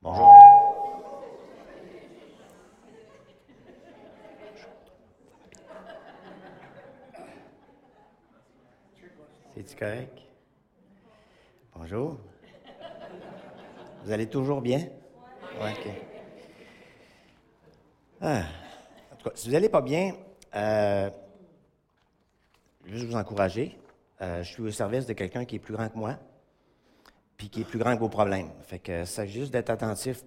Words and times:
Bonjour. 0.00 0.32
C'est-tu 9.54 9.76
correct? 9.76 10.18
Bonjour. 11.74 12.16
Vous 14.04 14.12
allez 14.12 14.28
toujours 14.28 14.60
bien? 14.60 14.88
Oui, 15.60 15.70
OK. 15.70 15.90
Ah. 18.20 18.42
En 19.12 19.16
tout 19.16 19.28
cas, 19.28 19.34
si 19.34 19.48
vous 19.48 19.54
n'allez 19.54 19.68
pas 19.68 19.82
bien, 19.82 20.14
euh, 20.54 21.10
je 22.84 22.90
veux 22.92 22.98
juste 22.98 23.10
vous 23.10 23.16
encourager. 23.16 23.76
Euh, 24.20 24.44
je 24.44 24.48
suis 24.48 24.62
au 24.62 24.70
service 24.70 25.06
de 25.06 25.12
quelqu'un 25.12 25.44
qui 25.44 25.56
est 25.56 25.58
plus 25.58 25.74
grand 25.74 25.88
que 25.88 25.98
moi, 25.98 26.18
puis 27.38 27.48
qui 27.48 27.62
est 27.62 27.64
plus 27.64 27.78
grand 27.78 27.94
que 27.94 28.00
vos 28.00 28.08
problèmes. 28.10 28.50
Fait 28.64 28.80
que 28.80 29.06
ça 29.06 29.24
juste 29.24 29.52
d'être 29.52 29.70
attentif, 29.70 30.24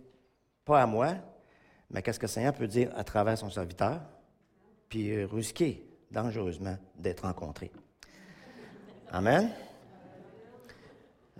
pas 0.65 0.81
à 0.81 0.87
moi, 0.87 1.13
mais 1.91 2.01
qu'est-ce 2.01 2.17
que 2.17 2.25
le 2.25 2.31
Seigneur 2.31 2.53
peut 2.53 2.67
dire 2.67 2.89
à 2.95 3.03
travers 3.03 3.37
son 3.37 3.49
serviteur, 3.51 4.01
puis 4.89 5.11
euh, 5.11 5.27
risquer 5.27 5.85
dangereusement 6.09 6.77
d'être 6.95 7.23
rencontré. 7.23 7.69
Amen. 9.11 9.51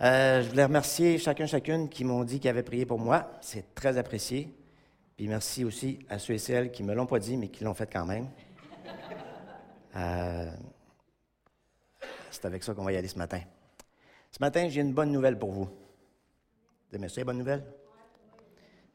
Euh, 0.02 0.42
je 0.42 0.50
voulais 0.50 0.64
remercier 0.64 1.18
chacun, 1.18 1.46
chacune 1.46 1.88
qui 1.88 2.04
m'ont 2.04 2.24
dit 2.24 2.38
qu'ils 2.38 2.50
avaient 2.50 2.62
prié 2.62 2.84
pour 2.84 2.98
moi. 2.98 3.30
C'est 3.40 3.74
très 3.74 3.96
apprécié. 3.96 4.54
Puis 5.16 5.26
merci 5.26 5.64
aussi 5.64 6.00
à 6.08 6.18
ceux 6.18 6.34
et 6.34 6.38
celles 6.38 6.70
qui 6.70 6.82
ne 6.82 6.88
me 6.88 6.94
l'ont 6.94 7.06
pas 7.06 7.18
dit, 7.18 7.36
mais 7.36 7.48
qui 7.48 7.64
l'ont 7.64 7.74
fait 7.74 7.90
quand 7.90 8.04
même. 8.04 8.28
Euh, 9.96 10.50
c'est 12.30 12.44
avec 12.44 12.62
ça 12.62 12.74
qu'on 12.74 12.84
va 12.84 12.92
y 12.92 12.96
aller 12.96 13.08
ce 13.08 13.18
matin. 13.18 13.40
Ce 14.32 14.38
matin, 14.40 14.66
j'ai 14.70 14.80
une 14.80 14.94
bonne 14.94 15.12
nouvelle 15.12 15.38
pour 15.38 15.52
vous. 15.52 15.66
Vous 15.66 16.96
aimez 16.96 17.10
ça, 17.10 17.20
les 17.20 17.24
bonnes 17.24 17.38
nouvelles? 17.38 17.64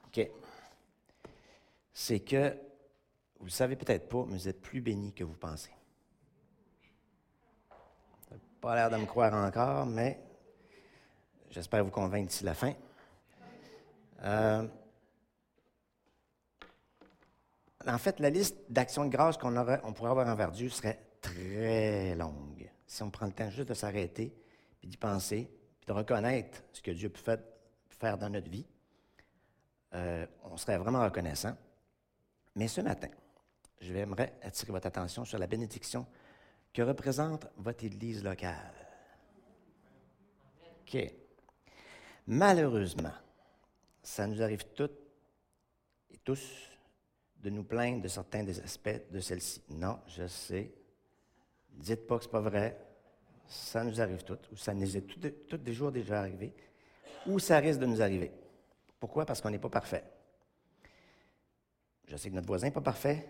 OK. 0.07 0.27
C'est 1.93 2.19
que, 2.21 2.49
vous 3.37 3.43
ne 3.43 3.45
le 3.45 3.51
savez 3.51 3.75
peut-être 3.75 4.09
pas, 4.09 4.25
mais 4.27 4.33
vous 4.33 4.47
êtes 4.47 4.61
plus 4.61 4.81
bénis 4.81 5.13
que 5.13 5.23
vous 5.23 5.35
pensez. 5.35 5.69
Vous 7.69 8.31
n'avez 8.31 8.41
pas 8.59 8.75
l'air 8.75 8.89
de 8.89 8.97
me 8.97 9.05
croire 9.05 9.33
encore, 9.35 9.85
mais 9.85 10.19
j'espère 11.51 11.83
vous 11.83 11.91
convaincre 11.91 12.29
d'ici 12.29 12.43
la 12.43 12.55
fin. 12.55 12.73
Euh, 14.23 14.67
en 17.85 17.97
fait, 17.99 18.19
la 18.19 18.31
liste 18.31 18.57
d'actions 18.69 19.05
de 19.05 19.11
grâce 19.11 19.37
qu'on 19.37 19.55
on 19.55 19.93
pourrait 19.93 20.09
avoir 20.09 20.27
envers 20.27 20.51
Dieu 20.51 20.69
serait 20.69 20.99
très 21.21 22.15
longue. 22.15 22.67
Si 22.87 23.03
on 23.03 23.11
prend 23.11 23.27
le 23.27 23.33
temps 23.33 23.51
juste 23.51 23.69
de 23.69 23.75
s'arrêter, 23.75 24.33
d'y 24.87 24.97
penser, 24.97 25.49
puis 25.79 25.87
de 25.87 25.93
reconnaître 25.93 26.63
ce 26.73 26.81
que 26.81 26.91
Dieu 26.91 27.09
peut 27.09 27.37
faire 27.89 28.17
dans 28.17 28.29
notre 28.29 28.49
vie, 28.49 28.65
euh, 29.93 30.25
on 30.43 30.57
serait 30.57 30.77
vraiment 30.77 31.03
reconnaissant. 31.03 31.55
Mais 32.55 32.67
ce 32.67 32.81
matin, 32.81 33.09
je 33.79 33.93
vais 33.93 34.07
attirer 34.41 34.71
votre 34.71 34.87
attention 34.87 35.25
sur 35.25 35.37
la 35.37 35.47
bénédiction 35.47 36.05
que 36.73 36.81
représente 36.81 37.47
votre 37.57 37.83
Église 37.83 38.23
locale. 38.23 38.73
OK. 40.81 40.97
Malheureusement, 42.27 43.13
ça 44.01 44.27
nous 44.27 44.41
arrive 44.41 44.65
toutes 44.73 44.99
et 46.09 46.17
tous 46.17 46.69
de 47.37 47.49
nous 47.49 47.63
plaindre 47.63 48.01
de 48.01 48.07
certains 48.07 48.43
des 48.43 48.59
aspects 48.59 49.11
de 49.11 49.19
celle-ci. 49.19 49.61
Non, 49.69 49.99
je 50.07 50.27
sais. 50.27 50.73
Dites 51.69 52.07
pas 52.07 52.17
que 52.17 52.23
ce 52.23 52.27
n'est 52.27 52.31
pas 52.31 52.41
vrai. 52.41 52.86
Ça 53.47 53.83
nous 53.83 54.01
arrive 54.01 54.23
toutes, 54.23 54.51
ou 54.51 54.57
ça 54.57 54.73
nous 54.73 54.97
est 54.97 55.01
tous 55.01 55.57
des 55.57 55.73
jours 55.73 55.91
déjà 55.91 56.19
arrivé, 56.19 56.53
ou 57.25 57.39
ça 57.39 57.57
risque 57.59 57.79
de 57.79 57.85
nous 57.85 58.01
arriver. 58.01 58.31
Pourquoi? 58.99 59.25
Parce 59.25 59.41
qu'on 59.41 59.49
n'est 59.49 59.59
pas 59.59 59.69
parfait. 59.69 60.03
Je 62.07 62.15
sais 62.15 62.29
que 62.29 62.35
notre 62.35 62.47
voisin 62.47 62.67
n'est 62.67 62.73
pas 62.73 62.81
parfait, 62.81 63.27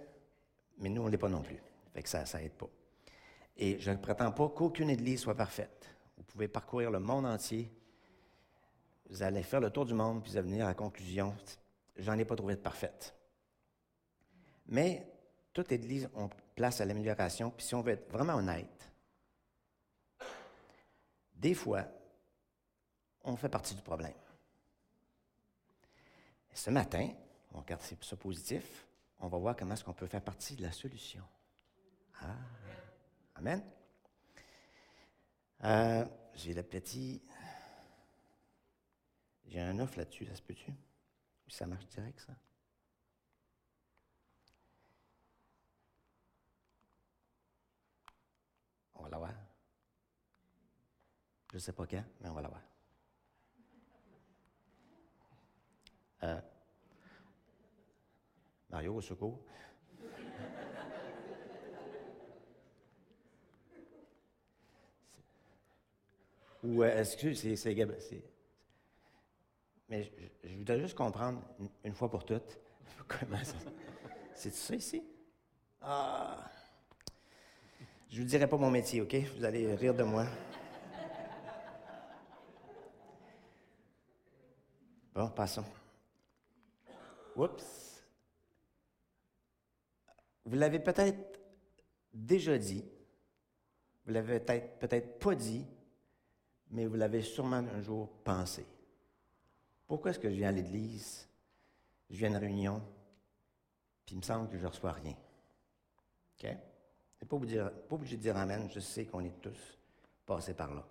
mais 0.80 0.90
nous, 0.90 1.02
on 1.02 1.06
ne 1.06 1.12
l'est 1.12 1.18
pas 1.18 1.30
non 1.30 1.42
plus. 1.42 1.60
Fait 1.94 2.04
que 2.04 2.10
ça 2.10 2.24
n'aide 2.40 2.54
pas. 2.54 2.70
Et 3.58 3.80
je 3.80 3.92
ne 3.92 3.98
prétends 3.98 4.32
pas 4.32 4.50
qu'aucune 4.50 4.90
Église 4.90 5.22
soit 5.22 5.36
parfaite. 5.36 5.96
Vous 6.16 6.24
pouvez 6.24 6.48
parcourir 6.48 6.92
le 6.92 7.00
monde 7.00 7.26
entier. 7.26 7.72
Vous 9.10 9.24
allez 9.24 9.44
faire 9.44 9.62
le 9.62 9.70
tour 9.70 9.86
du 9.86 9.94
monde, 9.94 10.22
puis 10.22 10.32
vous 10.32 10.38
allez 10.38 10.50
venir 10.50 10.66
à 10.66 10.70
la 10.70 10.74
conclusion, 10.76 11.36
j'en 11.96 12.18
ai 12.18 12.26
pas 12.26 12.36
trouvé 12.36 12.56
de 12.56 12.60
parfaite. 12.60 13.16
Mais 14.68 15.08
toute 15.54 15.72
Église, 15.72 16.10
on 16.14 16.30
place 16.56 16.82
à 16.82 16.86
l'amélioration. 16.86 17.50
Puis 17.50 17.66
si 17.66 17.76
on 17.76 17.82
veut 17.82 17.94
être 17.94 18.12
vraiment 18.12 18.36
honnête, 18.36 18.92
des 21.38 21.54
fois, 21.54 21.86
on 23.24 23.36
fait 23.36 23.50
partie 23.50 23.76
du 23.76 23.82
problème. 23.82 24.14
ce 26.54 26.70
matin, 26.70 27.10
on 27.54 27.60
regarde 27.60 27.82
ça 27.82 28.16
positif, 28.16 28.86
on 29.20 29.28
va 29.28 29.38
voir 29.38 29.56
comment 29.56 29.74
est-ce 29.74 29.84
qu'on 29.84 29.94
peut 29.94 30.08
faire 30.08 30.24
partie 30.24 30.56
de 30.56 30.64
la 30.64 30.72
solution. 30.72 31.24
Ah, 32.22 32.36
Amen. 33.36 33.64
Euh, 35.64 36.06
j'ai 36.34 36.54
le. 36.54 37.22
J'ai 39.46 39.60
un 39.62 39.80
offre 39.80 39.98
là-dessus, 40.00 40.26
ça 40.26 40.36
se 40.36 40.42
peut-tu? 40.42 40.74
Ça 41.48 41.66
marche 41.68 41.88
direct, 41.88 42.20
ça? 42.20 42.34
On 48.96 49.04
va 49.04 49.10
l'avoir. 49.10 49.47
Je 51.58 51.60
ne 51.60 51.64
sais 51.64 51.74
pas 51.74 51.88
quand, 51.88 52.04
mais 52.22 52.30
on 52.30 52.34
va 52.34 52.42
l'avoir. 52.44 52.62
Euh, 56.22 56.40
Mario, 58.70 58.94
au 58.94 59.02
secours. 59.02 59.40
Ou 66.64 66.84
euh, 66.84 67.00
est-ce 67.00 67.18
que 67.18 67.34
c'est, 67.34 67.76
Mais 69.90 70.12
je, 70.44 70.58
voudrais 70.58 70.80
juste 70.80 70.96
comprendre 70.96 71.42
une, 71.84 71.96
fois 71.96 72.12
pour 72.12 72.24
toutes 72.24 72.60
comment 73.08 73.44
ça. 73.44 73.56
C'est 74.36 74.54
ça 74.54 74.76
ici? 74.76 75.04
Ah! 75.82 76.52
Je 78.12 78.22
vous 78.22 78.28
dirai 78.28 78.48
pas 78.48 78.58
mon 78.58 78.70
métier, 78.70 79.02
OK? 79.02 79.16
Vous 79.36 79.44
allez 79.44 79.74
rire 79.74 79.96
de 79.96 80.04
moi. 80.04 80.28
Bon, 85.18 85.30
passons. 85.30 85.66
Oups. 87.36 88.04
Vous 90.46 90.56
l'avez 90.56 90.78
peut-être 90.78 91.40
déjà 92.14 92.56
dit. 92.56 92.86
Vous 94.06 94.14
l'avez 94.14 94.40
peut-être 94.40 94.78
peut-être 94.78 95.18
pas 95.18 95.34
dit, 95.34 95.66
mais 96.70 96.86
vous 96.86 96.94
l'avez 96.94 97.24
sûrement 97.24 97.56
un 97.56 97.82
jour 97.82 98.10
pensé. 98.24 98.64
Pourquoi 99.88 100.12
est-ce 100.12 100.20
que 100.20 100.30
je 100.30 100.36
viens 100.36 100.50
à 100.50 100.52
l'église? 100.52 101.28
Je 102.12 102.18
viens 102.18 102.28
à 102.28 102.38
une 102.38 102.38
réunion, 102.38 102.84
puis 104.06 104.14
il 104.14 104.20
me 104.20 104.24
semble 104.24 104.48
que 104.50 104.58
je 104.58 104.66
ne 104.66 104.70
reçois 104.70 104.92
rien? 104.92 105.16
OK? 106.38 106.44
n'est 106.44 107.28
pas, 107.28 107.72
pas 107.90 107.96
obligé 107.96 108.18
de 108.18 108.22
dire 108.22 108.38
Amen, 108.38 108.70
je 108.70 108.80
sais 108.80 109.08
qu'on 109.08 109.26
est 109.26 109.42
tous 109.42 109.80
passés 110.28 110.54
par 110.54 110.76
là. 110.76 110.88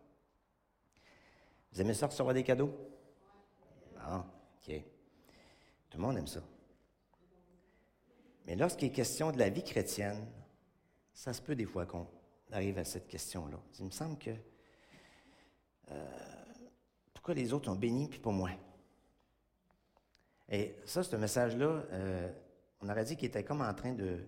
Vous 1.71 1.81
aimez 1.81 1.95
ça 1.95 2.09
recevoir 2.09 2.35
des 2.35 2.43
cadeaux? 2.43 2.96
Ah, 4.09 4.25
OK. 4.57 4.83
Tout 5.91 5.99
le 5.99 6.03
monde 6.03 6.17
aime 6.17 6.27
ça. 6.29 6.41
Mais 8.47 8.55
lorsqu'il 8.55 8.89
est 8.89 8.93
question 8.93 9.33
de 9.33 9.39
la 9.39 9.49
vie 9.49 9.65
chrétienne, 9.65 10.25
ça 11.13 11.33
se 11.33 11.43
peut 11.43 11.57
des 11.57 11.65
fois 11.65 11.87
qu'on 11.87 12.07
arrive 12.53 12.79
à 12.79 12.85
cette 12.85 13.09
question-là. 13.09 13.59
Il 13.81 13.87
me 13.87 13.91
semble 13.91 14.17
que 14.19 14.31
euh, 15.91 16.45
pourquoi 17.13 17.35
les 17.35 17.53
autres 17.53 17.69
ont 17.69 17.75
béni 17.75 18.09
puis 18.09 18.21
pas 18.21 18.31
moi? 18.31 18.51
Et 20.49 20.77
ça, 20.85 21.03
ce 21.03 21.17
message-là, 21.17 21.83
euh, 21.91 22.33
on 22.81 22.89
aurait 22.89 23.05
dit 23.05 23.17
qu'il 23.17 23.27
était 23.27 23.43
comme 23.43 23.63
en 23.63 23.75
train 23.75 23.93
de, 23.93 24.21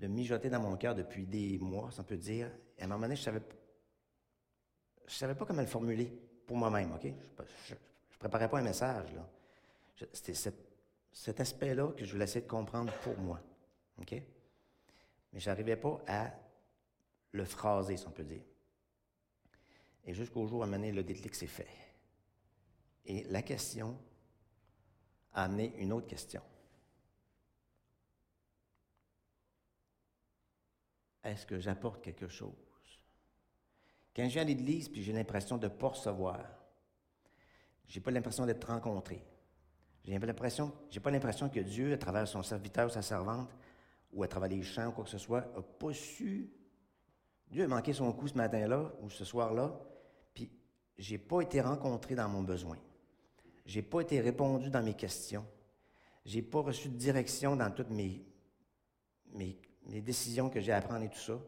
mijoter 0.00 0.48
dans 0.48 0.60
mon 0.60 0.76
cœur 0.76 0.94
depuis 0.94 1.26
des 1.26 1.58
mois, 1.58 1.90
si 1.90 2.00
on 2.00 2.04
peut 2.04 2.16
dire. 2.16 2.50
Et 2.78 2.82
à 2.82 2.84
un 2.84 2.88
moment 2.88 3.02
donné, 3.02 3.16
je 3.16 3.20
ne 3.20 3.24
savais, 3.24 3.42
savais 5.06 5.34
pas 5.34 5.44
comment 5.44 5.60
le 5.60 5.66
formuler 5.66 6.06
pour 6.46 6.56
moi-même, 6.56 6.92
OK? 6.92 7.12
Ne 8.14 8.18
préparais 8.18 8.48
pas 8.48 8.58
un 8.58 8.62
message, 8.62 9.12
là. 9.12 9.28
C'était 10.12 10.34
cet, 10.34 11.40
aspect-là 11.40 11.92
que 11.92 12.04
je 12.04 12.12
voulais 12.12 12.24
essayer 12.24 12.44
de 12.44 12.50
comprendre 12.50 12.92
pour 13.02 13.16
moi, 13.18 13.40
OK? 13.98 14.12
Mais 15.32 15.40
je 15.40 15.48
n'arrivais 15.48 15.76
pas 15.76 16.00
à 16.06 16.32
le 17.32 17.44
phraser, 17.44 17.96
si 17.96 18.06
on 18.06 18.10
peut 18.10 18.24
dire. 18.24 18.42
Et 20.04 20.12
jusqu'au 20.12 20.46
jour 20.46 20.60
où, 20.60 20.62
à 20.62 20.66
un 20.66 20.78
le 20.78 21.02
déclic 21.02 21.34
s'est 21.34 21.46
fait. 21.46 21.68
Et 23.06 23.24
la 23.24 23.42
question 23.42 23.96
a 25.32 25.44
amené 25.44 25.72
une 25.78 25.92
autre 25.92 26.06
question. 26.06 26.42
est-ce 31.24 31.46
que 31.46 31.58
j'apporte 31.58 32.02
quelque 32.02 32.28
chose? 32.28 32.52
Quand 34.14 34.24
je 34.24 34.34
viens 34.34 34.42
à 34.42 34.44
l'église, 34.44 34.88
puis 34.88 35.02
j'ai 35.02 35.12
l'impression 35.12 35.56
de 35.56 35.66
ne 35.66 35.72
pas 35.72 35.88
recevoir, 35.88 36.38
j'ai 37.86 38.00
pas 38.00 38.10
l'impression 38.10 38.46
d'être 38.46 38.66
rencontré, 38.66 39.22
J'ai 40.04 40.12
j'ai 40.90 41.00
pas 41.00 41.10
l'impression 41.10 41.48
que 41.48 41.60
Dieu, 41.60 41.92
à 41.92 41.98
travers 41.98 42.26
son 42.26 42.42
serviteur 42.42 42.86
ou 42.86 42.90
sa 42.90 43.02
servante, 43.02 43.50
ou 44.12 44.22
à 44.22 44.28
travers 44.28 44.48
les 44.48 44.62
chants 44.62 44.88
ou 44.88 44.92
quoi 44.92 45.04
que 45.04 45.10
ce 45.10 45.18
soit, 45.18 45.40
n'a 45.54 45.62
pas 45.62 45.92
su. 45.92 46.48
Dieu 47.50 47.64
a 47.64 47.68
manqué 47.68 47.92
son 47.92 48.12
coup 48.12 48.28
ce 48.28 48.34
matin-là 48.34 48.92
ou 49.02 49.10
ce 49.10 49.24
soir-là, 49.24 49.78
puis 50.32 50.50
j'ai 50.96 51.18
pas 51.18 51.42
été 51.42 51.60
rencontré 51.60 52.14
dans 52.14 52.28
mon 52.28 52.42
besoin. 52.42 52.78
J'ai 53.66 53.82
pas 53.82 54.00
été 54.00 54.20
répondu 54.20 54.70
dans 54.70 54.82
mes 54.82 54.94
questions. 54.94 55.44
J'ai 56.24 56.42
pas 56.42 56.60
reçu 56.60 56.88
de 56.88 56.96
direction 56.96 57.56
dans 57.56 57.70
toutes 57.70 57.90
mes, 57.90 58.24
mes, 59.34 59.56
décisions 60.00 60.48
que 60.48 60.60
j'ai 60.60 60.72
à 60.72 60.80
prendre 60.80 61.04
et 61.04 61.08
tout 61.08 61.18
ça. 61.18 61.38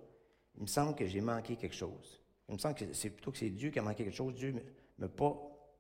Il 0.57 0.63
me 0.63 0.67
semble 0.67 0.95
que 0.95 1.07
j'ai 1.07 1.21
manqué 1.21 1.57
quelque 1.57 1.75
chose. 1.75 2.23
Il 2.49 2.55
me 2.55 2.59
semble 2.59 2.75
que 2.75 2.93
c'est 2.93 3.11
plutôt 3.11 3.33
que 3.33 3.39
c'est 3.39 3.51
Dieu 3.51 3.71
qui 3.71 3.79
a 3.79 3.83
manqué 3.83 4.05
quelque 4.05 4.17
chose. 4.17 4.35
Dieu 4.35 4.53
ne 4.53 4.61
m'a 4.99 5.09
pas 5.09 5.35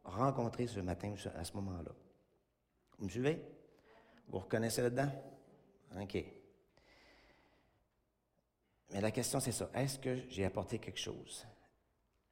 rencontré 0.06 0.66
ce 0.66 0.80
matin 0.80 1.14
à 1.34 1.44
ce 1.44 1.52
moment-là. 1.54 1.92
Vous 2.98 3.04
me 3.04 3.10
suivez? 3.10 3.40
Vous 4.28 4.38
reconnaissez 4.38 4.82
là-dedans? 4.82 5.10
OK. 6.00 6.24
Mais 8.92 9.00
la 9.00 9.10
question, 9.10 9.40
c'est 9.40 9.52
ça. 9.52 9.70
Est-ce 9.74 9.98
que 9.98 10.16
j'ai 10.28 10.44
apporté 10.44 10.78
quelque 10.78 10.98
chose? 10.98 11.46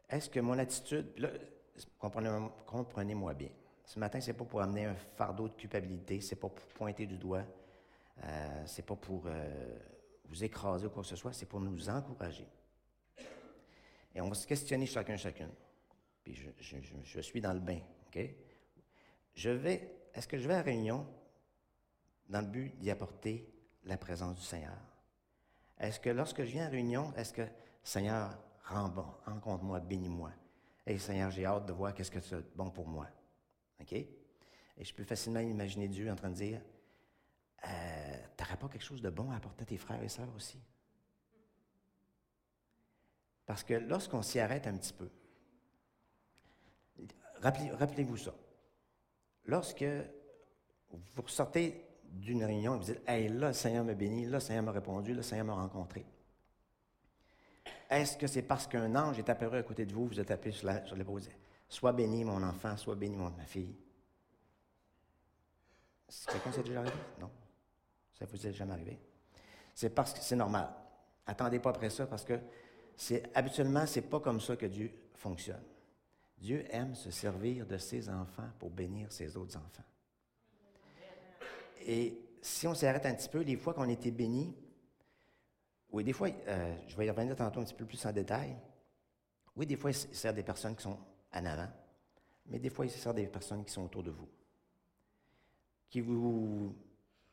Est-ce 0.09 0.31
que 0.31 0.41
mon 0.41 0.59
attitude, 0.59 1.07
comprenez-moi 1.99 3.35
bien. 3.35 3.51
Ce 3.85 3.99
matin, 3.99 4.21
ce 4.21 4.29
n'est 4.31 4.37
pas 4.37 4.45
pour 4.45 4.63
amener 4.63 4.87
un 4.87 4.95
fardeau 4.95 5.49
de 5.49 5.55
culpabilité, 5.55 6.21
c'est 6.21 6.37
pas 6.37 6.49
pour 6.49 6.67
pointer 6.69 7.07
du 7.07 7.19
doigt, 7.19 7.45
euh, 8.23 8.63
c'est 8.67 8.87
pas 8.87 8.97
pour 8.97 9.25
euh, 9.27 9.79
vous 10.27 10.43
écraser 10.43 10.87
ou 10.87 10.91
quoi 10.91 11.03
que 11.03 11.09
ce 11.09 11.17
soit, 11.17 11.33
c'est 11.33 11.47
pour 11.47 11.61
nous 11.61 11.89
encourager. 11.89 12.49
Et 14.15 14.21
on 14.21 14.29
va 14.29 14.35
se 14.35 14.47
questionner 14.47 14.87
chacun, 14.87 15.17
chacune. 15.17 15.51
Puis 16.25 16.35
je, 16.35 16.77
je 17.05 17.21
suis 17.21 17.41
dans 17.41 17.53
le 17.53 17.61
bain, 17.61 17.81
OK? 18.07 18.19
Je 19.35 19.51
vais, 19.51 19.95
est-ce 20.15 20.27
que 20.27 20.39
je 20.39 20.49
vais 20.49 20.55
à 20.55 20.63
réunion 20.63 21.07
dans 22.29 22.41
le 22.41 22.47
but 22.47 22.77
d'y 22.79 22.91
apporter 22.91 23.47
la 23.85 23.99
présence 23.99 24.37
du 24.37 24.43
Seigneur? 24.43 24.79
Est-ce 25.79 26.01
que 26.01 26.11
lorsque 26.11 26.43
je 26.45 26.51
viens 26.51 26.67
à 26.67 26.71
réunion, 26.71 27.13
est-ce 27.17 27.33
que 27.33 27.47
Seigneur, 27.83 28.39
rends 28.65 28.89
bon, 28.89 29.07
rencontre-moi, 29.27 29.81
bénis-moi? 29.81 30.33
Et 30.87 30.99
Seigneur, 30.99 31.31
j'ai 31.31 31.45
hâte 31.45 31.67
de 31.67 31.73
voir 31.73 31.95
qu'est-ce 31.95 32.11
que 32.11 32.21
c'est 32.21 32.57
bon 32.57 32.71
pour 32.71 32.87
moi. 32.87 33.09
OK? 33.81 33.93
Et 33.93 34.85
je 34.85 34.95
peux 34.95 35.05
facilement 35.05 35.41
imaginer 35.41 35.89
Dieu 35.89 36.11
en 36.11 36.17
train 36.17 36.31
de 36.31 36.35
dire 36.35 36.61
euh, 37.67 38.17
T'aurais 38.37 38.57
pas 38.57 38.69
quelque 38.69 38.85
chose 38.85 39.03
de 39.03 39.11
bon 39.11 39.31
à 39.31 39.37
apporter 39.37 39.63
à 39.63 39.67
tes 39.67 39.77
frères 39.77 40.03
et 40.03 40.09
sœurs 40.09 40.35
aussi? 40.35 40.59
Parce 43.47 43.63
que 43.63 43.75
lorsqu'on 43.75 44.23
s'y 44.23 44.41
arrête 44.41 44.67
un 44.67 44.77
petit 44.77 44.93
peu, 44.93 45.11
rappelez-vous 47.45 48.17
ça. 48.17 48.35
Lorsque 49.47 49.85
vous 50.91 51.29
sortez 51.29 51.85
d'une 52.05 52.45
réunion 52.45 52.75
et 52.75 52.79
vous 52.79 52.85
dites 52.85 53.03
Hey, 53.07 53.29
là, 53.29 53.49
le 53.49 53.53
Seigneur 53.53 53.85
m'a 53.85 53.95
béni, 53.95 54.25
là, 54.27 54.33
le 54.33 54.41
Seigneur 54.41 54.63
m'a 54.63 54.73
répondu, 54.73 55.11
là, 55.11 55.19
le 55.19 55.23
Seigneur 55.23 55.47
m'a 55.47 55.55
rencontré. 55.55 56.05
Est-ce 57.91 58.17
que 58.17 58.27
c'est 58.27 58.43
parce 58.43 58.67
qu'un 58.67 58.95
ange 58.97 59.19
est 59.19 59.29
apparu 59.29 59.59
à 59.59 59.63
côté 59.63 59.85
de 59.85 59.93
vous, 59.93 60.07
vous 60.07 60.21
êtes 60.21 60.31
appelé 60.31 60.53
sur 60.53 60.97
l'épaule 60.97 61.23
Sois 61.69 61.93
béni, 61.93 62.25
mon 62.25 62.43
enfant, 62.43 62.77
sois 62.77 62.95
béni, 62.95 63.17
mon, 63.17 63.31
ma 63.31 63.45
fille? 63.45 63.75
Quelqu'un 66.31 66.53
s'est 66.53 66.63
déjà 66.63 66.81
arrivé? 66.81 66.97
Non. 67.21 67.31
Ça 68.19 68.27
vous 68.27 68.47
est 68.47 68.53
jamais 68.53 68.73
arrivé? 68.73 68.99
C'est 69.75 69.91
parce 69.91 70.13
que 70.13 70.21
c'est 70.21 70.37
normal. 70.37 70.73
Attendez 71.27 71.59
pas 71.59 71.71
après 71.71 71.91
ça 71.91 72.07
parce 72.07 72.25
que 72.25 72.39
c'est 72.97 73.31
habituellement, 73.35 73.87
c'est 73.87 74.03
pas 74.03 74.21
comme 74.21 74.41
ça 74.41 74.57
que 74.57 74.67
Dieu 74.67 74.93
fonctionne. 75.15 75.63
Dieu 76.45 76.63
aime 76.69 76.95
se 76.95 77.11
servir 77.11 77.65
de 77.65 77.79
ses 77.79 78.11
enfants 78.11 78.51
pour 78.59 78.69
bénir 78.69 79.11
ses 79.11 79.35
autres 79.35 79.57
enfants. 79.57 79.83
Et 81.87 82.21
si 82.43 82.67
on 82.67 82.75
s'arrête 82.75 83.07
un 83.07 83.15
petit 83.15 83.31
peu, 83.31 83.41
les 83.41 83.57
fois 83.57 83.73
qu'on 83.73 83.89
a 83.89 83.93
été 83.93 84.11
bénis, 84.11 84.55
oui, 85.89 86.05
des 86.05 86.13
fois, 86.13 86.29
euh, 86.29 86.77
je 86.87 86.97
vais 86.97 87.07
y 87.07 87.11
revenir 87.11 87.35
tantôt 87.35 87.61
un 87.61 87.65
petit 87.65 87.73
peu 87.73 87.87
plus 87.87 88.05
en 88.05 88.13
détail. 88.13 88.55
Oui, 89.57 89.65
des 89.65 89.77
fois, 89.77 89.91
il 89.91 89.95
sert 89.95 90.35
des 90.35 90.43
personnes 90.43 90.77
qui 90.77 90.83
sont 90.83 90.99
en 91.33 91.47
avant, 91.47 91.73
mais 92.45 92.59
des 92.59 92.69
fois, 92.69 92.85
il 92.85 92.91
sert 92.91 93.15
des 93.15 93.27
personnes 93.27 93.65
qui 93.65 93.73
sont 93.73 93.87
autour 93.87 94.03
de 94.03 94.11
vous, 94.11 94.29
qui 95.89 96.03
vous 96.03 96.77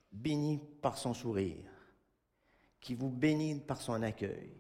bénit 0.10 0.62
par 0.82 0.98
son 0.98 1.14
sourire, 1.14 1.70
qui 2.80 2.96
vous 2.96 3.10
bénit 3.10 3.60
par 3.60 3.82
son 3.82 4.02
accueil, 4.04 4.54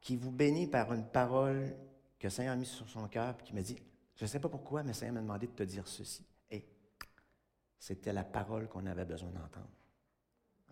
qui 0.00 0.16
vous 0.16 0.32
bénit 0.32 0.66
par 0.66 0.92
une 0.92 1.06
parole 1.06 1.72
que 2.20 2.26
le 2.26 2.30
Seigneur 2.30 2.52
a 2.52 2.56
mise 2.56 2.68
sur 2.68 2.88
son 2.88 3.08
cœur, 3.08 3.34
et 3.40 3.42
qui 3.42 3.54
me 3.54 3.62
dit, 3.62 3.76
je 4.14 4.24
ne 4.24 4.28
sais 4.28 4.38
pas 4.38 4.48
pourquoi, 4.48 4.82
mais 4.82 4.90
le 4.90 4.94
Seigneur 4.94 5.14
m'a 5.14 5.22
demandé 5.22 5.48
de 5.48 5.52
te 5.52 5.64
dire 5.64 5.88
ceci. 5.88 6.24
C'était 7.80 8.12
la 8.12 8.24
parole 8.24 8.68
qu'on 8.68 8.84
avait 8.84 9.06
besoin 9.06 9.30
d'entendre. 9.30 9.70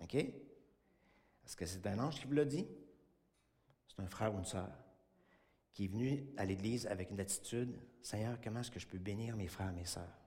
OK? 0.03 0.15
Est-ce 0.15 1.56
que 1.56 1.65
c'est 1.65 1.85
un 1.87 1.99
ange 1.99 2.21
qui 2.21 2.27
vous 2.27 2.35
l'a 2.35 2.45
dit? 2.45 2.69
C'est 3.87 4.03
un 4.03 4.06
frère 4.06 4.35
ou 4.35 4.39
une 4.39 4.45
sœur 4.45 4.69
qui 5.73 5.87
est 5.87 5.89
venu 5.89 6.27
à 6.37 6.45
l'Église 6.45 6.87
avec 6.87 7.11
une 7.11 7.21
attitude, 7.21 7.81
Seigneur, 8.03 8.39
comment 8.43 8.61
est-ce 8.61 8.71
que 8.71 8.79
je 8.79 8.87
peux 8.87 8.99
bénir 8.99 9.37
mes 9.37 9.49
frères 9.49 9.71
et 9.71 9.73
mes 9.73 9.87
sœurs? 9.87 10.19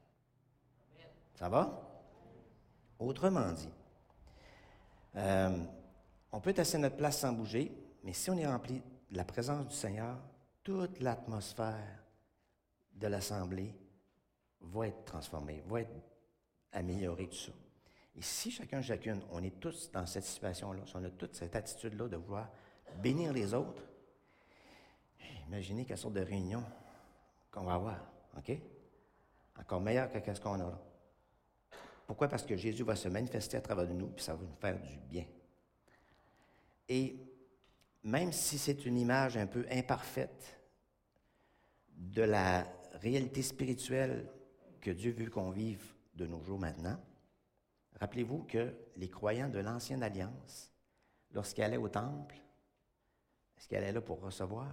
Ça 1.35 1.50
va? 1.50 1.88
Autrement 2.97 3.51
dit, 3.51 3.69
euh, 5.18 5.63
on 6.31 6.41
peut 6.41 6.53
être 6.56 6.77
notre 6.77 6.97
place 6.97 7.19
sans 7.19 7.33
bouger, 7.33 7.71
mais 8.03 8.13
si 8.13 8.31
on 8.31 8.38
est 8.38 8.47
rempli 8.47 8.81
de 9.12 9.18
la 9.18 9.25
présence 9.25 9.68
du 9.68 9.75
Seigneur, 9.75 10.18
toute 10.63 10.99
l'atmosphère 10.99 12.03
de 12.93 13.07
l'Assemblée 13.07 13.75
va 14.61 14.87
être 14.87 15.05
transformée, 15.05 15.63
va 15.67 15.81
être 15.81 15.93
améliorer 16.71 17.27
tout 17.27 17.35
ça. 17.35 17.51
Et 18.15 18.21
si 18.21 18.51
chacun, 18.51 18.81
chacune, 18.81 19.21
on 19.31 19.41
est 19.41 19.59
tous 19.59 19.89
dans 19.91 20.05
cette 20.05 20.25
situation-là, 20.25 20.81
si 20.85 20.95
on 20.95 21.03
a 21.03 21.09
toute 21.09 21.35
cette 21.35 21.55
attitude-là 21.55 22.07
de 22.07 22.17
vouloir 22.17 22.49
bénir 23.01 23.33
les 23.33 23.53
autres, 23.53 23.83
imaginez 25.47 25.85
quelle 25.85 25.97
sorte 25.97 26.13
de 26.13 26.21
réunion 26.21 26.63
qu'on 27.51 27.63
va 27.63 27.73
avoir, 27.73 27.99
OK? 28.37 28.51
Encore 29.59 29.81
meilleure 29.81 30.11
que 30.11 30.33
ce 30.33 30.39
qu'on 30.39 30.55
a 30.55 30.69
là. 30.69 30.81
Pourquoi? 32.05 32.27
Parce 32.27 32.43
que 32.43 32.57
Jésus 32.57 32.83
va 32.83 32.95
se 32.95 33.07
manifester 33.07 33.57
à 33.57 33.61
travers 33.61 33.87
de 33.87 33.93
nous, 33.93 34.07
puis 34.07 34.23
ça 34.23 34.35
va 34.35 34.43
nous 34.43 34.55
faire 34.55 34.77
du 34.79 34.97
bien. 34.97 35.25
Et 36.89 37.31
même 38.03 38.31
si 38.31 38.57
c'est 38.57 38.86
une 38.86 38.98
image 38.98 39.38
un 39.38 39.48
peu 39.48 39.65
imparfaite 39.71 40.59
de 41.89 42.24
la 42.24 42.68
réalité 42.94 43.42
spirituelle 43.42 44.27
que 44.80 44.92
Dieu 44.92 45.12
veut 45.12 45.30
qu'on 45.30 45.52
vive 45.52 45.94
de 46.16 46.25
nos 46.25 46.42
jours 46.44 46.59
maintenant, 46.59 46.99
rappelez-vous 47.99 48.44
que 48.44 48.73
les 48.97 49.09
croyants 49.09 49.49
de 49.49 49.59
l'Ancienne 49.59 50.04
Alliance, 50.04 50.71
lorsqu'ils 51.31 51.64
allaient 51.64 51.78
au 51.78 51.90
temple, 51.90 52.35
est-ce 53.57 53.68
qu'ils 53.68 53.78
allaient 53.78 53.92
là 53.92 54.02
pour 54.02 54.19
recevoir? 54.21 54.71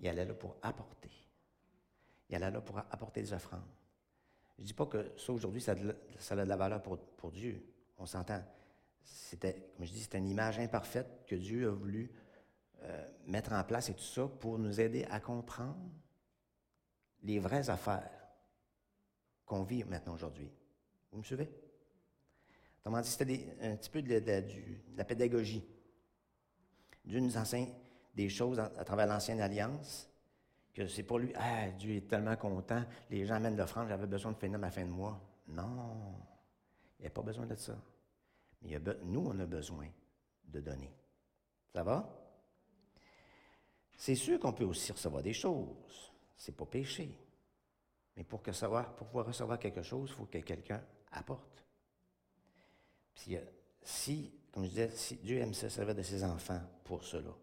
Ils 0.00 0.08
allaient 0.08 0.24
là 0.24 0.34
pour 0.34 0.56
apporter. 0.62 1.10
Ils 2.30 2.36
allaient 2.36 2.50
là 2.50 2.60
pour 2.60 2.78
apporter 2.78 3.20
des 3.20 3.32
offrandes. 3.32 3.60
Je 4.56 4.62
ne 4.62 4.66
dis 4.66 4.74
pas 4.74 4.86
que 4.86 5.12
ça, 5.16 5.32
aujourd'hui, 5.32 5.60
ça, 5.60 5.72
a 5.72 5.74
de 6.36 6.48
la 6.48 6.56
valeur 6.56 6.82
pour, 6.82 7.30
Dieu. 7.30 7.62
On 7.98 8.06
s'entend. 8.06 8.42
C'était, 9.04 9.70
comme 9.76 9.86
je 9.86 9.92
dis, 9.92 10.00
c'est 10.00 10.16
une 10.16 10.28
image 10.28 10.58
imparfaite 10.58 11.24
que 11.26 11.34
Dieu 11.34 11.68
a 11.68 11.72
voulu 11.72 12.10
euh, 12.82 13.08
mettre 13.26 13.52
en 13.52 13.62
place 13.64 13.88
et 13.88 13.94
tout 13.94 14.02
ça 14.02 14.26
pour 14.26 14.58
nous 14.58 14.80
aider 14.80 15.04
à 15.10 15.20
comprendre 15.20 15.90
les 17.22 17.38
vraies 17.38 17.68
affaires 17.70 18.10
qu'on 19.44 19.64
vit 19.64 19.82
maintenant 19.84 20.14
aujourd'hui. 20.14 20.50
Vous 21.10 21.18
me 21.18 21.24
suivez? 21.24 21.50
Autrement 22.80 23.00
dit, 23.00 23.08
c'était 23.08 23.56
un 23.60 23.76
petit 23.76 23.90
peu 23.90 24.02
de, 24.02 24.22
la 24.96 25.04
pédagogie. 25.04 25.64
Dieu 27.04 27.20
nous 27.20 27.36
enseigne 27.36 27.68
des 28.14 28.28
choses 28.28 28.58
à, 28.58 28.68
travers 28.84 29.06
l'ancienne 29.06 29.40
alliance, 29.40 30.08
que 30.72 30.86
c'est 30.86 31.02
pour 31.02 31.18
lui, 31.18 31.32
ah, 31.34 31.70
Dieu 31.70 31.96
est 31.96 32.08
tellement 32.08 32.36
content, 32.36 32.84
les 33.10 33.26
gens 33.26 33.34
amènent 33.34 33.56
l'offrande, 33.56 33.88
j'avais 33.88 34.06
besoin 34.06 34.32
de 34.32 34.36
finir 34.36 34.58
ma 34.58 34.70
fin 34.70 34.84
de 34.84 34.90
mois. 34.90 35.20
Non, 35.48 36.14
il 36.98 37.02
n'y 37.02 37.06
a 37.06 37.10
pas 37.10 37.22
besoin 37.22 37.46
de 37.46 37.54
ça. 37.54 37.76
Mais 38.62 38.78
nous, 39.04 39.26
on 39.26 39.38
a 39.38 39.46
besoin 39.46 39.88
de 40.44 40.60
donner. 40.60 40.92
Ça 41.72 41.82
va? 41.82 42.08
C'est 43.96 44.14
sûr 44.14 44.38
qu'on 44.38 44.52
peut 44.52 44.64
aussi 44.64 44.92
recevoir 44.92 45.22
des 45.22 45.32
choses. 45.32 46.12
C'est 46.36 46.56
pas 46.56 46.66
péché. 46.66 47.18
Mais 48.16 48.24
pour, 48.24 48.42
que 48.42 48.52
savoir, 48.52 48.94
pour 48.94 49.06
pouvoir 49.08 49.26
recevoir 49.26 49.58
quelque 49.58 49.82
chose, 49.82 50.10
il 50.10 50.16
faut 50.16 50.26
que 50.26 50.38
quelqu'un 50.38 50.82
apporte. 51.12 51.64
Puis, 53.14 53.36
euh, 53.36 53.44
si, 53.82 54.32
comme 54.52 54.64
je 54.64 54.70
disais, 54.70 54.90
si 54.90 55.16
Dieu 55.16 55.38
aime 55.38 55.54
se 55.54 55.68
servir 55.68 55.94
de 55.94 56.02
ses 56.02 56.22
enfants 56.24 56.60
pour 56.84 57.04
cela, 57.04 57.34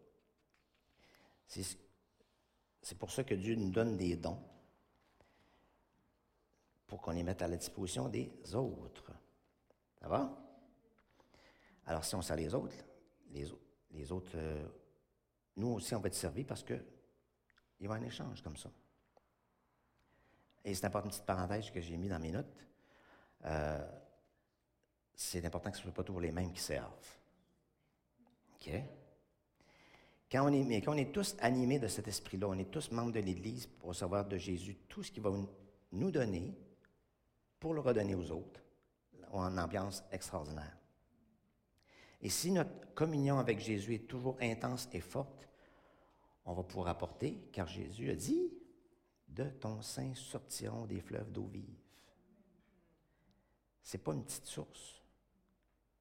c'est 1.48 2.98
pour 2.98 3.12
ça 3.12 3.24
que 3.24 3.36
Dieu 3.36 3.56
nous 3.56 3.72
donne 3.72 3.98
des 3.98 4.16
dons, 4.16 4.42
pour 6.88 7.02
qu'on 7.02 7.12
les 7.12 7.24
mette 7.24 7.42
à 7.42 7.48
la 7.48 7.58
disposition 7.58 8.10
des 8.10 8.32
autres. 8.54 9.12
Ça 10.00 10.08
va? 10.08 10.45
Alors, 11.86 12.04
si 12.04 12.16
on 12.16 12.22
sert 12.22 12.36
les 12.36 12.54
autres, 12.54 12.76
les, 13.32 14.12
autres, 14.12 14.32
euh, 14.36 14.68
nous 15.58 15.68
aussi, 15.68 15.94
on 15.96 16.00
va 16.00 16.08
être 16.08 16.16
servis 16.16 16.44
parce 16.44 16.64
qu'il 16.64 16.84
y 17.82 17.88
a 17.88 17.92
un 17.92 18.04
échange 18.04 18.42
comme 18.42 18.58
ça. 18.58 18.70
et 20.64 20.74
c'est 20.74 20.86
important, 20.86 21.08
une 21.08 21.12
petite 21.12 21.26
parenthèse 21.26 21.70
que 21.70 21.82
j'ai 21.82 21.98
mis 21.98 22.10
dans 22.10 22.20
mes 22.20 22.32
notes, 22.32 22.66
euh, 23.46 23.88
c'est 25.14 25.46
important 25.46 25.70
que 25.70 25.78
ce 25.78 25.82
ne 25.82 25.86
soit 25.86 25.94
pas 25.94 26.04
toujours 26.04 26.22
les 26.22 26.32
mêmes 26.32 26.52
qui 26.52 26.62
servent. 26.62 27.20
OK? 28.56 28.72
Quand 30.32 30.50
on 30.50 30.54
est, 30.54 30.64
mais 30.64 30.82
quand 30.82 30.94
on 30.94 30.98
est 30.98 31.14
tous 31.14 31.36
animés 31.40 31.80
de 31.80 31.88
cet 31.88 32.08
esprit-là, 32.08 32.48
on 32.48 32.58
est 32.58 32.72
tous 32.72 32.92
membres 32.92 33.12
de 33.12 33.20
l'Église 33.20 33.68
pour 33.68 33.90
recevoir 33.90 34.26
de 34.26 34.38
Jésus 34.38 34.76
tout 34.90 35.04
ce 35.04 35.12
qu'il 35.12 35.22
va 35.22 35.32
nous 35.92 36.12
donner 36.12 36.58
pour 37.60 37.74
le 37.74 37.80
redonner 37.80 38.16
aux 38.16 38.32
autres, 38.32 38.62
en 39.32 39.58
ambiance 39.58 40.04
extraordinaire. 40.12 40.78
Et 42.26 42.30
si 42.30 42.50
notre 42.50 42.92
communion 42.96 43.38
avec 43.38 43.60
Jésus 43.60 43.94
est 43.94 44.08
toujours 44.08 44.36
intense 44.42 44.90
et 44.94 45.00
forte, 45.00 45.48
on 46.44 46.54
va 46.54 46.64
pouvoir 46.64 46.88
apporter, 46.88 47.38
car 47.52 47.68
Jésus 47.68 48.10
a 48.10 48.16
dit, 48.16 48.52
de 49.28 49.44
ton 49.44 49.80
sein 49.84 50.12
sortiront 50.16 50.88
des 50.88 51.02
fleuves 51.02 51.32
d'eau 51.32 51.46
vive. 51.46 51.78
Ce 53.84 53.96
n'est 53.96 54.02
pas 54.02 54.14
une 54.14 54.24
petite 54.24 54.48
source. 54.48 55.04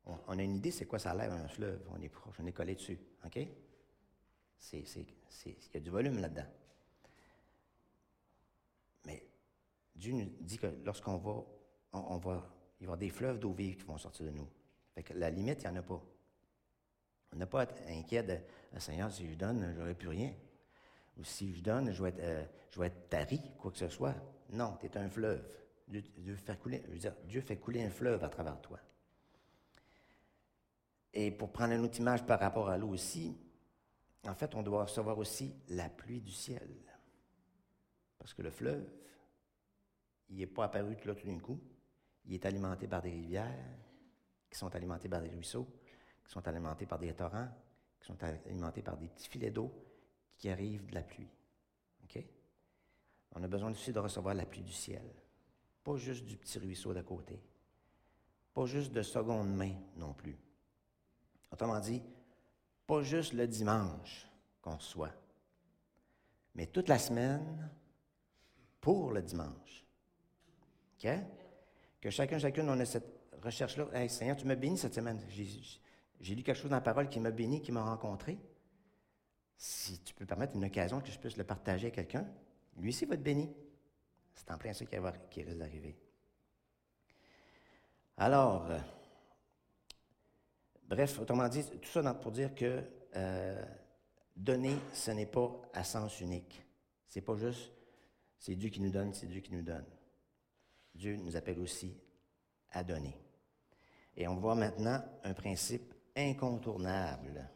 On, 0.06 0.38
a 0.38 0.42
une 0.42 0.56
idée, 0.56 0.70
c'est 0.70 0.86
quoi 0.86 0.98
ça 0.98 1.14
l'air 1.14 1.30
un 1.30 1.46
fleuve? 1.46 1.82
On 1.90 2.00
est 2.00 2.08
proche, 2.08 2.36
on 2.40 2.46
est 2.46 2.52
collé 2.52 2.74
dessus. 2.74 2.98
OK? 3.26 3.36
Il 3.36 4.84
y 5.74 5.76
a 5.76 5.80
du 5.80 5.90
volume 5.90 6.20
là-dedans. 6.20 6.48
Mais 9.04 9.28
Dieu 9.94 10.14
nous 10.14 10.30
dit 10.40 10.56
que 10.56 10.68
lorsqu'on 10.86 11.18
va, 11.18 11.44
on, 11.92 12.16
va, 12.16 12.50
il 12.80 12.84
y 12.84 12.86
aura 12.86 12.96
des 12.96 13.10
fleuves 13.10 13.38
d'eau 13.38 13.52
vive 13.52 13.76
qui 13.76 13.82
vont 13.82 13.98
sortir 13.98 14.24
de 14.24 14.30
nous. 14.30 14.48
la 15.16 15.28
limite, 15.28 15.64
il 15.64 15.70
n'y 15.70 15.76
en 15.76 15.80
a 15.80 15.82
pas. 15.82 16.02
On 17.34 17.38
n'a 17.38 17.46
pas 17.46 17.64
être 17.64 17.74
inquiet 17.88 18.22
de 18.22 18.38
ah, 18.74 18.80
Seigneur, 18.80 19.10
si 19.10 19.28
je 19.28 19.34
donne, 19.34 19.72
je 19.74 19.78
n'aurai 19.80 19.94
plus 19.94 20.08
rien. 20.08 20.32
Ou 21.18 21.24
si 21.24 21.54
je 21.54 21.62
donne, 21.62 21.92
je 21.92 22.02
vais 22.02 22.10
être, 22.10 22.20
euh, 22.20 22.44
je 22.70 22.82
tari, 23.08 23.40
quoi 23.58 23.70
que 23.70 23.78
ce 23.78 23.88
soit. 23.88 24.14
Non, 24.50 24.76
tu 24.80 24.86
es 24.86 24.96
un 24.96 25.08
fleuve. 25.08 25.44
Dieu, 25.86 26.34
fait 26.36 26.58
couler, 26.58 26.82
Dieu 27.24 27.40
fait 27.40 27.58
couler 27.58 27.82
un 27.82 27.90
fleuve 27.90 28.22
à 28.24 28.28
travers 28.28 28.60
toi. 28.60 28.78
Et 31.12 31.30
pour 31.30 31.52
prendre 31.52 31.74
une 31.74 31.84
autre 31.84 31.98
image 31.98 32.24
par 32.24 32.40
rapport 32.40 32.68
à 32.68 32.78
l'eau 32.78 32.88
aussi, 32.88 33.36
en 34.26 34.34
fait, 34.34 34.54
on 34.54 34.62
doit 34.62 34.84
recevoir 34.84 35.18
aussi 35.18 35.54
la 35.68 35.88
pluie 35.88 36.20
du 36.20 36.32
ciel. 36.32 36.68
Parce 38.18 38.32
que 38.32 38.42
le 38.42 38.50
fleuve, 38.50 38.88
il 40.30 40.38
n'est 40.38 40.46
pas 40.46 40.64
apparu 40.64 40.96
tout 40.96 41.12
d'un 41.12 41.38
coup. 41.38 41.60
Il 42.24 42.34
est 42.34 42.46
alimenté 42.46 42.88
par 42.88 43.02
des 43.02 43.10
rivières, 43.10 43.52
qui 44.48 44.58
sont 44.58 44.74
alimentées 44.74 45.08
par 45.08 45.20
des 45.20 45.28
ruisseaux, 45.28 45.68
qui 46.24 46.32
sont 46.32 46.46
alimentés 46.48 46.86
par 46.86 46.98
des 46.98 47.12
torrents, 47.12 47.48
qui 48.00 48.06
sont 48.06 48.22
alimentés 48.22 48.82
par 48.82 48.96
des 48.96 49.08
petits 49.08 49.28
filets 49.28 49.50
d'eau 49.50 49.72
qui 50.36 50.48
arrivent 50.48 50.86
de 50.86 50.94
la 50.94 51.02
pluie. 51.02 51.30
OK? 52.04 52.24
On 53.32 53.42
a 53.42 53.48
besoin 53.48 53.70
aussi 53.70 53.92
de 53.92 53.98
recevoir 53.98 54.34
la 54.34 54.46
pluie 54.46 54.62
du 54.62 54.72
ciel. 54.72 55.04
Pas 55.82 55.96
juste 55.96 56.24
du 56.24 56.36
petit 56.36 56.58
ruisseau 56.58 56.92
d'à 56.94 57.02
côté. 57.02 57.42
Pas 58.52 58.66
juste 58.66 58.92
de 58.92 59.02
seconde 59.02 59.54
main 59.54 59.74
non 59.96 60.14
plus. 60.14 60.38
Autrement 61.50 61.80
dit, 61.80 62.02
pas 62.86 63.02
juste 63.02 63.32
le 63.32 63.46
dimanche 63.46 64.28
qu'on 64.60 64.76
reçoit, 64.76 65.12
mais 66.54 66.66
toute 66.66 66.88
la 66.88 66.98
semaine 66.98 67.70
pour 68.80 69.12
le 69.12 69.22
dimanche. 69.22 69.84
OK? 70.98 71.08
Que 72.00 72.10
chacun, 72.10 72.38
chacune, 72.38 72.68
on 72.68 72.78
ait 72.78 72.84
cette 72.84 73.30
recherche-là. 73.42 73.88
Hey, 73.92 74.08
Seigneur, 74.08 74.36
tu 74.36 74.46
m'as 74.46 74.54
béni 74.54 74.76
cette 74.78 74.94
semaine. 74.94 75.18
J'ai 76.24 76.34
lu 76.34 76.42
quelque 76.42 76.56
chose 76.56 76.70
dans 76.70 76.76
la 76.76 76.80
parole 76.80 77.10
qui 77.10 77.20
m'a 77.20 77.30
béni, 77.30 77.60
qui 77.60 77.70
m'a 77.70 77.84
rencontré. 77.84 78.38
Si 79.58 80.00
tu 80.00 80.14
peux 80.14 80.24
permettre 80.24 80.56
une 80.56 80.64
occasion 80.64 81.02
que 81.02 81.10
je 81.10 81.18
puisse 81.18 81.36
le 81.36 81.44
partager 81.44 81.88
à 81.88 81.90
quelqu'un, 81.90 82.26
lui 82.78 82.88
aussi 82.88 83.04
va 83.04 83.14
être 83.14 83.22
béni. 83.22 83.54
C'est 84.34 84.50
en 84.50 84.56
plein 84.56 84.72
ça 84.72 84.86
qui, 84.86 84.96
risque 85.42 85.58
d'arriver. 85.58 85.94
Alors, 88.16 88.70
euh, 88.70 88.78
bref, 90.88 91.18
autrement 91.18 91.46
dit, 91.46 91.62
tout 91.62 91.90
ça 91.90 92.14
pour 92.14 92.32
dire 92.32 92.54
que 92.54 92.82
euh, 93.16 93.62
donner, 94.34 94.78
ce 94.94 95.10
n'est 95.10 95.26
pas 95.26 95.52
à 95.74 95.84
sens 95.84 96.22
unique. 96.22 96.64
C'est 97.06 97.20
pas 97.20 97.36
juste, 97.36 97.70
c'est 98.38 98.54
Dieu 98.54 98.70
qui 98.70 98.80
nous 98.80 98.90
donne, 98.90 99.12
c'est 99.12 99.26
Dieu 99.26 99.42
qui 99.42 99.52
nous 99.52 99.62
donne. 99.62 99.84
Dieu 100.94 101.16
nous 101.16 101.36
appelle 101.36 101.58
aussi 101.58 101.94
à 102.70 102.82
donner. 102.82 103.14
Et 104.16 104.26
on 104.26 104.36
voit 104.36 104.54
maintenant 104.54 105.04
un 105.22 105.34
principe 105.34 105.93
incontournable. 106.16 107.48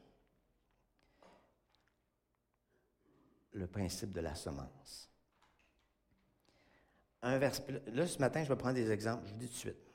Le 3.53 3.67
principe 3.67 4.13
de 4.13 4.21
la 4.21 4.35
semence. 4.35 5.11
Un 7.23 7.39
vers, 7.39 7.53
là, 7.89 8.07
ce 8.07 8.19
matin, 8.19 8.45
je 8.45 8.49
vais 8.49 8.57
prendre 8.57 8.75
des 8.75 8.91
exemples. 8.91 9.27
Je 9.27 9.33
vous 9.33 9.39
dis 9.39 9.47
tout 9.47 9.53
de 9.53 9.59
suite. 9.59 9.89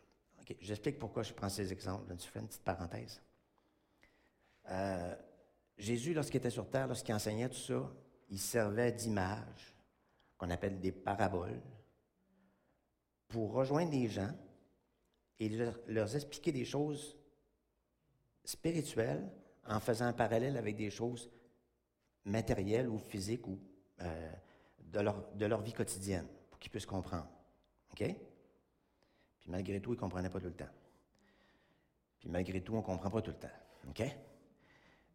J'explique 0.60 1.00
pourquoi 1.00 1.24
je 1.24 1.34
prends 1.34 1.50
ces 1.50 1.72
exemples. 1.72 2.14
Je 2.18 2.26
fais 2.26 2.40
une 2.40 2.48
petite 2.48 2.64
parenthèse. 2.64 3.22
Euh, 4.70 5.16
Jésus, 5.78 6.14
lorsqu'il 6.14 6.38
était 6.38 6.50
sur 6.50 6.70
terre, 6.70 6.88
lorsqu'il 6.88 7.16
enseignait 7.16 7.50
tout 7.50 7.56
ça, 7.56 7.90
il 8.30 8.40
servait 8.40 8.92
d'images, 8.92 9.76
qu'on 10.38 10.50
appelle 10.50 10.80
des 10.80 10.92
paraboles, 10.92 11.62
pour 13.28 13.54
rejoindre 13.54 13.92
les 13.92 14.10
gens 14.10 14.32
et 15.40 15.50
leur 15.50 16.16
expliquer 16.16 16.52
des 16.52 16.66
choses 16.66 17.18
spirituelles 18.44 19.30
en 19.66 19.80
faisant 19.80 20.06
un 20.06 20.14
parallèle 20.14 20.58
avec 20.58 20.76
des 20.76 20.90
choses 20.90 21.30
matérielles 22.26 22.88
ou 22.88 22.98
physiques 22.98 23.48
ou 23.48 23.60
euh, 24.02 24.32
de, 24.80 25.00
leur, 25.00 25.34
de 25.34 25.46
leur 25.46 25.62
vie 25.62 25.74
quotidienne, 25.74 26.28
pour 26.50 26.60
qu'ils 26.60 26.72
puissent 26.72 26.86
comprendre. 26.86 27.28
OK? 27.92 28.04
Puis 29.40 29.50
malgré 29.50 29.80
tout, 29.80 29.92
ils 29.92 29.96
ne 29.96 30.00
comprenaient 30.00 30.30
pas 30.30 30.40
tout 30.40 30.48
le 30.48 30.54
temps. 30.54 30.70
Puis 32.20 32.30
malgré 32.30 32.62
tout, 32.62 32.74
on 32.74 32.78
ne 32.78 32.82
comprend 32.82 33.10
pas 33.10 33.22
tout 33.22 33.32
le 33.32 33.38
temps. 33.38 33.48
OK? 33.90 34.04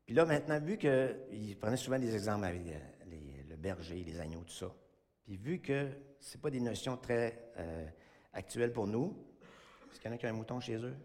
Puis 0.04 0.14
là, 0.14 0.25
maintenant, 0.25 0.61
vu 0.61 0.78
qu'il 0.78 1.58
prenait 1.58 1.76
souvent 1.76 1.99
des 1.99 2.14
exemples 2.14 2.44
avec 2.47 2.62
le 3.49 3.56
berger, 3.56 4.04
les 4.04 4.20
agneaux, 4.20 4.42
tout 4.44 4.52
ça, 4.52 4.75
puis 5.25 5.37
vu 5.37 5.61
que 5.61 5.90
ce 6.20 6.38
pas 6.38 6.50
des 6.50 6.61
notions 6.61 6.97
très 6.97 7.52
euh, 7.58 7.87
actuelles 8.32 8.73
pour 8.73 8.87
nous, 8.87 9.14
est-ce 9.90 10.00
qu'il 10.00 10.11
y 10.11 10.12
en 10.12 10.16
a 10.16 10.18
qui 10.18 10.25
ont 10.25 10.30
un 10.30 10.32
mouton 10.32 10.61
chez 10.61 10.76
eux? 10.76 10.97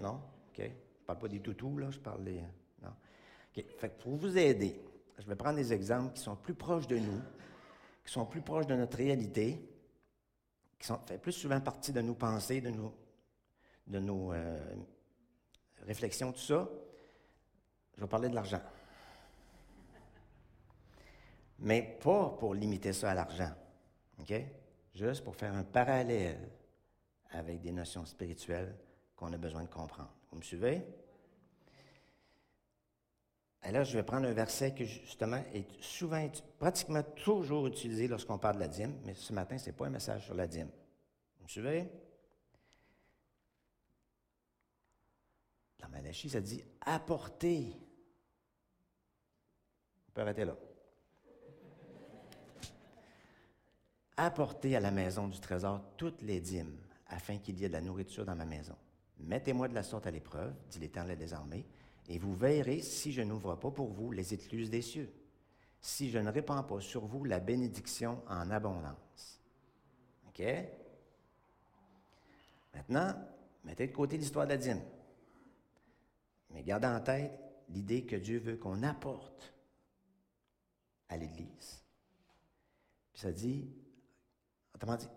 Non? 0.00 0.20
OK. 0.48 0.58
Je 0.58 0.62
ne 0.64 1.06
parle 1.06 1.18
pas 1.18 1.28
des 1.28 1.40
toutous, 1.40 1.78
là, 1.78 1.90
je 1.90 1.98
parle 1.98 2.24
des. 2.24 2.40
Non? 2.82 2.94
OK. 3.56 3.64
Fait 3.78 3.98
pour 3.98 4.16
vous 4.16 4.36
aider, 4.36 4.80
je 5.18 5.26
vais 5.26 5.36
prendre 5.36 5.56
des 5.56 5.72
exemples 5.72 6.14
qui 6.14 6.22
sont 6.22 6.36
plus 6.36 6.54
proches 6.54 6.86
de 6.86 6.98
nous, 6.98 7.20
qui 8.04 8.12
sont 8.12 8.26
plus 8.26 8.42
proches 8.42 8.66
de 8.66 8.74
notre 8.74 8.96
réalité, 8.96 9.68
qui 10.78 10.86
sont, 10.86 10.98
fait 11.06 11.18
plus 11.18 11.32
souvent 11.32 11.60
partie 11.60 11.92
de 11.92 12.00
nos 12.00 12.14
pensées, 12.14 12.60
de 12.60 12.70
nos, 12.70 12.94
de 13.86 13.98
nos 13.98 14.32
euh, 14.32 14.58
réflexions, 15.82 16.32
tout 16.32 16.40
ça. 16.40 16.68
Je 17.96 18.00
vais 18.00 18.08
parler 18.08 18.28
de 18.28 18.34
l'argent. 18.34 18.60
Mais 21.60 21.98
pas 22.02 22.30
pour 22.38 22.54
limiter 22.54 22.92
ça 22.92 23.12
à 23.12 23.14
l'argent. 23.14 23.52
OK? 24.18 24.34
Juste 24.94 25.24
pour 25.24 25.36
faire 25.36 25.54
un 25.54 25.64
parallèle 25.64 26.50
avec 27.30 27.60
des 27.60 27.72
notions 27.72 28.04
spirituelles 28.04 28.74
qu'on 29.16 29.32
a 29.32 29.38
besoin 29.38 29.62
de 29.64 29.68
comprendre. 29.68 30.12
Vous 30.30 30.38
me 30.38 30.42
suivez? 30.42 30.82
Là, 33.70 33.82
je 33.82 33.96
vais 33.96 34.02
prendre 34.02 34.28
un 34.28 34.32
verset 34.32 34.74
qui, 34.74 34.84
justement, 34.84 35.42
est 35.54 35.66
souvent, 35.80 36.30
pratiquement 36.58 37.02
toujours 37.02 37.66
utilisé 37.66 38.08
lorsqu'on 38.08 38.38
parle 38.38 38.56
de 38.56 38.60
la 38.60 38.68
dîme, 38.68 39.00
mais 39.04 39.14
ce 39.14 39.32
matin, 39.32 39.56
ce 39.56 39.66
n'est 39.66 39.72
pas 39.72 39.86
un 39.86 39.90
message 39.90 40.26
sur 40.26 40.34
la 40.34 40.46
dîme. 40.46 40.70
Vous 41.38 41.44
me 41.44 41.48
suivez? 41.48 41.88
Dans 45.78 45.88
Malachie, 45.88 46.28
ça 46.28 46.42
dit 46.42 46.62
apporter. 46.82 47.74
On 50.08 50.12
peut 50.12 50.20
arrêter 50.20 50.44
là. 50.44 50.56
Apportez 54.16 54.76
à 54.76 54.80
la 54.80 54.90
maison 54.90 55.26
du 55.26 55.40
trésor 55.40 55.80
toutes 55.96 56.22
les 56.22 56.40
dîmes, 56.40 56.78
afin 57.08 57.38
qu'il 57.38 57.58
y 57.58 57.64
ait 57.64 57.68
de 57.68 57.72
la 57.72 57.80
nourriture 57.80 58.26
dans 58.26 58.36
ma 58.36 58.44
maison. 58.44 58.76
Mettez-moi 59.18 59.68
de 59.68 59.74
la 59.74 59.82
sorte 59.82 60.06
à 60.06 60.10
l'épreuve, 60.10 60.54
dit 60.70 60.78
l'Éternel 60.78 61.18
des 61.18 61.32
armées, 61.32 61.66
et 62.08 62.18
vous 62.18 62.34
verrez 62.34 62.80
si 62.80 63.12
je 63.12 63.22
n'ouvre 63.22 63.54
pas 63.56 63.70
pour 63.70 63.92
vous 63.92 64.12
les 64.12 64.34
écluses 64.34 64.70
des 64.70 64.82
cieux, 64.82 65.12
si 65.80 66.10
je 66.10 66.18
ne 66.18 66.30
répands 66.30 66.62
pas 66.62 66.80
sur 66.80 67.06
vous 67.06 67.24
la 67.24 67.40
bénédiction 67.40 68.22
en 68.28 68.50
abondance. 68.50 69.40
OK? 70.28 70.42
Maintenant, 72.74 73.14
mettez 73.64 73.86
de 73.86 73.92
côté 73.92 74.16
l'histoire 74.16 74.46
de 74.46 74.50
la 74.50 74.58
dîme. 74.58 74.82
Mais 76.50 76.62
gardez 76.62 76.88
en 76.88 77.00
tête 77.00 77.32
l'idée 77.68 78.04
que 78.04 78.16
Dieu 78.16 78.38
veut 78.38 78.56
qu'on 78.56 78.82
apporte 78.82 79.54
à 81.08 81.16
l'Église. 81.16 81.82
Puis 83.12 83.22
ça 83.22 83.32
dit, 83.32 83.70
autrement 84.74 84.96
dit, 84.96 85.08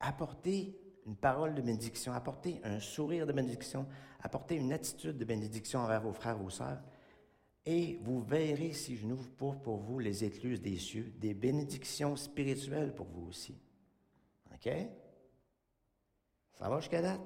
apporter 0.00 0.78
une 1.06 1.16
parole 1.16 1.54
de 1.54 1.62
bénédiction, 1.62 2.12
apporter 2.12 2.60
un 2.64 2.80
sourire 2.80 3.26
de 3.26 3.32
bénédiction, 3.32 3.86
apporter 4.20 4.56
une 4.56 4.72
attitude 4.72 5.18
de 5.18 5.24
bénédiction 5.24 5.80
envers 5.80 6.00
vos 6.00 6.12
frères, 6.12 6.36
vos 6.36 6.50
sœurs, 6.50 6.82
Et 7.66 7.98
vous 8.02 8.20
verrez 8.20 8.74
si 8.74 8.96
je 8.96 9.06
n'ouvre 9.06 9.30
pas 9.30 9.52
pour 9.62 9.78
vous 9.78 9.98
les 9.98 10.24
écluses 10.24 10.60
des 10.60 10.76
cieux, 10.76 11.12
des 11.16 11.32
bénédictions 11.32 12.14
spirituelles 12.14 12.94
pour 12.94 13.06
vous 13.06 13.28
aussi. 13.28 13.58
OK? 14.52 14.70
Ça 16.52 16.68
va 16.68 16.80
jusqu'à 16.80 17.00
date? 17.00 17.20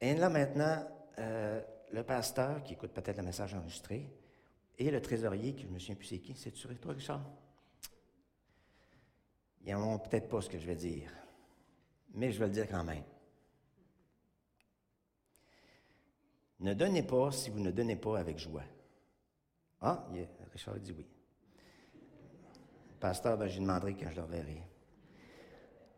Et 0.00 0.14
là 0.14 0.28
maintenant, 0.28 0.84
euh, 1.18 1.62
le 1.92 2.02
pasteur 2.02 2.62
qui 2.62 2.74
écoute 2.74 2.92
peut-être 2.92 3.16
le 3.18 3.22
message 3.22 3.54
enregistré 3.54 4.10
et 4.78 4.90
le 4.90 5.00
trésorier, 5.00 5.54
qui 5.54 5.62
je 5.62 5.68
me 5.68 5.78
souviens 5.78 5.94
plus 5.94 6.06
c'est 6.06 6.18
qui, 6.18 6.34
c'est-tu 6.34 6.66
toi, 6.76 6.92
Richard? 6.92 7.24
Ils 9.64 9.72
n'auront 9.72 9.98
peut-être 9.98 10.28
pas 10.28 10.40
ce 10.40 10.50
que 10.50 10.58
je 10.58 10.66
vais 10.66 10.76
dire, 10.76 11.10
mais 12.16 12.32
je 12.32 12.38
vais 12.38 12.46
le 12.46 12.52
dire 12.52 12.68
quand 12.68 12.82
même. 12.82 13.04
Ne 16.58 16.72
donnez 16.72 17.02
pas 17.02 17.30
si 17.30 17.50
vous 17.50 17.60
ne 17.60 17.70
donnez 17.70 17.96
pas 17.96 18.18
avec 18.18 18.38
joie. 18.38 18.64
Ah, 19.80 20.08
Richard 20.52 20.80
dit 20.80 20.92
oui. 20.96 21.06
pasteur, 22.98 23.36
ben, 23.36 23.46
je 23.46 23.60
demanderai 23.60 23.94
quand 23.94 24.10
je 24.10 24.16
le 24.16 24.22
reverrai. 24.22 24.62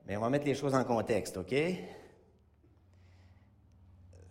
Mais 0.06 0.16
on 0.16 0.20
va 0.20 0.30
mettre 0.30 0.46
les 0.46 0.56
choses 0.56 0.74
en 0.74 0.84
contexte, 0.84 1.36
OK? 1.36 1.54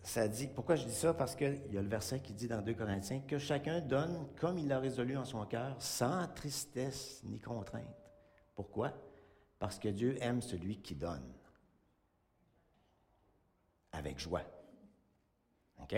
Ça 0.02 0.28
dit, 0.28 0.48
pourquoi 0.48 0.76
je 0.76 0.84
dis 0.84 0.94
ça? 0.94 1.14
Parce 1.14 1.34
qu'il 1.34 1.72
y 1.72 1.78
a 1.78 1.82
le 1.82 1.88
verset 1.88 2.20
qui 2.20 2.34
dit 2.34 2.46
dans 2.46 2.60
2 2.60 2.74
Corinthiens 2.74 3.20
que 3.20 3.38
chacun 3.38 3.80
donne 3.80 4.28
comme 4.36 4.58
il 4.58 4.68
l'a 4.68 4.78
résolu 4.78 5.16
en 5.16 5.24
son 5.24 5.44
cœur, 5.46 5.80
sans 5.80 6.26
tristesse 6.28 7.22
ni 7.24 7.40
contrainte. 7.40 8.12
Pourquoi? 8.54 8.92
Parce 9.58 9.78
que 9.78 9.88
Dieu 9.88 10.16
aime 10.22 10.42
celui 10.42 10.80
qui 10.80 10.94
donne 10.94 11.32
avec 13.98 14.18
joie. 14.18 14.42
OK? 15.82 15.94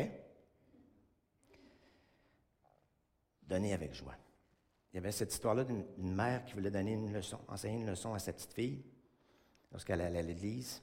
Donner 3.43 3.73
avec 3.73 3.95
joie. 3.95 4.17
Il 4.93 4.97
y 4.97 4.99
avait 4.99 5.13
cette 5.13 5.33
histoire-là 5.33 5.65
d'une 5.65 5.85
mère 5.99 6.45
qui 6.45 6.55
voulait 6.55 6.71
donner 6.71 6.93
une 6.93 7.13
leçon, 7.13 7.39
enseigner 7.47 7.77
une 7.77 7.87
leçon 7.87 8.13
à 8.13 8.19
sa 8.19 8.33
petite 8.33 8.53
fille 8.53 8.83
lorsqu'elle 9.71 10.01
allait 10.01 10.19
à 10.19 10.23
l'église. 10.23 10.83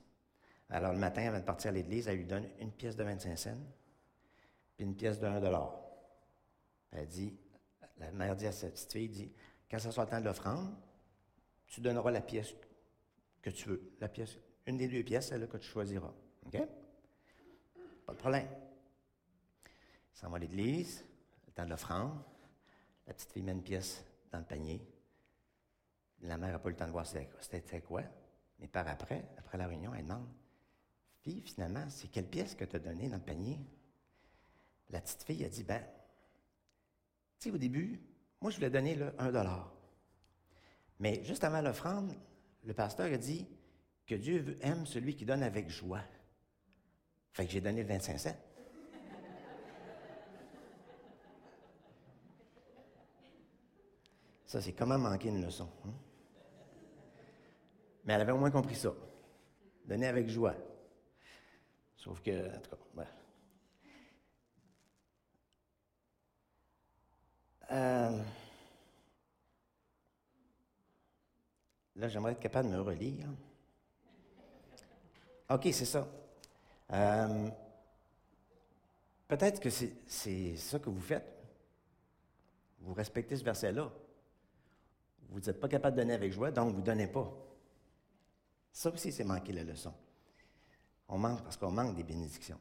Alors 0.69 0.93
le 0.93 0.99
matin, 0.99 1.27
avant 1.27 1.39
de 1.39 1.43
partir 1.43 1.69
à 1.69 1.73
l'église, 1.73 2.07
elle 2.07 2.17
lui 2.17 2.25
donne 2.25 2.47
une 2.59 2.71
pièce 2.71 2.95
de 2.95 3.03
25 3.03 3.37
cents, 3.37 3.57
puis 4.75 4.85
une 4.85 4.95
pièce 4.95 5.19
de 5.19 5.25
1 5.25 5.39
dollar. 5.41 5.77
Elle 6.91 7.07
dit, 7.07 7.37
la 7.97 8.11
mère 8.11 8.35
dit 8.35 8.47
à 8.47 8.51
sa 8.51 8.69
petite 8.69 8.91
fille, 8.91 9.09
dit, 9.09 9.31
quand 9.69 9.79
ça 9.79 9.91
soit 9.91 10.05
le 10.05 10.09
temps 10.09 10.19
de 10.19 10.25
l'offrande, 10.25 10.73
tu 11.67 11.81
donneras 11.81 12.11
la 12.11 12.21
pièce 12.21 12.53
que 13.41 13.49
tu 13.49 13.67
veux. 13.69 13.91
La 13.99 14.07
pièce, 14.07 14.37
une 14.65 14.77
des 14.77 14.87
deux 14.87 15.03
pièces, 15.03 15.27
celle 15.27 15.47
que 15.47 15.57
tu 15.57 15.67
choisiras. 15.67 16.13
OK? 16.45 16.57
Pas 18.07 18.13
de 18.13 18.17
problème. 18.17 18.47
Ça 20.13 20.21
s'en 20.21 20.29
va 20.29 20.37
à 20.37 20.39
l'église, 20.39 21.03
le 21.45 21.51
temps 21.51 21.65
de 21.65 21.69
l'offrande. 21.69 22.17
La 23.05 23.13
petite 23.13 23.31
fille 23.31 23.43
met 23.43 23.51
une 23.51 23.61
pièce 23.61 24.03
dans 24.31 24.39
le 24.39 24.45
panier. 24.45 24.81
La 26.21 26.37
mère 26.37 26.53
n'a 26.53 26.59
pas 26.59 26.69
eu 26.69 26.71
le 26.71 26.77
temps 26.77 26.87
de 26.87 26.91
voir 26.91 27.05
c'était 27.05 27.81
quoi? 27.81 28.01
Mais 28.59 28.67
par 28.67 28.87
après, 28.87 29.29
après 29.37 29.57
la 29.57 29.67
réunion, 29.67 29.93
elle 29.93 30.05
demande 30.05 30.27
Fille, 31.21 31.41
finalement, 31.41 31.85
c'est 31.89 32.07
quelle 32.07 32.27
pièce 32.27 32.55
que 32.55 32.65
tu 32.65 32.77
as 32.77 32.79
donnée 32.79 33.09
dans 33.09 33.17
le 33.17 33.21
panier 33.21 33.59
La 34.89 35.01
petite 35.01 35.23
fille 35.23 35.43
a 35.43 35.49
dit 35.49 35.63
Ben, 35.63 35.83
tu 37.39 37.49
sais, 37.49 37.51
au 37.55 37.57
début, 37.57 38.01
moi, 38.41 38.51
je 38.51 38.55
voulais 38.55 38.69
donner 38.69 38.95
là, 38.95 39.11
un 39.19 39.31
dollar. 39.31 39.71
Mais 40.99 41.23
juste 41.23 41.43
avant 41.43 41.61
l'offrande, 41.61 42.15
le 42.63 42.73
pasteur 42.73 43.11
a 43.11 43.17
dit 43.17 43.45
que 44.05 44.15
Dieu 44.15 44.57
aime 44.61 44.85
celui 44.85 45.15
qui 45.15 45.25
donne 45.25 45.43
avec 45.43 45.69
joie. 45.69 46.03
Fait 47.37 47.45
que 47.45 47.51
j'ai 47.51 47.61
donné 47.61 47.83
25 47.83 48.19
cents. 48.19 48.35
Ça, 54.47 54.59
c'est 54.59 54.73
comment 54.73 54.97
manquer 54.97 55.29
une 55.29 55.45
leçon. 55.45 55.69
Hein? 55.85 55.93
Mais 58.05 58.13
elle 58.13 58.21
avait 58.21 58.31
au 58.31 58.39
moins 58.39 58.49
compris 58.49 58.73
ça. 58.73 58.91
Donner 59.85 60.07
avec 60.07 60.27
joie. 60.29 60.55
Sauf 61.95 62.23
que, 62.23 62.57
en 62.57 62.59
tout 62.59 62.71
cas, 62.71 63.05
euh, 67.69 68.23
là, 71.97 72.07
j'aimerais 72.07 72.31
être 72.31 72.39
capable 72.39 72.71
de 72.71 72.73
me 72.73 72.81
relire. 72.81 73.27
OK, 75.51 75.67
c'est 75.71 75.85
ça. 75.85 76.07
Euh, 76.93 77.49
peut-être 79.27 79.59
que 79.59 79.69
c'est 79.69 80.55
ça 80.55 80.79
que 80.79 80.89
vous 80.89 81.01
faites. 81.01 81.37
Vous 82.79 82.93
respectez 82.93 83.35
ce 83.35 83.43
verset-là. 83.43 83.91
Vous 85.29 85.39
n'êtes 85.39 85.59
pas 85.59 85.67
capable 85.67 85.97
de 85.97 86.01
donner 86.01 86.13
avec 86.13 86.31
joie, 86.31 86.51
donc 86.51 86.73
vous 86.73 86.79
ne 86.79 86.85
donnez 86.85 87.07
pas. 87.07 87.31
Ça 88.71 88.89
aussi, 88.89 89.11
c'est 89.11 89.23
manquer 89.23 89.53
la 89.53 89.63
leçon. 89.63 89.93
On 91.09 91.17
manque 91.17 91.43
parce 91.43 91.57
qu'on 91.57 91.71
manque 91.71 91.95
des 91.95 92.03
bénédictions. 92.03 92.59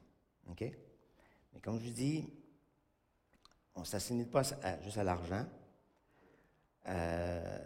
OK? 0.48 0.62
Mais 0.62 1.60
comme 1.60 1.78
je 1.78 1.84
vous 1.84 1.92
dis, 1.92 2.32
on 3.74 3.80
ne 3.80 3.84
s'assimile 3.84 4.28
pas 4.28 4.42
juste 4.82 4.98
à 4.98 5.04
l'argent. 5.04 5.44
Euh, 6.88 7.58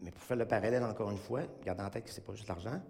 mais 0.00 0.10
pour 0.10 0.22
faire 0.22 0.36
le 0.36 0.46
parallèle 0.46 0.82
encore 0.82 1.10
une 1.10 1.18
fois, 1.18 1.42
garde 1.64 1.80
en 1.80 1.88
tête 1.88 2.04
que 2.04 2.10
ce 2.10 2.20
n'est 2.20 2.26
pas 2.26 2.34
juste 2.34 2.48
l'argent. 2.48 2.80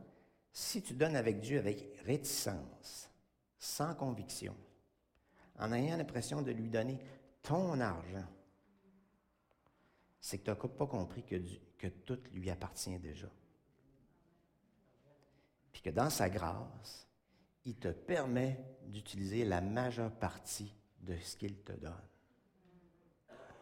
Si 0.59 0.81
tu 0.81 0.95
donnes 0.95 1.16
avec 1.16 1.40
Dieu 1.40 1.59
avec 1.59 1.99
réticence, 2.07 3.11
sans 3.59 3.95
conviction, 3.95 4.57
en 5.59 5.71
ayant 5.71 5.99
l'impression 5.99 6.40
de 6.40 6.51
lui 6.51 6.71
donner 6.71 6.99
ton 7.42 7.79
argent, 7.79 8.25
c'est 10.19 10.38
que 10.38 10.45
tu 10.45 10.51
n'as 10.51 10.57
pas 10.57 10.87
compris 10.87 11.25
que, 11.25 11.88
tout 12.07 12.19
lui 12.33 12.49
appartient 12.49 12.99
déjà 12.99 13.29
puis 15.75 15.83
que 15.83 15.90
dans 15.90 16.09
sa 16.09 16.31
grâce, 16.31 17.07
il 17.66 17.77
te 17.77 17.88
permet 17.88 18.59
d'utiliser 18.87 19.45
la 19.45 19.61
majeure 19.61 20.11
partie 20.11 20.75
de 21.03 21.19
ce 21.19 21.37
qu'il 21.37 21.59
te 21.59 21.73
donne. 21.73 22.09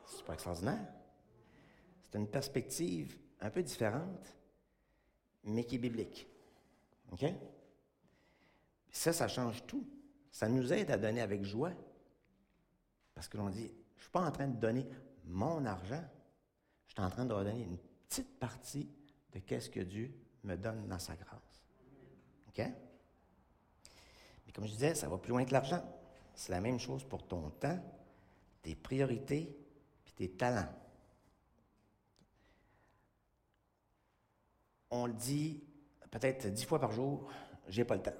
C'est 0.06 0.24
pas 0.24 0.34
extraordinaire? 0.34 0.94
C'est 2.02 2.16
une 2.16 2.28
perspective 2.28 3.18
un 3.40 3.50
peu 3.50 3.64
différente, 3.64 4.36
mais 5.42 5.64
qui 5.64 5.74
est 5.74 5.78
biblique. 5.78 6.28
OK? 7.14 7.24
Ça, 8.90 9.12
ça 9.12 9.28
change 9.28 9.64
tout. 9.66 9.86
Ça 10.30 10.48
nous 10.48 10.72
aide 10.72 10.90
à 10.90 10.98
donner 10.98 11.20
avec 11.20 11.44
joie. 11.44 11.72
Parce 13.14 13.28
que 13.28 13.36
l'on 13.36 13.48
dit, 13.48 13.70
je 13.94 13.98
ne 13.98 14.02
suis 14.02 14.10
pas 14.10 14.26
en 14.26 14.32
train 14.32 14.48
de 14.48 14.56
donner 14.56 14.86
mon 15.24 15.64
argent, 15.64 16.04
je 16.88 16.92
suis 16.92 17.02
en 17.02 17.10
train 17.10 17.24
de 17.24 17.32
redonner 17.32 17.62
une 17.62 17.78
petite 17.78 18.38
partie 18.38 18.88
de 19.32 19.38
qu'est-ce 19.38 19.70
que 19.70 19.80
Dieu 19.80 20.12
me 20.42 20.56
donne 20.56 20.86
dans 20.88 20.98
sa 20.98 21.14
grâce. 21.14 21.64
OK? 22.48 22.58
Mais 24.46 24.52
comme 24.52 24.66
je 24.66 24.72
disais, 24.72 24.94
ça 24.94 25.08
va 25.08 25.16
plus 25.18 25.30
loin 25.30 25.44
que 25.44 25.52
l'argent. 25.52 25.82
C'est 26.34 26.52
la 26.52 26.60
même 26.60 26.80
chose 26.80 27.04
pour 27.04 27.26
ton 27.26 27.50
temps, 27.50 27.80
tes 28.62 28.74
priorités 28.74 29.56
puis 30.04 30.12
tes 30.14 30.30
talents. 30.30 30.72
On 34.90 35.06
le 35.06 35.12
dit 35.12 35.62
peut-être 36.18 36.46
dix 36.46 36.64
fois 36.64 36.78
par 36.78 36.92
jour, 36.92 37.28
j'ai 37.68 37.84
pas 37.84 37.96
le 37.96 38.02
temps. 38.02 38.14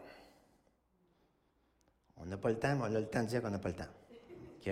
On 2.17 2.27
n'a 2.27 2.37
pas 2.37 2.51
le 2.51 2.59
temps, 2.59 2.75
mais 2.77 2.83
on 2.83 2.95
a 2.95 3.01
le 3.01 3.09
temps 3.09 3.23
de 3.23 3.29
dire 3.29 3.43
qu'on 3.43 3.51
n'a 3.51 3.59
pas 3.59 3.69
le 3.69 3.77
temps. 3.77 3.91
OK? 4.59 4.71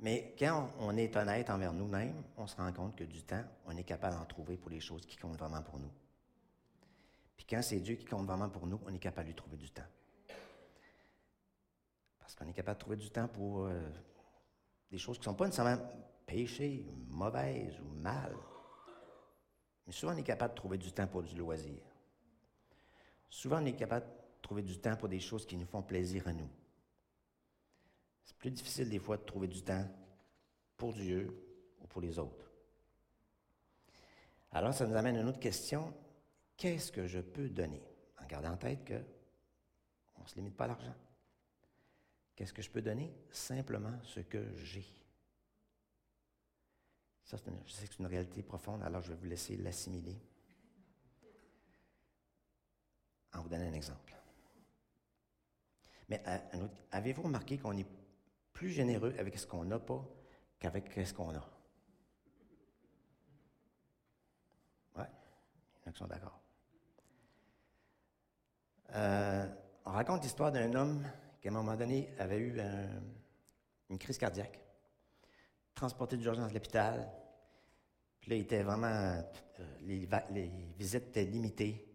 Mais 0.00 0.34
quand 0.38 0.70
on 0.78 0.96
est 0.96 1.16
honnête 1.16 1.50
envers 1.50 1.72
nous-mêmes, 1.72 2.22
on 2.36 2.46
se 2.46 2.56
rend 2.56 2.72
compte 2.72 2.96
que 2.96 3.04
du 3.04 3.22
temps, 3.22 3.42
on 3.66 3.76
est 3.76 3.84
capable 3.84 4.16
d'en 4.16 4.24
trouver 4.24 4.56
pour 4.56 4.70
les 4.70 4.80
choses 4.80 5.04
qui 5.06 5.16
comptent 5.16 5.38
vraiment 5.38 5.62
pour 5.62 5.78
nous. 5.78 5.90
Puis 7.36 7.46
quand 7.48 7.62
c'est 7.62 7.80
Dieu 7.80 7.96
qui 7.96 8.04
compte 8.04 8.26
vraiment 8.26 8.48
pour 8.48 8.66
nous, 8.66 8.80
on 8.86 8.94
est 8.94 8.98
capable 8.98 9.26
de 9.26 9.32
lui 9.32 9.36
trouver 9.36 9.56
du 9.56 9.70
temps. 9.70 9.82
Parce 12.18 12.34
qu'on 12.34 12.46
est 12.46 12.52
capable 12.52 12.76
de 12.76 12.80
trouver 12.80 12.96
du 12.96 13.10
temps 13.10 13.28
pour 13.28 13.66
euh, 13.66 13.80
des 14.90 14.98
choses 14.98 15.16
qui 15.16 15.22
ne 15.22 15.32
sont 15.32 15.34
pas 15.34 15.46
nécessairement 15.46 15.82
péchées, 16.26 16.86
mauvaises 17.08 17.78
ou 17.80 17.92
mal. 18.00 18.36
Mais 19.88 19.94
souvent, 19.94 20.12
on 20.12 20.18
est 20.18 20.22
capable 20.22 20.52
de 20.52 20.58
trouver 20.58 20.76
du 20.76 20.92
temps 20.92 21.06
pour 21.06 21.22
du 21.22 21.34
loisir. 21.34 21.80
Souvent, 23.30 23.62
on 23.62 23.64
est 23.64 23.74
capable 23.74 24.04
de 24.04 24.12
trouver 24.42 24.62
du 24.62 24.78
temps 24.78 24.94
pour 24.96 25.08
des 25.08 25.18
choses 25.18 25.46
qui 25.46 25.56
nous 25.56 25.64
font 25.64 25.82
plaisir 25.82 26.28
à 26.28 26.34
nous. 26.34 26.48
C'est 28.22 28.36
plus 28.36 28.50
difficile 28.50 28.90
des 28.90 28.98
fois 28.98 29.16
de 29.16 29.22
trouver 29.22 29.48
du 29.48 29.62
temps 29.62 29.88
pour 30.76 30.92
Dieu 30.92 31.42
ou 31.80 31.86
pour 31.86 32.02
les 32.02 32.18
autres. 32.18 32.52
Alors, 34.52 34.74
ça 34.74 34.86
nous 34.86 34.94
amène 34.94 35.16
à 35.16 35.20
une 35.20 35.28
autre 35.28 35.40
question 35.40 35.94
qu'est-ce 36.58 36.92
que 36.92 37.06
je 37.06 37.20
peux 37.20 37.48
donner? 37.48 37.82
En 38.22 38.26
gardant 38.26 38.52
en 38.52 38.56
tête 38.58 38.84
qu'on 38.86 40.22
ne 40.22 40.28
se 40.28 40.34
limite 40.34 40.54
pas 40.54 40.64
à 40.64 40.68
l'argent. 40.68 40.94
Qu'est-ce 42.36 42.52
que 42.52 42.60
je 42.60 42.70
peux 42.70 42.82
donner? 42.82 43.10
Simplement 43.30 43.98
ce 44.02 44.20
que 44.20 44.54
j'ai. 44.58 44.84
Ça, 47.28 47.36
je 47.36 47.42
sais 47.42 47.82
que 47.82 47.92
c'est 47.92 47.98
une 47.98 48.06
réalité 48.06 48.42
profonde, 48.42 48.82
alors 48.82 49.02
je 49.02 49.10
vais 49.10 49.18
vous 49.18 49.26
laisser 49.26 49.54
l'assimiler 49.58 50.18
en 53.34 53.42
vous 53.42 53.50
donnant 53.50 53.68
un 53.68 53.74
exemple. 53.74 54.16
Mais 56.08 56.22
euh, 56.26 56.68
avez-vous 56.90 57.24
remarqué 57.24 57.58
qu'on 57.58 57.76
est 57.76 57.86
plus 58.54 58.70
généreux 58.70 59.14
avec 59.18 59.38
ce 59.38 59.46
qu'on 59.46 59.62
n'a 59.66 59.78
pas 59.78 60.02
qu'avec 60.58 60.90
ce 60.90 61.12
qu'on 61.12 61.34
a? 61.34 61.50
Ouais, 64.96 65.10
il 65.76 65.80
y 65.80 65.84
en 65.84 65.90
a 65.90 65.92
qui 65.92 65.98
sont 65.98 66.06
d'accord. 66.06 66.40
Euh, 68.94 69.54
on 69.84 69.90
raconte 69.90 70.22
l'histoire 70.22 70.50
d'un 70.50 70.72
homme 70.72 71.06
qui, 71.42 71.48
à 71.48 71.50
un 71.50 71.54
moment 71.54 71.76
donné, 71.76 72.08
avait 72.18 72.38
eu 72.38 72.58
une 73.90 73.98
crise 73.98 74.16
cardiaque, 74.16 74.58
transporté 75.78 76.16
d'urgence 76.16 76.50
à 76.50 76.52
l'hôpital. 76.52 77.08
Puis 78.20 78.30
là, 78.30 78.36
il 78.36 78.40
était 78.40 78.62
vraiment. 78.62 78.86
Euh, 78.86 79.22
les, 79.82 80.50
visites 80.76 81.08
étaient 81.08 81.24
limitées. 81.24 81.86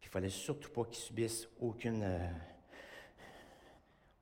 Puis 0.00 0.08
il 0.08 0.12
fallait 0.12 0.30
surtout 0.30 0.70
pas 0.70 0.84
qu'il 0.84 0.96
subisse 0.96 1.48
aucune. 1.60 2.02
Euh, 2.02 2.28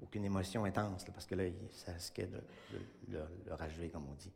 aucune 0.03 0.25
émotion 0.25 0.65
intense, 0.65 1.05
parce 1.05 1.27
que 1.27 1.35
là, 1.35 1.45
ça 1.73 1.93
risquait 1.93 2.27
de, 2.27 2.41
le, 3.09 3.23
le, 3.45 3.89
comme 3.91 4.09
on 4.09 4.15
dit. 4.15 4.33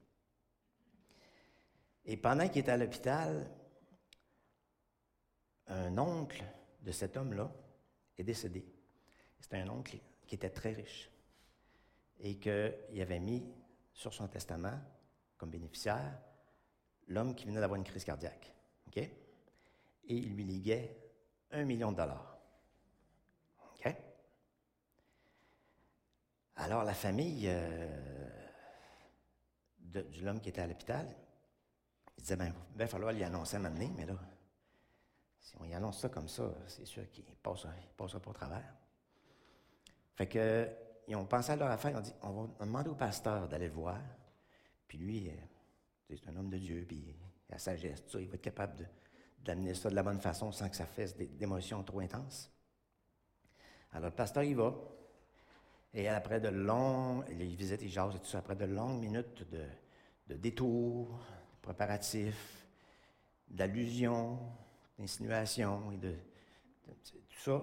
Et 2.05 2.19
pendant 2.19 2.47
qu'il 2.49 2.61
était 2.61 2.73
à 2.73 2.77
l'hôpital, 2.77 3.51
un 5.69 5.97
oncle 5.97 6.45
de 6.83 6.93
cet 6.93 7.17
homme-là 7.17 7.51
est 8.19 8.25
décédé. 8.25 8.63
C'était 9.41 9.57
un 9.57 9.71
oncle 9.71 9.97
qui 10.27 10.35
était 10.35 10.51
très 10.51 10.73
riche 10.73 11.11
et 12.21 12.37
qu'il 12.37 13.01
avait 13.01 13.21
mis 13.21 13.43
sur 13.95 14.13
son 14.13 14.29
testament 14.29 14.79
comme 15.39 15.51
bénéficiaire 15.51 16.21
l'homme 17.09 17.35
qui 17.35 17.47
venait 17.47 17.61
d'avoir 17.61 17.79
une 17.79 17.85
crise 17.85 18.05
cardiaque. 18.05 18.55
Et 18.97 19.11
il 20.07 20.35
lui 20.35 20.45
liguait 20.45 20.97
un 21.51 21.65
million 21.65 21.91
de 21.91 21.97
dollars. 21.97 22.35
Alors, 26.57 26.85
la 26.85 26.95
famille 26.95 27.47
euh, 27.49 27.89
de, 29.79 30.07
l'homme 30.23 30.41
qui 30.41 30.51
était 30.51 30.61
à 30.61 30.67
l'hôpital, 30.67 31.07
il 32.17 32.23
disait, 32.23 32.37
ben, 32.37 32.55
il 32.73 32.79
va 32.79 32.87
falloir 32.87 33.13
lui 33.13 33.25
annoncer 33.25 33.57
un 33.57 33.71
mais 33.71 34.07
là, 34.07 34.15
si 35.41 35.57
on 35.59 35.65
y 35.65 35.75
annonce 35.75 36.01
ça 36.01 36.09
comme 36.09 36.29
ça, 36.29 36.55
c'est 36.69 36.87
sûr 36.87 37.11
qu'il 37.11 37.25
ne 37.25 37.35
passera, 37.35 37.73
pas 37.97 38.05
au 38.05 38.33
travers. 38.33 38.73
Fait 40.15 40.29
que, 40.29 40.71
ils 41.09 41.17
ont 41.17 41.27
pensé 41.27 41.53
à 41.53 41.57
leur 41.57 41.71
affaire, 41.71 41.91
ils 41.93 41.97
ont 41.97 42.01
dit, 42.01 42.15
on 42.23 42.31
va 42.31 42.65
demander 42.65 42.91
au 42.91 42.95
pasteur 42.95 43.49
d'aller 43.49 43.69
le 43.69 43.75
voir, 43.75 44.01
puis 44.89 44.99
lui, 44.99 45.29
euh, 45.29 45.33
c'est 46.09 46.29
un 46.29 46.37
homme 46.37 46.51
de 46.51 46.59
Dieu, 46.59 46.85
puis 46.87 46.97
il 46.97 47.11
a 47.11 47.55
la 47.55 47.59
sagesse, 47.59 48.03
il 48.15 48.29
va 48.29 48.35
être 48.35 48.43
capable 48.43 48.89
d'amener 49.45 49.75
ça 49.75 49.91
de 49.91 49.95
la 49.95 50.03
bonne 50.03 50.21
façon 50.21 50.51
sans 50.53 50.69
que 50.69 50.77
ça 50.77 50.87
fasse 50.87 51.17
des, 51.17 51.31
émotions 51.41 51.83
trop 51.83 52.01
intenses. 52.01 52.51
Alors, 53.93 54.11
le 54.11 54.17
pasteur 54.17 54.43
y 54.43 54.55
va, 54.55 54.75
et 55.93 56.09
après 56.09 56.41
de 56.41 56.49
longues, 56.49 57.25
il 57.31 57.55
visite, 57.55 57.83
il 57.83 57.91
jase 57.91 58.17
et 58.17 58.19
tout 58.19 58.27
ça, 58.27 58.39
après 58.39 58.57
de 58.57 58.65
longues 58.65 59.01
minutes 59.01 59.49
de, 59.51 59.65
de 60.27 60.37
détours, 60.37 61.09
de 61.09 61.61
préparatifs, 61.63 62.67
d'allusions, 63.49 64.39
d'insinuations 64.99 65.93
et 65.93 65.97
de, 65.99 66.15
tout 67.05 67.39
ça, 67.39 67.63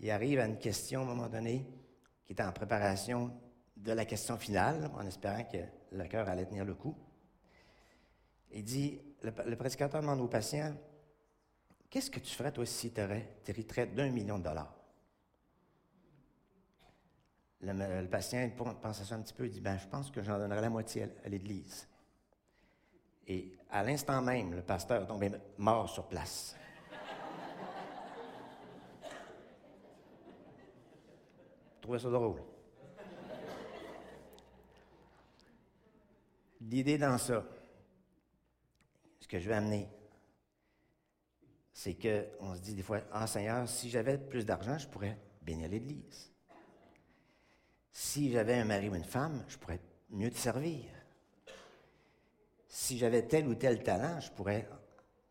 il 0.00 0.10
arrive 0.10 0.40
à 0.40 0.46
une 0.46 0.58
question 0.58 1.00
à 1.00 1.04
un 1.04 1.06
moment 1.06 1.28
donné 1.28 1.66
qui 2.28 2.34
est 2.34 2.42
en 2.42 2.52
préparation 2.52 3.32
de 3.74 3.92
la 3.92 4.04
question 4.04 4.36
finale, 4.36 4.90
en 4.94 5.06
espérant 5.06 5.44
que 5.44 5.56
le 5.92 6.04
cœur 6.04 6.28
allait 6.28 6.44
tenir 6.44 6.66
le 6.66 6.74
coup. 6.74 6.94
Il 8.50 8.62
dit, 8.64 9.00
le, 9.22 9.56
prédicateur 9.56 10.02
demande 10.02 10.20
au 10.20 10.28
patient, 10.28 10.74
qu'est-ce 11.88 12.10
que 12.10 12.20
tu 12.20 12.34
ferais 12.34 12.52
toi 12.52 12.66
si 12.66 12.92
tu 12.92 13.00
hériterais 13.46 13.86
d'un 13.86 14.10
million 14.10 14.38
de 14.38 14.44
dollars? 14.44 14.74
Le, 17.62 18.06
patient 18.06 18.50
pense 18.56 19.00
à 19.00 19.04
ça 19.04 19.14
un 19.14 19.22
petit 19.22 19.32
peu, 19.32 19.46
il 19.46 19.50
dit, 19.50 19.62
ben, 19.62 19.78
je 19.78 19.86
pense 19.86 20.10
que 20.10 20.22
j'en 20.22 20.38
donnerai 20.38 20.60
la 20.60 20.70
moitié 20.70 21.06
à, 21.24 21.28
l'Église. 21.30 21.88
Et 23.26 23.56
à 23.70 23.82
l'instant 23.82 24.20
même, 24.20 24.54
le 24.54 24.62
pasteur 24.62 25.06
tombé 25.06 25.30
mort 25.56 25.88
sur 25.88 26.06
place. 26.08 26.54
Trouvez 31.88 32.00
ça 32.00 32.10
drôle. 32.10 32.42
L'idée 36.60 36.98
dans 36.98 37.16
ça, 37.16 37.42
ce 39.20 39.26
que 39.26 39.38
je 39.38 39.48
vais 39.48 39.54
amener, 39.54 39.88
c'est 41.72 41.94
qu'on 41.94 42.54
se 42.54 42.60
dit 42.60 42.74
des 42.74 42.82
fois, 42.82 43.00
ah 43.10 43.26
Seigneur, 43.26 43.66
si 43.66 43.88
j'avais 43.88 44.18
plus 44.18 44.44
d'argent, 44.44 44.76
je 44.76 44.86
pourrais 44.86 45.18
bénir 45.40 45.70
l'Église. 45.70 46.30
Si 47.90 48.32
j'avais 48.32 48.56
un 48.56 48.66
mari 48.66 48.90
ou 48.90 48.94
une 48.94 49.02
femme, 49.02 49.42
je 49.48 49.56
pourrais 49.56 49.80
mieux 50.10 50.30
te 50.30 50.36
servir. 50.36 50.84
Si 52.68 52.98
j'avais 52.98 53.26
tel 53.26 53.48
ou 53.48 53.54
tel 53.54 53.82
talent, 53.82 54.20
je 54.20 54.30
pourrais 54.32 54.68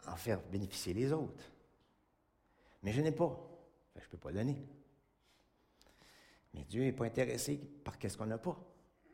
en 0.08 0.16
faire 0.16 0.42
bénéficier 0.42 0.96
les 0.96 1.12
autres. 1.14 1.52
Mais 2.82 2.94
je 2.94 3.02
n'ai 3.02 3.12
pas. 3.12 3.38
je 3.96 4.06
ne 4.06 4.10
peux 4.10 4.18
pas 4.18 4.32
donner. 4.32 4.66
Mais 6.58 6.64
Dieu 6.64 6.84
n'est 6.84 6.92
pas 6.92 7.06
intéressé 7.06 7.58
par 7.84 8.00
qu'est-ce 8.00 8.18
qu'on 8.18 8.26
n'a 8.26 8.40
pas. 8.40 8.58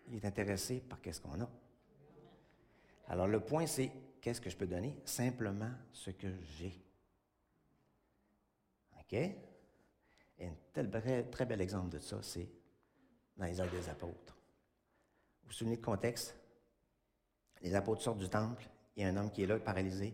Il 0.07 0.15
est 0.15 0.25
intéressé 0.25 0.79
par 0.79 1.01
qu'est-ce 1.01 1.19
qu'on 1.19 1.41
a. 1.41 1.49
Alors 3.09 3.27
le 3.27 3.41
point, 3.41 3.67
c'est 3.67 3.91
qu'est-ce 4.21 4.39
que 4.39 4.49
je 4.49 4.55
peux 4.55 4.65
donner? 4.65 4.97
Simplement 5.03 5.71
ce 5.91 6.11
que 6.11 6.27
j'ai. 6.57 6.81
OK? 8.97 9.13
Et 9.13 9.37
un 10.39 10.55
tel, 10.71 10.89
très 11.29 11.45
bel 11.45 11.59
exemple 11.59 11.89
de 11.89 11.99
ça, 11.99 12.17
c'est 12.21 12.49
dans 13.35 13.45
les 13.45 13.59
heures 13.59 13.69
des 13.69 13.89
apôtres. 13.89 14.37
Vous 15.43 15.49
vous 15.49 15.53
souvenez 15.53 15.75
du 15.75 15.81
contexte? 15.81 16.37
Les 17.61 17.75
apôtres 17.75 18.01
sortent 18.01 18.19
du 18.19 18.29
temple, 18.29 18.69
il 18.95 19.03
y 19.03 19.05
a 19.05 19.09
un 19.09 19.17
homme 19.17 19.31
qui 19.31 19.43
est 19.43 19.47
là, 19.47 19.59
paralysé, 19.59 20.13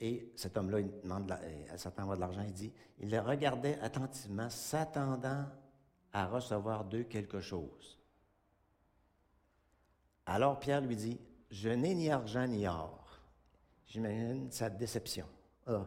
et 0.00 0.32
cet 0.36 0.56
homme-là, 0.56 0.80
il 0.80 1.00
demande, 1.02 1.26
de 1.26 2.20
l'argent, 2.20 2.42
il 2.42 2.52
dit, 2.52 2.72
il 2.98 3.10
le 3.10 3.20
regardait 3.20 3.78
attentivement, 3.80 4.50
s'attendant 4.50 5.46
à 6.14 6.26
recevoir 6.26 6.84
d'eux 6.84 7.02
quelque 7.02 7.40
chose. 7.40 7.98
Alors 10.26 10.58
Pierre 10.58 10.80
lui 10.80 10.96
dit, 10.96 11.20
je 11.50 11.68
n'ai 11.68 11.94
ni 11.94 12.08
argent 12.10 12.46
ni 12.46 12.66
or. 12.66 13.20
J'imagine 13.86 14.50
sa 14.50 14.70
déception. 14.70 15.28
Ah. 15.66 15.84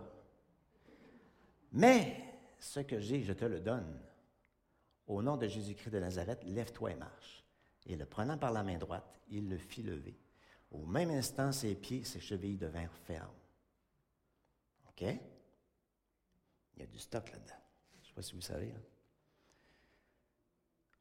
Mais 1.71 2.23
ce 2.59 2.81
que 2.81 2.99
j'ai, 2.99 3.23
je 3.23 3.33
te 3.33 3.45
le 3.45 3.59
donne. 3.59 3.99
Au 5.07 5.21
nom 5.21 5.37
de 5.37 5.47
Jésus-Christ 5.47 5.91
de 5.91 5.99
Nazareth, 5.99 6.43
lève-toi 6.43 6.91
et 6.91 6.95
marche. 6.95 7.43
Et 7.85 7.95
le 7.95 8.05
prenant 8.05 8.37
par 8.37 8.51
la 8.51 8.63
main 8.63 8.77
droite, 8.77 9.19
il 9.29 9.49
le 9.49 9.57
fit 9.57 9.81
lever. 9.81 10.19
Au 10.71 10.85
même 10.85 11.09
instant, 11.09 11.53
ses 11.53 11.73
pieds, 11.75 12.03
ses 12.03 12.19
chevilles 12.19 12.57
devinrent 12.57 12.97
fermes. 13.05 13.31
OK? 14.89 15.01
Il 15.01 16.81
y 16.81 16.83
a 16.83 16.87
du 16.87 16.99
stock 16.99 17.31
là-dedans. 17.31 17.55
Je 17.95 18.01
ne 18.01 18.07
sais 18.07 18.13
pas 18.13 18.21
si 18.21 18.35
vous 18.35 18.41
savez. 18.41 18.73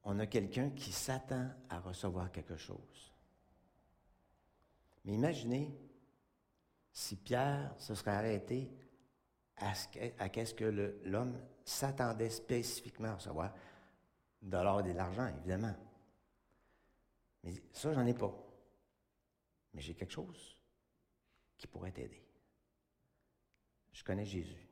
On 0.09 0.21
a 0.21 0.27
quelqu'un 0.29 0.71
qui 0.71 0.93
s'attend 0.93 1.51
à 1.69 1.81
recevoir 1.81 2.31
quelque 2.31 2.57
chose. 2.57 3.13
Mais 5.05 5.15
imaginez 5.15 5.77
si 6.93 7.17
Pierre 7.17 7.75
se 7.77 7.93
serait 7.97 8.13
arrêté 8.13 8.71
à, 9.57 9.75
ce 9.75 10.55
que 10.55 11.01
l'homme 11.05 11.37
s'attendait 11.65 12.31
spécifiquement 12.31 13.09
à 13.09 13.15
recevoir? 13.17 13.53
De 14.43 14.57
l'or 14.57 14.79
et 14.81 14.93
de 14.93 14.93
l'argent, 14.93 15.27
évidemment. 15.27 15.75
Mais 17.43 17.55
ça, 17.73 17.93
j'en 17.93 18.07
ai 18.07 18.15
pas. 18.15 18.33
Mais 19.75 19.81
j'ai 19.81 19.95
quelque 19.95 20.13
chose 20.13 20.57
qui 21.59 21.67
pourrait 21.67 21.91
t'aider. 21.91 22.23
Je 23.93 24.05
connais 24.05 24.25
Jésus. 24.25 24.69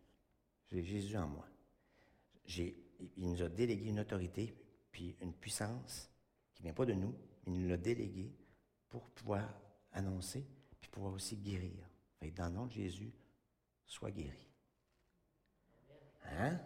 J'ai 0.70 0.84
Jésus 0.84 1.16
en 1.16 1.26
moi. 1.26 1.48
il 2.46 3.30
nous 3.30 3.42
a 3.42 3.48
délégué 3.48 3.88
une 3.88 3.98
autorité 3.98 4.63
puis 4.94 5.16
une 5.20 5.34
puissance 5.34 6.08
qui 6.54 6.62
ne 6.62 6.68
vient 6.68 6.72
pas 6.72 6.86
de 6.86 6.92
nous, 6.92 7.12
mais 7.44 7.52
il 7.52 7.62
nous 7.62 7.68
l'a 7.68 7.76
délégué 7.76 8.32
pour 8.88 9.10
pouvoir 9.10 9.42
annoncer, 9.92 10.46
puis 10.80 10.88
pouvoir 10.88 11.12
aussi 11.12 11.36
guérir. 11.36 11.84
Dans 12.36 12.46
le 12.46 12.54
nom 12.54 12.66
de 12.66 12.72
Jésus, 12.72 13.12
sois 13.84 14.12
guéri. 14.12 14.48
Hein? 16.26 16.58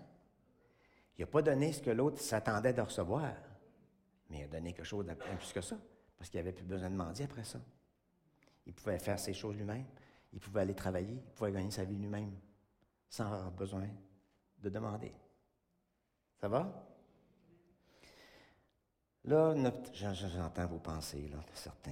Il 1.16 1.22
n'a 1.22 1.26
pas 1.26 1.42
donné 1.42 1.72
ce 1.72 1.80
que 1.80 1.90
l'autre 1.90 2.20
s'attendait 2.20 2.74
de 2.74 2.82
recevoir, 2.82 3.34
mais 4.28 4.40
il 4.40 4.44
a 4.44 4.48
donné 4.48 4.74
quelque 4.74 4.84
chose 4.84 5.06
de 5.06 5.14
plus 5.14 5.52
que 5.52 5.62
ça, 5.62 5.78
parce 6.16 6.28
qu'il 6.28 6.38
n'avait 6.38 6.52
plus 6.52 6.66
besoin 6.66 6.90
de 6.90 6.96
mendier 6.96 7.24
après 7.24 7.44
ça. 7.44 7.58
Il 8.66 8.74
pouvait 8.74 8.98
faire 8.98 9.18
ses 9.18 9.32
choses 9.32 9.56
lui-même, 9.56 9.86
il 10.34 10.38
pouvait 10.38 10.60
aller 10.60 10.74
travailler, 10.74 11.14
il 11.14 11.32
pouvait 11.32 11.50
gagner 11.50 11.70
sa 11.70 11.84
vie 11.84 11.96
lui-même, 11.96 12.38
sans 13.08 13.24
avoir 13.24 13.50
besoin 13.50 13.88
de 14.58 14.68
demander. 14.68 15.14
Ça 16.36 16.46
va? 16.46 16.88
Là, 19.28 19.54
j'entends 19.92 20.66
vos 20.66 20.78
pensées, 20.78 21.28
là, 21.28 21.36
certains. 21.52 21.90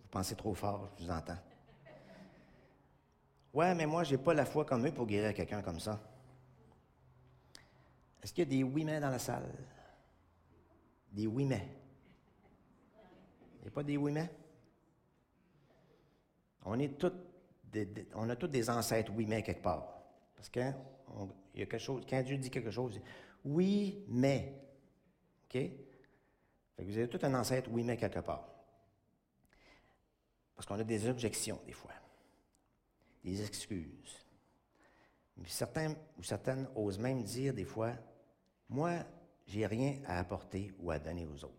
Vous 0.00 0.08
pensez 0.10 0.34
trop 0.34 0.54
fort, 0.54 0.90
je 0.98 1.04
vous 1.04 1.10
entends. 1.10 1.38
Ouais, 3.54 3.72
mais 3.76 3.86
moi, 3.86 4.02
j'ai 4.02 4.18
pas 4.18 4.34
la 4.34 4.44
foi 4.44 4.64
comme 4.64 4.84
eux 4.84 4.90
pour 4.90 5.06
guérir 5.06 5.32
quelqu'un 5.34 5.62
comme 5.62 5.78
ça. 5.78 6.00
Est-ce 8.20 8.32
qu'il 8.32 8.42
y 8.42 8.46
a 8.48 8.50
des 8.50 8.64
oui-mais 8.64 8.98
dans 8.98 9.10
la 9.10 9.20
salle? 9.20 9.48
Des 11.12 11.28
oui-mais. 11.28 11.68
Il 13.60 13.62
n'y 13.62 13.68
a 13.68 13.70
pas 13.70 13.84
des 13.84 13.96
oui 13.96 14.10
mais? 14.10 14.28
On 16.64 16.76
on 18.16 18.30
a 18.30 18.36
tous 18.36 18.48
des 18.48 18.68
ancêtres 18.68 19.12
oui 19.14 19.26
mais 19.26 19.44
quelque 19.44 19.62
part. 19.62 19.86
Parce 20.34 20.48
que 20.48 20.72
il 21.54 21.60
y 21.60 21.62
a 21.62 21.66
quelque 21.66 21.78
chose, 21.78 22.04
quand 22.08 22.20
Dieu 22.22 22.36
dit 22.36 22.50
quelque 22.50 22.72
chose, 22.72 23.00
oui 23.44 24.04
mais. 24.08 24.60
OK? 25.44 25.87
Vous 26.84 26.96
avez 26.96 27.08
tout 27.08 27.18
un 27.22 27.34
ancêtre 27.34 27.70
oui 27.70 27.82
mais 27.82 27.96
quelque 27.96 28.20
part. 28.20 28.48
Parce 30.54 30.66
qu'on 30.66 30.78
a 30.78 30.84
des 30.84 31.08
objections 31.08 31.60
des 31.66 31.72
fois, 31.72 31.92
des 33.22 33.42
excuses. 33.42 34.24
certains 35.46 35.94
ou 36.16 36.22
certaines 36.22 36.68
osent 36.74 36.98
même 36.98 37.22
dire 37.22 37.54
des 37.54 37.64
fois, 37.64 37.92
moi, 38.68 39.04
j'ai 39.46 39.66
rien 39.66 40.00
à 40.06 40.18
apporter 40.18 40.74
ou 40.78 40.90
à 40.90 40.98
donner 40.98 41.26
aux 41.26 41.44
autres. 41.44 41.54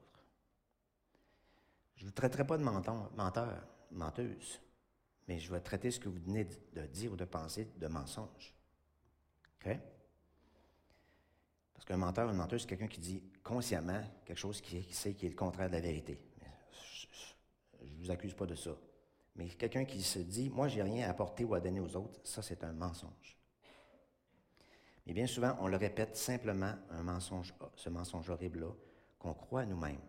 Je 1.96 2.04
ne 2.04 2.10
vous 2.10 2.14
traiterai 2.14 2.46
pas 2.46 2.58
de 2.58 2.64
menteur, 2.64 3.12
menteur, 3.16 3.68
menteuse, 3.92 4.62
mais 5.28 5.40
je 5.40 5.52
vais 5.52 5.60
traiter 5.60 5.92
ce 5.92 6.00
que 6.00 6.08
vous 6.08 6.20
venez 6.20 6.46
de 6.46 6.86
dire 6.88 7.12
ou 7.12 7.16
de 7.16 7.26
penser 7.26 7.68
de 7.78 7.88
mensonge. 7.88 8.56
OK? 9.66 9.78
Parce 11.80 11.86
qu'un 11.86 11.96
menteur 11.96 12.30
une 12.30 12.36
menteuse, 12.36 12.64
c'est 12.64 12.68
quelqu'un 12.68 12.90
qui 12.90 13.00
dit 13.00 13.24
consciemment 13.42 14.02
quelque 14.26 14.38
chose 14.38 14.60
qui, 14.60 14.84
sait 14.92 15.14
qui 15.14 15.28
est 15.28 15.30
le 15.30 15.36
contraire 15.36 15.70
de 15.70 15.76
la 15.76 15.80
vérité. 15.80 16.20
je 17.82 17.86
ne 17.86 18.04
vous 18.04 18.12
accuse 18.12 18.34
pas 18.34 18.46
de 18.46 18.54
ça. 18.54 18.72
Mais 19.38 19.48
quelqu'un 19.48 19.86
qui 19.86 20.04
se 20.04 20.20
dit, 20.20 20.50
moi, 20.50 20.68
j'ai 20.68 20.84
rien 20.84 21.08
à 21.08 21.12
apporter 21.12 21.46
ou 21.46 21.54
à 21.54 21.62
donner 21.62 21.80
aux 21.80 21.96
autres, 21.96 22.20
ça, 22.26 22.42
c'est 22.42 22.66
un 22.66 22.74
mensonge. 22.74 23.38
Mais 25.06 25.14
bien 25.14 25.26
souvent, 25.26 25.56
on 25.62 25.70
le 25.70 25.78
répète 25.78 26.18
simplement, 26.18 26.74
un 26.90 27.04
mensonge, 27.04 27.54
ce 27.78 27.90
mensonge 27.90 28.30
horrible-là, 28.30 28.74
qu'on 29.18 29.34
croit 29.34 29.62
à 29.62 29.66
nous-mêmes. 29.66 30.02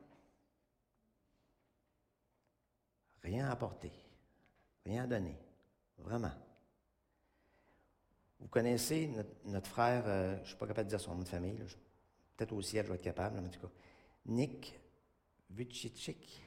Rien 3.22 3.46
à 3.46 3.52
apporter, 3.52 3.92
rien 4.84 5.04
à 5.04 5.06
donner, 5.06 5.38
vraiment. 5.98 6.32
Vous 8.40 8.48
connaissez 8.48 9.10
notre, 9.44 9.68
frère, 9.68 10.04
euh, 10.06 10.36
je 10.36 10.40
ne 10.40 10.46
suis 10.46 10.56
pas 10.56 10.66
capable 10.66 10.86
de 10.86 10.90
dire 10.90 11.00
son 11.00 11.14
nom 11.14 11.22
de 11.22 11.28
famille, 11.28 11.58
peut-être 12.36 12.52
aussi 12.52 12.76
elle, 12.76 12.86
je 12.86 12.90
vais 12.90 12.96
être 12.96 13.02
capable, 13.02 13.38
mais 13.40 13.46
en 13.46 13.50
tout 13.50 13.60
cas, 13.60 13.72
Nick 14.26 14.80
Vucic. 15.50 16.42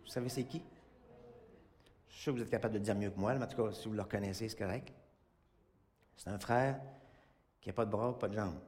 Vous 0.00 0.08
savez 0.08 0.28
c'est 0.28 0.44
qui? 0.44 0.62
Je 2.08 2.12
suis 2.12 2.22
sûr 2.22 2.32
que 2.32 2.38
vous 2.38 2.44
êtes 2.44 2.50
capable 2.50 2.74
de 2.74 2.80
dire 2.80 2.94
mieux 2.94 3.10
que 3.10 3.18
moi, 3.18 3.34
mais 3.34 3.44
en 3.44 3.48
tout 3.48 3.64
cas, 3.64 3.72
si 3.72 3.88
vous 3.88 3.94
le 3.94 4.02
reconnaissez, 4.02 4.48
c'est 4.48 4.58
correct. 4.58 4.92
C'est 6.16 6.30
un 6.30 6.38
frère 6.38 6.80
qui 7.60 7.68
n'a 7.68 7.72
pas 7.72 7.84
de 7.84 7.90
bras, 7.90 8.18
pas 8.18 8.28
de 8.28 8.34
jambes, 8.34 8.58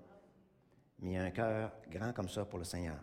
mais 1.01 1.13
il 1.13 1.17
a 1.17 1.25
un 1.25 1.31
cœur 1.31 1.73
grand 1.91 2.13
comme 2.13 2.29
ça 2.29 2.45
pour 2.45 2.59
le 2.59 2.65
Seigneur. 2.65 2.97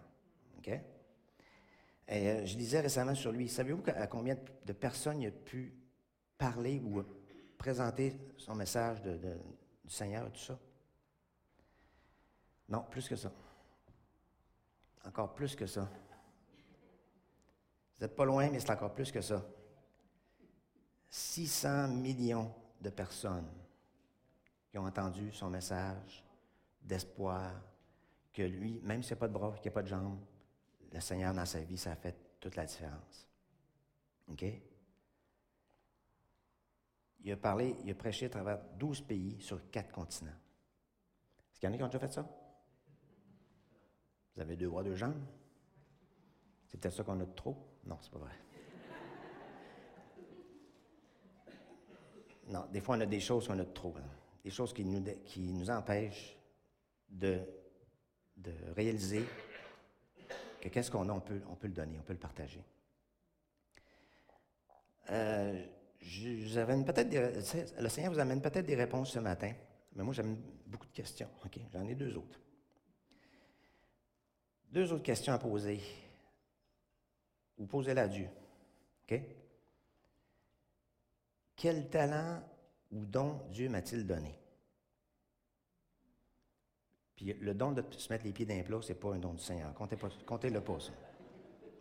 Euh, 2.12 2.46
je 2.46 2.58
disais 2.58 2.82
récemment 2.82 3.16
sur 3.16 3.32
lui, 3.32 3.48
savez-vous 3.48 3.84
à 3.96 4.08
combien 4.08 4.38
de 4.66 4.74
personnes 4.74 5.22
il 5.22 5.28
a 5.28 5.32
pu 5.32 5.74
parler 6.38 6.82
ou 6.84 7.02
présenter 7.62 8.18
son 8.38 8.56
message 8.56 9.04
du 9.04 9.20
Seigneur 9.88 10.26
et 10.26 10.32
tout 10.32 10.40
ça? 10.40 10.58
Non, 12.68 12.84
plus 12.90 13.08
que 13.08 13.16
ça. 13.16 13.32
Encore 15.06 15.36
plus 15.36 15.56
que 15.56 15.68
ça. 15.68 15.82
Vous 17.94 18.02
n'êtes 18.02 18.16
pas 18.16 18.26
loin, 18.26 18.50
mais 18.50 18.60
c'est 18.60 18.72
encore 18.72 18.96
plus 18.96 19.12
que 19.12 19.22
ça. 19.22 19.46
600 21.08 21.90
millions 21.90 22.52
de 22.82 22.90
personnes 22.90 23.52
qui 24.72 24.80
ont 24.80 24.88
entendu 24.88 25.32
son 25.32 25.52
message 25.52 26.26
d'espoir, 26.82 27.52
que 28.34 28.42
lui, 28.42 28.80
même 28.82 29.04
s'il 29.04 29.14
n'a 29.14 29.20
pas 29.20 29.28
de 29.28 29.34
bras, 29.34 29.54
qu'il 29.62 29.70
n'a 29.70 29.76
pas 29.76 29.84
de 29.84 29.88
jambes, 29.88 30.20
le 30.92 31.00
Seigneur 31.00 31.32
dans 31.32 31.46
sa 31.46 31.60
vie, 31.60 31.78
ça 31.78 31.92
a 31.92 31.96
fait 31.96 32.16
toute 32.40 32.56
la 32.56 32.66
différence. 32.66 33.30
OK? 34.32 34.46
Il 37.24 37.32
a 37.32 37.38
parlé, 37.38 37.76
il 37.84 37.92
a 37.92 37.96
prêché 37.96 38.26
à 38.26 38.30
travers 38.30 38.60
12 38.80 39.02
pays 39.02 39.40
sur 39.40 39.70
quatre 39.70 39.92
continents. 39.92 40.32
Est-ce 41.52 41.60
qu'il 41.60 41.70
y 41.70 41.72
en 41.72 41.76
a 41.76 41.78
qui 41.78 41.84
ont 41.84 41.88
déjà 41.88 42.00
fait 42.00 42.12
ça? 42.12 42.28
Vous 44.36 44.42
avez 44.42 44.56
deux 44.56 44.70
bras, 44.70 44.84
deux 44.84 44.96
jambes? 44.96 45.22
C'est 46.68 46.80
peut-être 46.80 46.96
ça 46.96 47.04
qu'on 47.04 47.20
a 47.20 47.26
de 47.26 47.34
trop? 47.34 47.56
Non, 47.86 47.98
c'est 48.02 48.12
pas 48.12 48.20
vrai. 48.20 48.32
Non, 52.48 52.66
des 52.72 52.82
fois, 52.82 52.98
on 52.98 53.02
a 53.02 53.06
des 53.06 53.20
choses 53.22 53.48
qu'on 53.48 53.60
a 53.60 53.64
de 53.64 53.72
trop. 53.72 53.96
Des 54.44 54.50
choses 54.50 54.74
qui 54.74 54.84
nous, 54.84 55.02
qui 55.24 55.54
nous 55.54 55.70
empêchent 55.70 56.36
de, 57.08 57.40
de 58.36 58.52
réaliser 58.76 59.26
que 60.60 60.70
qu'est-ce 60.70 60.92
qu'on 60.92 61.08
a, 61.08 61.14
on 61.14 61.22
peut, 61.22 61.42
on 61.50 61.56
peut 61.56 61.68
le 61.68 61.74
donner, 61.74 61.98
on 62.00 62.04
peut 62.04 62.14
le 62.14 62.20
partager. 62.20 62.64
Euh, 65.10 65.66
peut-être 66.02 67.80
le 67.80 67.90
Seigneur 67.90 68.12
vous 68.14 68.20
amène 68.20 68.42
peut-être 68.42 68.66
des 68.66 68.76
réponses 68.76 69.12
ce 69.12 69.20
matin, 69.20 69.54
mais 69.96 70.04
moi, 70.04 70.14
j'amène 70.14 70.42
beaucoup 70.66 70.88
de 70.88 70.94
questions. 70.94 71.30
OK? 71.46 71.60
J'en 71.74 71.88
ai 71.88 71.96
deux 71.96 72.16
autres. 72.18 72.40
Deux 74.72 74.92
autres 74.94 75.04
questions 75.04 75.34
à 75.34 75.38
poser. 75.38 75.82
Vous 77.58 77.68
posez-la 77.68 78.04
à 78.04 78.08
Dieu. 78.08 78.28
OK? 79.04 79.20
Quel 81.56 81.90
talent 81.90 82.42
ou 82.92 83.06
don 83.06 83.42
Dieu 83.52 83.70
m'a-t-il 83.70 84.08
donné? 84.08 84.34
Puis 87.16 87.34
le 87.34 87.54
don 87.54 87.74
de 87.74 87.84
se 87.92 88.12
mettre 88.12 88.26
les 88.26 88.32
pieds 88.32 88.46
d'un 88.46 88.64
plat, 88.64 88.82
ce 88.82 88.94
n'est 88.94 89.00
pas 89.00 89.14
un 89.14 89.20
don 89.20 89.34
du 89.34 89.44
Seigneur. 89.44 89.74
Comptez-le 90.26 90.62
pas, 90.62 90.80
ça. 90.80 90.92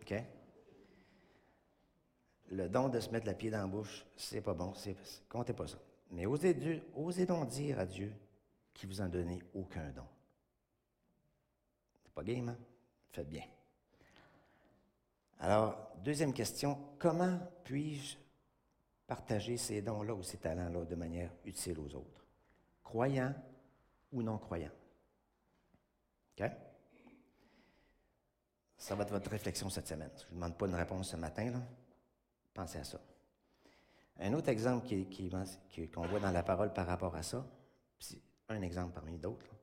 OK? 0.01 0.13
Le 2.51 2.67
don 2.67 2.89
de 2.89 2.99
se 2.99 3.09
mettre 3.09 3.27
le 3.27 3.33
pied 3.33 3.49
dans 3.49 3.61
la 3.61 3.67
bouche, 3.67 4.05
c'est 4.15 4.41
pas 4.41 4.53
bon. 4.53 4.73
comptez 5.29 5.53
pas 5.53 5.67
ça. 5.67 5.77
Mais 6.11 6.25
osez, 6.25 6.53
Dieu, 6.53 6.83
osez 6.95 7.25
donc 7.25 7.47
dire 7.47 7.79
à 7.79 7.85
Dieu 7.85 8.13
qu'il 8.73 8.89
vous 8.89 8.99
en 8.99 9.07
donné 9.07 9.41
aucun 9.53 9.89
don. 9.91 10.05
C'est 12.03 12.13
pas 12.13 12.23
game, 12.23 12.49
hein? 12.49 12.57
Faites 13.11 13.29
bien. 13.29 13.43
Alors, 15.39 15.93
deuxième 16.03 16.33
question, 16.33 16.77
comment 16.99 17.39
puis-je 17.63 18.17
partager 19.07 19.57
ces 19.57 19.81
dons-là 19.81 20.13
ou 20.13 20.21
ces 20.21 20.37
talents-là 20.37 20.85
de 20.85 20.95
manière 20.95 21.31
utile 21.45 21.79
aux 21.79 21.95
autres, 21.95 22.25
croyants 22.83 23.33
ou 24.11 24.21
non 24.21 24.37
croyants. 24.37 24.71
OK? 26.37 26.49
Ça 28.77 28.95
va 28.95 29.03
être 29.03 29.11
votre 29.11 29.29
réflexion 29.31 29.69
cette 29.69 29.87
semaine. 29.87 30.11
Je 30.15 30.23
ne 30.23 30.29
vous 30.29 30.35
demande 30.35 30.57
pas 30.57 30.67
une 30.67 30.75
réponse 30.75 31.11
ce 31.11 31.15
matin. 31.15 31.51
Là. 31.51 31.59
Pensez 32.53 32.79
à 32.79 32.83
ça. 32.83 32.99
Un 34.19 34.33
autre 34.33 34.49
exemple 34.49 34.87
qu'on 35.93 36.07
voit 36.07 36.19
dans 36.19 36.31
la 36.31 36.43
parole 36.43 36.73
par 36.73 36.85
rapport 36.85 37.15
à 37.15 37.23
ça, 37.23 37.45
un 38.49 38.61
exemple 38.61 38.93
parmi 38.93 39.17
d'autres, 39.17 39.55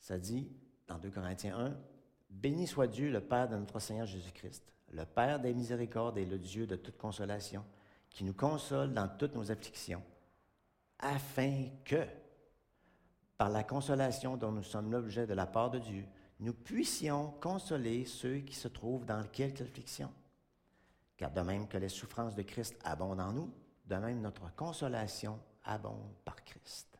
ça 0.00 0.18
dit 0.18 0.50
dans 0.88 0.98
2 0.98 1.10
Corinthiens 1.10 1.56
1, 1.58 1.76
Béni 2.30 2.66
soit 2.66 2.86
Dieu, 2.86 3.10
le 3.10 3.20
Père 3.20 3.48
de 3.48 3.56
notre 3.56 3.78
Seigneur 3.78 4.06
Jésus-Christ, 4.06 4.64
le 4.92 5.04
Père 5.04 5.38
des 5.38 5.54
miséricordes 5.54 6.18
et 6.18 6.24
le 6.24 6.38
Dieu 6.38 6.66
de 6.66 6.76
toute 6.76 6.96
consolation, 6.96 7.64
qui 8.10 8.24
nous 8.24 8.34
console 8.34 8.92
dans 8.92 9.08
toutes 9.08 9.34
nos 9.34 9.50
afflictions, 9.50 10.02
afin 10.98 11.68
que, 11.84 12.06
par 13.36 13.50
la 13.50 13.64
consolation 13.64 14.36
dont 14.36 14.52
nous 14.52 14.62
sommes 14.62 14.90
l'objet 14.90 15.26
de 15.26 15.34
la 15.34 15.46
part 15.46 15.70
de 15.70 15.78
Dieu, 15.78 16.04
nous 16.40 16.54
puissions 16.54 17.30
consoler 17.40 18.04
ceux 18.04 18.38
qui 18.38 18.54
se 18.54 18.68
trouvent 18.68 19.04
dans 19.04 19.22
quelque 19.28 19.62
affliction. 19.62 20.12
Car 21.22 21.30
de 21.30 21.40
même 21.42 21.68
que 21.68 21.78
les 21.78 21.88
souffrances 21.88 22.34
de 22.34 22.42
Christ 22.42 22.76
abondent 22.82 23.20
en 23.20 23.32
nous, 23.32 23.54
de 23.84 23.94
même 23.94 24.20
notre 24.20 24.52
consolation 24.56 25.38
abonde 25.62 26.16
par 26.24 26.42
Christ. 26.44 26.98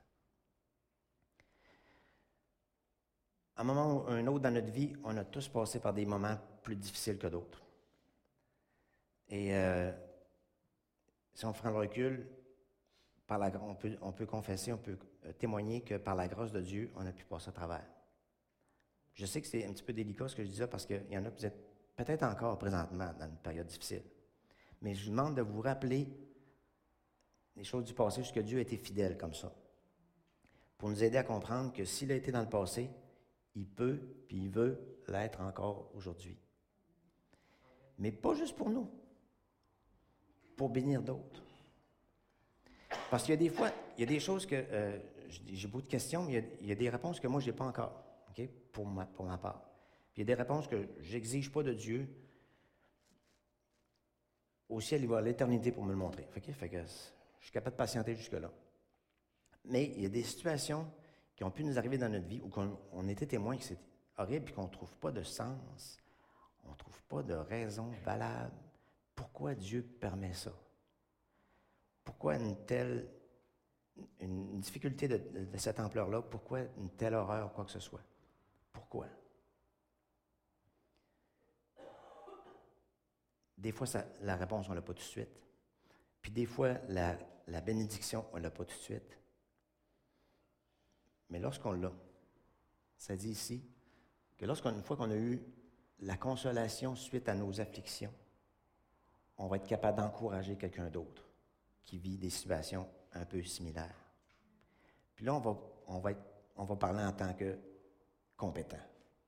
À 3.57 3.63
un 3.63 3.65
moment 3.65 3.97
ou 3.97 4.07
un 4.07 4.25
autre 4.29 4.39
dans 4.39 4.55
notre 4.55 4.71
vie, 4.71 4.95
on 5.03 5.17
a 5.17 5.25
tous 5.25 5.49
passé 5.49 5.81
par 5.81 5.93
des 5.93 6.07
moments 6.07 6.39
plus 6.63 6.77
difficiles 6.77 7.19
que 7.19 7.27
d'autres. 7.27 7.65
Et 9.29 9.57
euh, 9.57 9.91
si 11.35 11.45
on 11.45 11.53
prend 11.53 11.71
le 11.71 11.79
recul, 11.79 12.25
par 13.27 13.41
la, 13.41 13.51
on, 13.61 13.75
peut, 13.75 13.99
on 14.03 14.13
peut 14.13 14.27
confesser, 14.27 14.73
on 14.73 14.79
peut 14.79 14.99
euh, 15.27 15.33
témoigner 15.33 15.81
que 15.81 15.97
par 15.97 16.15
la 16.15 16.29
grâce 16.29 16.53
de 16.53 16.61
Dieu, 16.61 16.93
on 16.95 17.05
a 17.05 17.13
pu 17.13 17.25
passer 17.25 17.49
à 17.49 17.53
travers. 17.53 17.91
Je 19.15 19.27
sais 19.27 19.41
que 19.41 19.49
c'est 19.49 19.67
un 19.67 19.73
petit 19.73 19.83
peu 19.83 19.93
délicat 19.93 20.29
ce 20.29 20.37
que 20.37 20.45
je 20.45 20.49
dis 20.49 20.59
ça 20.59 20.69
parce 20.69 20.87
qu'il 20.87 21.11
y 21.11 21.19
en 21.19 21.25
a 21.25 21.29
vous 21.29 21.45
êtes 21.45 21.72
peut-être 21.97 22.23
encore 22.23 22.59
présentement 22.59 23.13
dans 23.19 23.27
une 23.27 23.37
période 23.37 23.67
difficile. 23.67 24.03
Mais 24.81 24.95
je 24.95 25.05
vous 25.05 25.11
demande 25.11 25.37
de 25.37 25.43
vous 25.43 25.61
rappeler 25.61 26.09
les 27.57 27.65
choses 27.65 27.85
du 27.85 27.95
passé, 27.95 28.23
jusqu'à 28.23 28.43
Dieu 28.43 28.59
a 28.59 28.63
été 28.63 28.77
fidèle 28.77 29.19
comme 29.19 29.35
ça. 29.35 29.53
Pour 30.79 30.89
nous 30.89 31.05
aider 31.05 31.19
à 31.19 31.25
comprendre 31.25 31.73
que 31.73 31.85
s'il 31.85 32.11
a 32.11 32.15
été 32.15 32.33
dans 32.33 32.41
le 32.41 32.49
passé, 32.49 32.91
il 33.55 33.67
peut, 33.67 34.01
puis 34.27 34.39
il 34.39 34.51
veut 34.51 35.01
l'être 35.09 35.41
encore 35.41 35.91
aujourd'hui. 35.95 36.37
Mais 37.99 38.11
pas 38.11 38.35
juste 38.35 38.57
pour 38.57 38.71
nous 38.71 38.91
pour 40.57 40.71
bénir 40.71 41.03
d'autres. 41.03 41.43
Parce 43.11 43.25
qu'il 43.25 43.33
y 43.33 43.35
a 43.35 43.37
des 43.37 43.49
fois, 43.49 43.71
il 43.97 44.01
y 44.01 44.05
a 44.05 44.07
des 44.07 44.21
choses 44.21 44.47
que, 44.47 44.55
euh, 44.55 44.99
j'ai 45.29 45.67
beaucoup 45.67 45.83
de 45.83 45.89
questions, 45.89 46.25
mais 46.25 46.45
il 46.61 46.69
y, 46.69 46.73
a, 46.73 46.75
des 46.75 46.91
réponses 46.91 47.21
que 47.21 47.27
moi, 47.27 47.41
je 47.41 47.47
n'ai 47.47 47.57
pas 47.57 47.65
encore, 47.65 48.05
pour, 48.71 48.87
ma, 48.87 49.07
pour 49.07 49.25
ma 49.25 49.39
part. 49.39 49.63
Puis 50.13 50.23
il 50.23 50.29
y 50.29 50.33
a 50.33 50.37
des 50.37 50.43
réponses 50.43 50.69
que 50.69 50.89
j'exige 51.01 51.51
pas 51.51 51.63
de 51.63 51.73
Dieu, 51.73 52.09
au 54.69 54.81
ciel, 54.81 55.03
il 55.03 55.09
va 55.09 55.19
à 55.19 55.21
l'éternité 55.21 55.71
pour 55.71 55.85
me 55.85 55.91
le 55.91 55.97
montrer. 55.97 56.27
Fait 56.31 56.41
que, 56.41 56.53
je 56.53 57.45
suis 57.45 57.53
capable 57.53 57.75
de 57.75 57.79
patienter 57.79 58.15
jusque-là. 58.15 58.51
Mais 59.67 59.85
il 59.85 60.03
y 60.03 60.07
a 60.07 60.09
des 60.09 60.23
situations 60.23 60.91
qui 61.37 61.45
ont 61.45 61.51
pu 61.51 61.65
nous 61.65 61.79
arriver 61.79 61.99
dans 61.99 62.09
notre 62.09 62.27
vie 62.27 62.41
où 62.43 62.51
on, 62.93 63.09
était 63.09 63.27
témoin 63.27 63.57
que 63.57 63.65
c'est 63.65 63.79
horrible 64.17 64.49
et 64.49 64.53
qu'on 64.53 64.65
ne 64.65 64.73
trouve 64.73 64.95
pas 64.97 65.13
de 65.13 65.23
sens, 65.23 65.99
on 66.65 66.71
ne 66.71 66.77
trouve 66.77 67.03
pas 67.03 67.23
de 67.23 67.35
raison 67.35 67.91
valable. 68.05 68.57
Pourquoi 69.15 69.55
Dieu 69.55 69.83
permet 69.83 70.33
ça? 70.33 70.53
Pourquoi 72.05 72.37
une 72.37 72.57
telle 72.65 73.09
une 74.21 74.59
difficulté 74.59 75.07
de, 75.07 75.23
cette 75.59 75.79
ampleur-là? 75.79 76.23
Pourquoi 76.23 76.61
une 76.79 76.91
telle 76.91 77.15
horreur, 77.15 77.53
quoi 77.53 77.67
que 77.67 77.71
ce 77.71 77.81
soit? 77.81 78.01
Pourquoi? 78.73 79.07
Des 83.63 83.71
fois, 83.71 83.87
la 84.23 84.35
réponse, 84.35 84.67
on 84.67 84.71
ne 84.73 84.75
l'a 84.75 84.83
pas 84.83 84.93
tout 84.93 84.99
de 84.99 85.05
suite. 85.05 85.41
Puis 86.21 86.33
des 86.33 86.47
fois, 86.47 86.75
la, 86.89 87.17
bénédiction, 87.61 88.25
on 88.33 88.39
ne 88.39 88.43
l'a 88.43 88.51
pas 88.51 88.65
tout 88.65 88.77
de 88.77 88.83
suite. 88.83 89.19
Mais 91.31 91.39
lorsqu'on 91.39 91.71
l'a, 91.71 91.93
ça 92.99 93.15
dit 93.15 93.31
ici 93.31 93.65
que 94.37 94.47
lorsqu'une 94.47 94.83
fois 94.83 94.97
qu'on 94.97 95.13
a 95.13 95.17
eu 95.17 95.41
la 96.01 96.17
consolation 96.17 96.97
suite 96.97 97.29
à 97.29 97.37
nos 97.37 97.61
afflictions, 97.61 98.13
on 99.39 99.47
va 99.47 99.59
être 99.59 99.69
capable 99.69 99.99
d'encourager 99.99 100.57
quelqu'un 100.57 100.91
d'autre 100.91 101.25
qui 101.85 101.99
vit 101.99 102.19
des 102.19 102.31
situations 102.31 102.89
un 103.13 103.25
peu 103.25 103.45
similaires. 103.45 104.11
Puis 105.15 105.25
là, 105.25 105.35
on 105.37 105.41
va, 105.41 105.57
on 105.87 106.01
va, 106.01 106.11
on 106.57 106.65
va 106.65 106.75
parler 106.75 107.05
en 107.05 107.13
tant 107.13 107.33
que 107.35 107.57
compétent. 108.37 108.83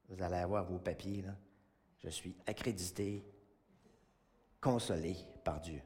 Vous 0.08 0.20
allez 0.20 0.38
avoir 0.38 0.64
vos 0.64 0.80
papiers, 0.80 1.22
là. 1.22 1.36
Je 1.98 2.08
suis 2.10 2.36
accrédité, 2.46 3.24
consolé 4.64 5.14
par 5.44 5.60
Dieu. 5.60 5.82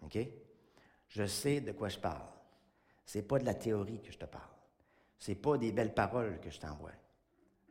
OK? 0.00 0.18
Je 1.08 1.26
sais 1.26 1.60
de 1.60 1.72
quoi 1.72 1.90
je 1.90 1.98
parle. 1.98 2.26
Ce 3.04 3.18
n'est 3.18 3.24
pas 3.24 3.38
de 3.38 3.44
la 3.44 3.52
théorie 3.52 4.00
que 4.00 4.10
je 4.10 4.16
te 4.16 4.24
parle. 4.24 4.48
Ce 5.18 5.30
n'est 5.30 5.36
pas 5.36 5.58
des 5.58 5.72
belles 5.72 5.92
paroles 5.92 6.40
que 6.40 6.48
je 6.48 6.58
t'envoie. 6.58 6.92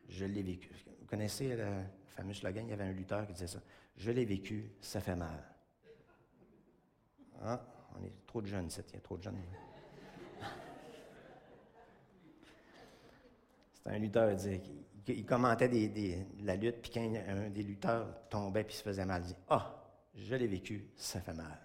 Je 0.07 0.25
l'ai 0.25 0.43
vécu. 0.43 0.69
Vous 0.99 1.07
connaissez 1.07 1.55
le 1.55 1.65
fameux 2.05 2.35
slogan, 2.35 2.67
il 2.67 2.69
y 2.69 2.73
avait 2.73 2.83
un 2.83 2.91
lutteur 2.91 3.25
qui 3.25 3.33
disait 3.33 3.47
ça. 3.47 3.59
Je 3.95 4.11
l'ai 4.11 4.25
vécu, 4.25 4.73
ça 4.79 5.01
fait 5.01 5.15
mal. 5.15 5.43
Ah, 7.41 7.59
on 7.99 8.03
est 8.03 8.13
trop 8.27 8.41
de 8.41 8.47
jeunes, 8.47 8.69
il 8.69 8.93
y 8.93 8.97
a 8.97 9.01
trop 9.01 9.17
de 9.17 9.23
jeunes. 9.23 9.41
C'était 13.73 13.89
un 13.89 13.97
lutteur, 13.97 14.37
il, 15.07 15.25
commentait 15.25 15.67
la 16.43 16.55
lutte, 16.55 16.81
puis 16.81 16.91
quand 16.91 17.11
un 17.27 17.49
des 17.49 17.63
lutteurs 17.63 18.27
tombait 18.29 18.63
puis 18.63 18.75
se 18.75 18.83
faisait 18.83 19.05
mal, 19.05 19.23
il 19.23 19.29
dit 19.29 19.35
Ah, 19.49 19.76
je 20.17 20.35
l'ai 20.35 20.47
vécu, 20.47 20.89
ça 20.95 21.21
fait 21.21 21.33
mal. 21.33 21.59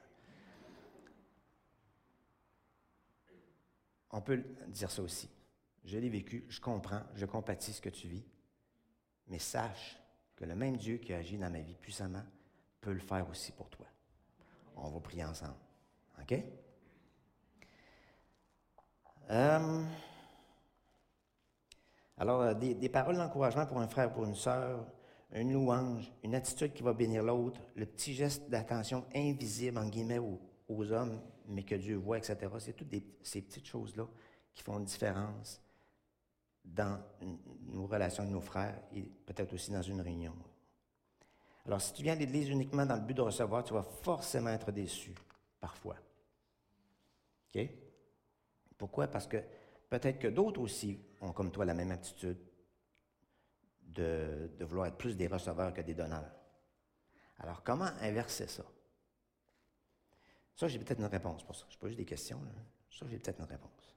On 4.11 4.21
peut 4.21 4.45
dire 4.69 4.91
ça 4.91 5.03
aussi. 5.03 5.31
Je 5.85 5.99
l'ai 5.99 6.11
vécu, 6.11 6.45
je 6.49 6.61
comprends, 6.61 7.03
je 7.15 7.25
compatis 7.27 7.73
ce 7.73 7.81
que 7.81 7.89
tu 7.89 8.09
vis, 8.09 8.25
mais 9.27 9.39
sache 9.39 9.99
que 10.37 10.45
le 10.45 10.55
même 10.55 10.77
Dieu 10.77 10.99
qui 10.99 11.13
a 11.13 11.19
agi 11.19 11.39
dans 11.39 11.51
ma 11.51 11.61
vie 11.61 11.75
puissamment 11.75 12.23
peut 12.81 12.93
le 12.93 13.01
faire 13.01 13.29
aussi 13.29 13.53
pour 13.53 13.71
toi. 13.71 13.87
On 14.77 14.91
va 14.91 15.01
prier 15.01 15.25
ensemble. 15.25 15.57
OK? 16.21 16.35
Euh, 19.31 19.85
alors, 22.19 22.43
euh, 22.43 22.55
des, 22.55 22.75
des 22.75 22.89
paroles 22.89 23.17
d'encouragement 23.17 23.67
pour 23.67 23.81
un 23.81 23.89
frère, 23.89 24.13
pour 24.13 24.25
une 24.25 24.35
sœur, 24.35 24.87
une 25.35 25.53
louange, 25.53 26.13
une 26.23 26.35
attitude 26.35 26.73
qui 26.73 26.83
va 26.83 26.93
bénir 26.93 27.23
l'autre, 27.23 27.61
le 27.75 27.87
petit 27.87 28.15
geste 28.15 28.49
d'attention 28.51 29.05
invisible, 29.15 29.79
en 29.79 29.89
guillemets, 29.89 30.19
aux, 30.19 30.93
hommes, 30.93 31.21
mais 31.49 31.63
que 31.63 31.75
Dieu 31.75 31.97
voit, 31.97 32.19
etc. 32.19 32.37
C'est 32.59 32.75
toutes 32.75 32.93
ces 33.23 33.43
petites 33.43 33.67
choses-là 33.67 34.07
qui 34.55 34.63
font 34.63 34.79
une 34.79 34.85
différence 34.85 35.61
dans 36.65 36.99
nos 37.67 37.87
relations 37.87 38.23
avec 38.23 38.33
nos 38.33 38.41
frères 38.41 38.81
et 38.95 39.03
peut-être 39.03 39.53
aussi 39.53 39.71
dans 39.71 39.83
une 39.83 40.01
réunion. 40.01 40.35
Alors, 41.67 41.81
si 41.81 41.93
tu 41.93 42.03
viens 42.03 42.13
à 42.13 42.17
l'Église 42.17 42.49
uniquement 42.49 42.87
dans 42.87 42.97
le 42.97 43.03
but 43.03 43.15
de 43.15 43.23
recevoir, 43.23 43.65
tu 43.65 43.73
vas 43.73 43.83
forcément 43.83 44.51
être 44.51 44.73
déçu, 44.73 45.15
parfois. 45.61 45.97
OK? 47.55 47.69
Pourquoi? 48.77 49.07
Parce 49.07 49.27
que 49.27 49.39
peut-être 49.89 50.19
que 50.19 50.29
d'autres 50.29 50.61
aussi 50.61 50.99
ont 51.21 51.33
comme 51.33 51.51
toi 51.51 51.65
la 51.65 51.75
même 51.75 51.91
attitude 51.91 52.39
de, 53.93 54.51
vouloir 54.61 54.87
être 54.87 54.97
plus 54.97 55.17
des 55.17 55.27
receveurs 55.27 55.73
que 55.73 55.81
des 55.81 55.95
donneurs. 55.95 56.33
Alors, 57.39 57.63
comment 57.63 57.91
inverser 58.01 58.47
ça? 58.47 58.65
Ça, 60.55 60.69
j'ai 60.69 60.79
peut-être 60.79 61.01
une 61.01 61.07
réponse 61.07 61.45
pour 61.45 61.57
ça. 61.57 61.67
Je 61.71 61.79
pas 61.79 61.89
juste 61.89 61.99
des 61.99 62.05
questions. 62.05 62.41
Ça, 62.91 63.07
j'ai 63.09 63.19
peut-être 63.19 63.41
une 63.41 63.47
réponse. 63.47 63.97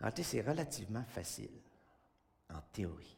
En 0.00 0.04
réalité, 0.04 0.22
c'est 0.22 0.42
relativement 0.42 1.04
facile, 1.04 1.62
en 2.50 2.60
théorie. 2.72 3.16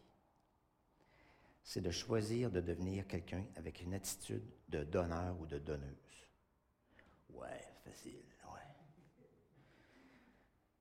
C'est 1.62 1.81
de 1.81 1.90
choisir 1.90 2.51
de 2.51 2.61
devenir 2.61 3.07
quelqu'un 3.07 3.44
avec 3.57 3.83
une 3.83 3.94
attitude 3.94 4.44
de 4.68 4.85
donneur 4.85 5.38
ou 5.40 5.47
de 5.47 5.59
donneuse. 5.59 6.29
Ouais, 7.31 7.73
facile, 7.85 8.23
ouais. 8.44 9.27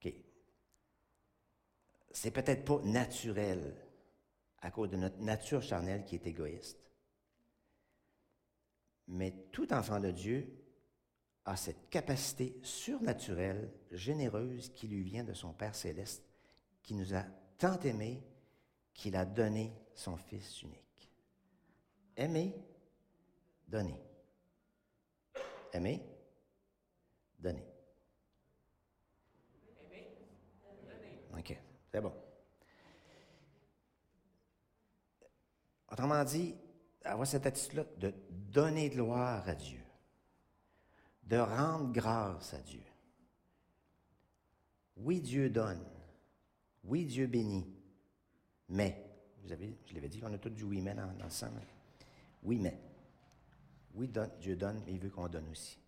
OK. 0.05 0.13
C'est 2.11 2.31
peut-être 2.31 2.63
pas 2.63 2.79
naturel 2.83 3.86
à 4.67 4.71
cause 4.71 4.89
de 4.89 4.97
notre 4.97 5.19
nature 5.19 5.61
charnelle 5.61 6.03
qui 6.03 6.15
est 6.15 6.27
égoïste. 6.27 6.77
Mais 9.07 9.31
tout 9.53 9.71
enfant 9.71 10.01
de 10.01 10.11
Dieu 10.11 10.61
a 11.45 11.55
cette 11.55 11.89
capacité 11.89 12.59
surnaturelle, 12.63 13.71
généreuse, 13.91 14.73
qui 14.75 14.89
lui 14.89 15.03
vient 15.03 15.23
de 15.23 15.31
son 15.31 15.53
Père 15.53 15.73
céleste, 15.73 16.21
qui 16.83 16.95
nous 16.95 17.15
a 17.15 17.23
tant 17.57 17.79
aimés 17.79 18.21
qu'il 18.93 19.15
a 19.15 19.23
donné 19.23 19.71
son 19.95 20.17
Fils 20.17 20.61
unique. 20.61 21.13
Aimer, 22.17 22.53
donner. 23.69 24.01
Aimer, 25.71 26.03
donner. 27.39 27.65
OK, 31.37 31.57
c'est 31.89 32.01
bon. 32.01 32.26
Autrement 35.97 36.23
dit, 36.23 36.53
avoir 37.03 37.25
cette 37.25 37.47
attitude-là 37.47 37.83
de 37.97 38.13
donner 38.29 38.87
gloire 38.87 39.49
à 39.49 39.55
Dieu, 39.55 39.79
de 41.23 41.37
rendre 41.37 41.91
grâce 41.91 42.53
à 42.53 42.59
Dieu. 42.59 42.83
Oui, 44.97 45.19
Dieu 45.21 45.49
donne. 45.49 45.83
Oui, 46.83 47.03
Dieu 47.03 47.25
bénit. 47.25 47.65
Mais, 48.69 49.09
vous 49.41 49.51
avez, 49.51 49.75
je 49.87 49.95
l'avais 49.95 50.07
dit, 50.07 50.21
on 50.23 50.31
a 50.31 50.37
tout 50.37 50.51
du 50.51 50.65
oui, 50.65 50.81
mais 50.81 50.93
dans, 50.93 51.11
le 51.11 51.29
sang. 51.31 51.49
Oui, 52.43 52.59
mais. 52.59 52.79
Oui, 53.95 54.07
Dieu 54.39 54.55
donne, 54.55 54.83
mais 54.85 54.93
il 54.93 54.99
veut 54.99 55.09
qu'on 55.09 55.27
donne 55.27 55.49
aussi. 55.49 55.79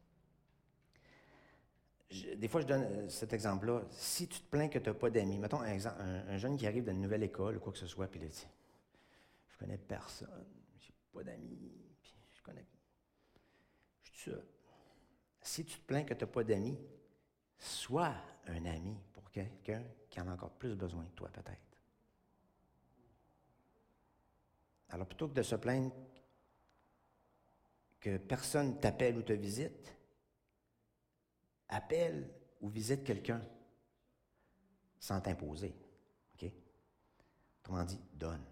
des 2.35 2.47
fois, 2.47 2.61
je 2.61 2.65
donne 2.65 2.81
euh, 2.81 3.09
cet 3.09 3.31
exemple-là. 3.31 3.83
Si 3.91 4.27
tu 4.27 4.39
te 4.39 4.49
plains 4.49 4.69
que 4.69 4.79
tu 4.79 4.89
n'as 4.89 4.95
pas 4.95 5.11
d'amis, 5.11 5.37
mettons 5.37 5.61
un, 5.61 5.77
un, 5.77 6.37
jeune 6.37 6.57
qui 6.57 6.65
arrive 6.65 6.85
d'une 6.85 6.99
nouvelle 6.99 7.21
école 7.21 7.57
ou 7.57 7.59
quoi 7.59 7.71
que 7.71 7.77
ce 7.77 7.85
soit, 7.85 8.07
puis 8.07 8.19
il 8.19 8.27
dit 8.27 8.47
connais 9.59 9.77
personne, 9.77 10.47
j'ai 10.77 10.93
pas 11.11 11.23
d'amis, 11.23 11.73
je 12.31 12.41
connais. 12.41 12.65
Je 14.01 14.09
suis 14.09 14.31
seul. 14.31 14.47
Si 15.41 15.65
tu 15.65 15.79
te 15.79 15.85
plains 15.85 16.03
que 16.03 16.13
tu 16.13 16.23
n'as 16.23 16.31
pas 16.31 16.43
d'amis, 16.43 16.79
sois 17.57 18.15
un 18.47 18.65
ami 18.65 18.97
pour 19.13 19.29
quelqu'un 19.31 19.83
qui 20.09 20.21
en 20.21 20.27
a 20.27 20.33
encore 20.33 20.53
plus 20.53 20.75
besoin 20.75 21.05
que 21.05 21.11
toi, 21.11 21.29
peut-être. 21.29 21.59
Alors, 24.89 25.07
plutôt 25.07 25.27
que 25.27 25.33
de 25.33 25.43
se 25.43 25.55
plaindre 25.55 25.93
que 27.99 28.17
personne 28.17 28.79
t'appelle 28.79 29.17
ou 29.17 29.21
te 29.21 29.33
visite, 29.33 29.95
appelle 31.67 32.33
ou 32.62 32.69
visite 32.69 33.03
quelqu'un 33.03 33.45
sans 34.99 35.19
t'imposer. 35.19 35.75
OK? 36.33 36.49
Autrement 37.60 37.83
dit, 37.83 38.01
donne 38.13 38.48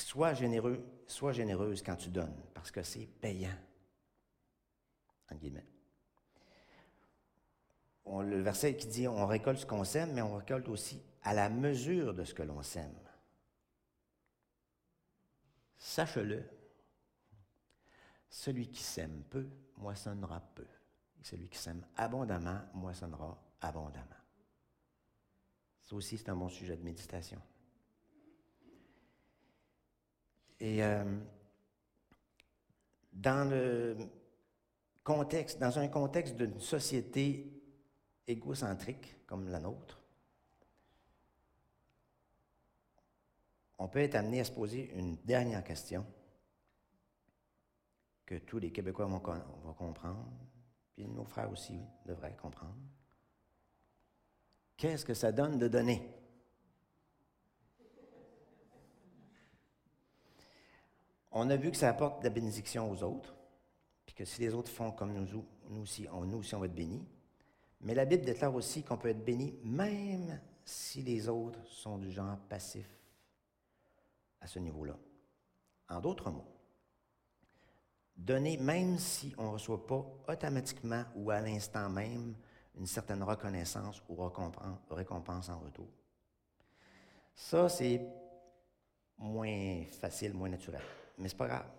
sois 0.00 0.34
généreux, 0.34 0.84
sois 1.06 1.32
généreuse 1.32 1.82
quand 1.82 1.96
tu 1.96 2.08
donnes, 2.08 2.42
parce 2.54 2.70
que 2.70 2.82
c'est 2.82 3.06
payant. 3.06 3.56
En 5.30 5.34
guillemets. 5.36 5.66
le 8.06 8.40
verset 8.42 8.76
qui 8.76 8.86
dit 8.86 9.08
on 9.08 9.26
récolte 9.26 9.58
ce 9.58 9.66
qu'on 9.66 9.84
sème, 9.84 10.12
mais 10.12 10.22
on 10.22 10.36
récolte 10.36 10.68
aussi 10.68 11.02
à 11.22 11.34
la 11.34 11.48
mesure 11.48 12.14
de 12.14 12.24
ce 12.24 12.34
que 12.34 12.42
l'on 12.42 12.62
sème. 12.62 12.98
Sache-le, 15.78 16.44
celui 18.28 18.70
qui 18.70 18.82
sème 18.82 19.24
peu 19.30 19.48
moissonnera 19.76 20.40
peu. 20.54 20.66
Et 21.20 21.24
celui 21.24 21.48
qui 21.48 21.58
sème 21.58 21.84
abondamment 21.96 22.60
moissonnera 22.74 23.38
abondamment. 23.60 24.06
Ça 25.82 25.96
aussi, 25.96 26.18
c'est 26.18 26.28
un 26.28 26.36
bon 26.36 26.48
sujet 26.48 26.76
de 26.76 26.82
méditation. 26.82 27.40
Et 30.62 30.80
euh, 30.80 31.02
dans 33.12 33.50
le 33.50 33.96
contexte, 35.02 35.58
dans 35.58 35.76
un 35.76 35.88
contexte 35.88 36.36
d'une 36.36 36.60
société 36.60 37.60
égocentrique 38.28 39.26
comme 39.26 39.48
la 39.48 39.58
nôtre, 39.58 40.00
on 43.76 43.88
peut 43.88 43.98
être 43.98 44.14
amené 44.14 44.38
à 44.38 44.44
se 44.44 44.52
poser 44.52 44.92
une 44.94 45.16
dernière 45.24 45.64
question 45.64 46.06
que 48.24 48.36
tous 48.36 48.60
les 48.60 48.70
Québécois 48.70 49.06
vont, 49.06 49.18
comprendre, 49.18 50.30
puis 50.94 51.08
nos 51.08 51.24
frères 51.24 51.50
aussi 51.50 51.80
devraient 52.06 52.36
comprendre. 52.36 52.78
Qu'est-ce 54.76 55.04
que 55.04 55.14
ça 55.14 55.32
donne 55.32 55.58
de 55.58 55.66
donner? 55.66 56.08
On 61.32 61.48
a 61.50 61.56
vu 61.56 61.70
que 61.70 61.76
ça 61.76 61.88
apporte 61.88 62.20
de 62.20 62.24
la 62.24 62.30
bénédiction 62.30 62.90
aux 62.90 63.02
autres, 63.02 63.34
puis 64.04 64.14
que 64.14 64.24
si 64.24 64.40
les 64.42 64.54
autres 64.54 64.70
font 64.70 64.92
comme 64.92 65.12
nous, 65.12 65.26
nous 65.70 65.82
aussi, 65.82 66.06
nous 66.26 66.38
aussi, 66.38 66.54
on 66.54 66.60
va 66.60 66.66
être 66.66 66.74
bénis. 66.74 67.06
Mais 67.80 67.94
la 67.94 68.04
Bible 68.04 68.24
déclare 68.24 68.54
aussi 68.54 68.82
qu'on 68.82 68.98
peut 68.98 69.08
être 69.08 69.24
béni 69.24 69.54
même 69.64 70.40
si 70.64 71.02
les 71.02 71.28
autres 71.28 71.64
sont 71.66 71.98
du 71.98 72.12
genre 72.12 72.38
passif 72.48 72.86
à 74.40 74.46
ce 74.46 74.58
niveau-là. 74.58 74.96
En 75.88 76.00
d'autres 76.00 76.30
mots, 76.30 76.46
donner 78.16 78.56
même 78.56 78.98
si 78.98 79.34
on 79.38 79.44
ne 79.44 79.52
reçoit 79.54 79.86
pas 79.86 80.06
automatiquement 80.28 81.04
ou 81.16 81.30
à 81.30 81.40
l'instant 81.40 81.88
même 81.88 82.34
une 82.76 82.86
certaine 82.86 83.22
reconnaissance 83.22 84.02
ou 84.08 84.16
récompense 84.90 85.48
en 85.48 85.58
retour. 85.58 85.88
Ça, 87.34 87.68
c'est 87.68 88.00
moins 89.18 89.84
facile, 90.00 90.34
moins 90.34 90.48
naturel. 90.48 90.82
Mais 91.18 91.28
ce 91.28 91.34
n'est 91.34 91.38
pas 91.38 91.48
grave. 91.48 91.70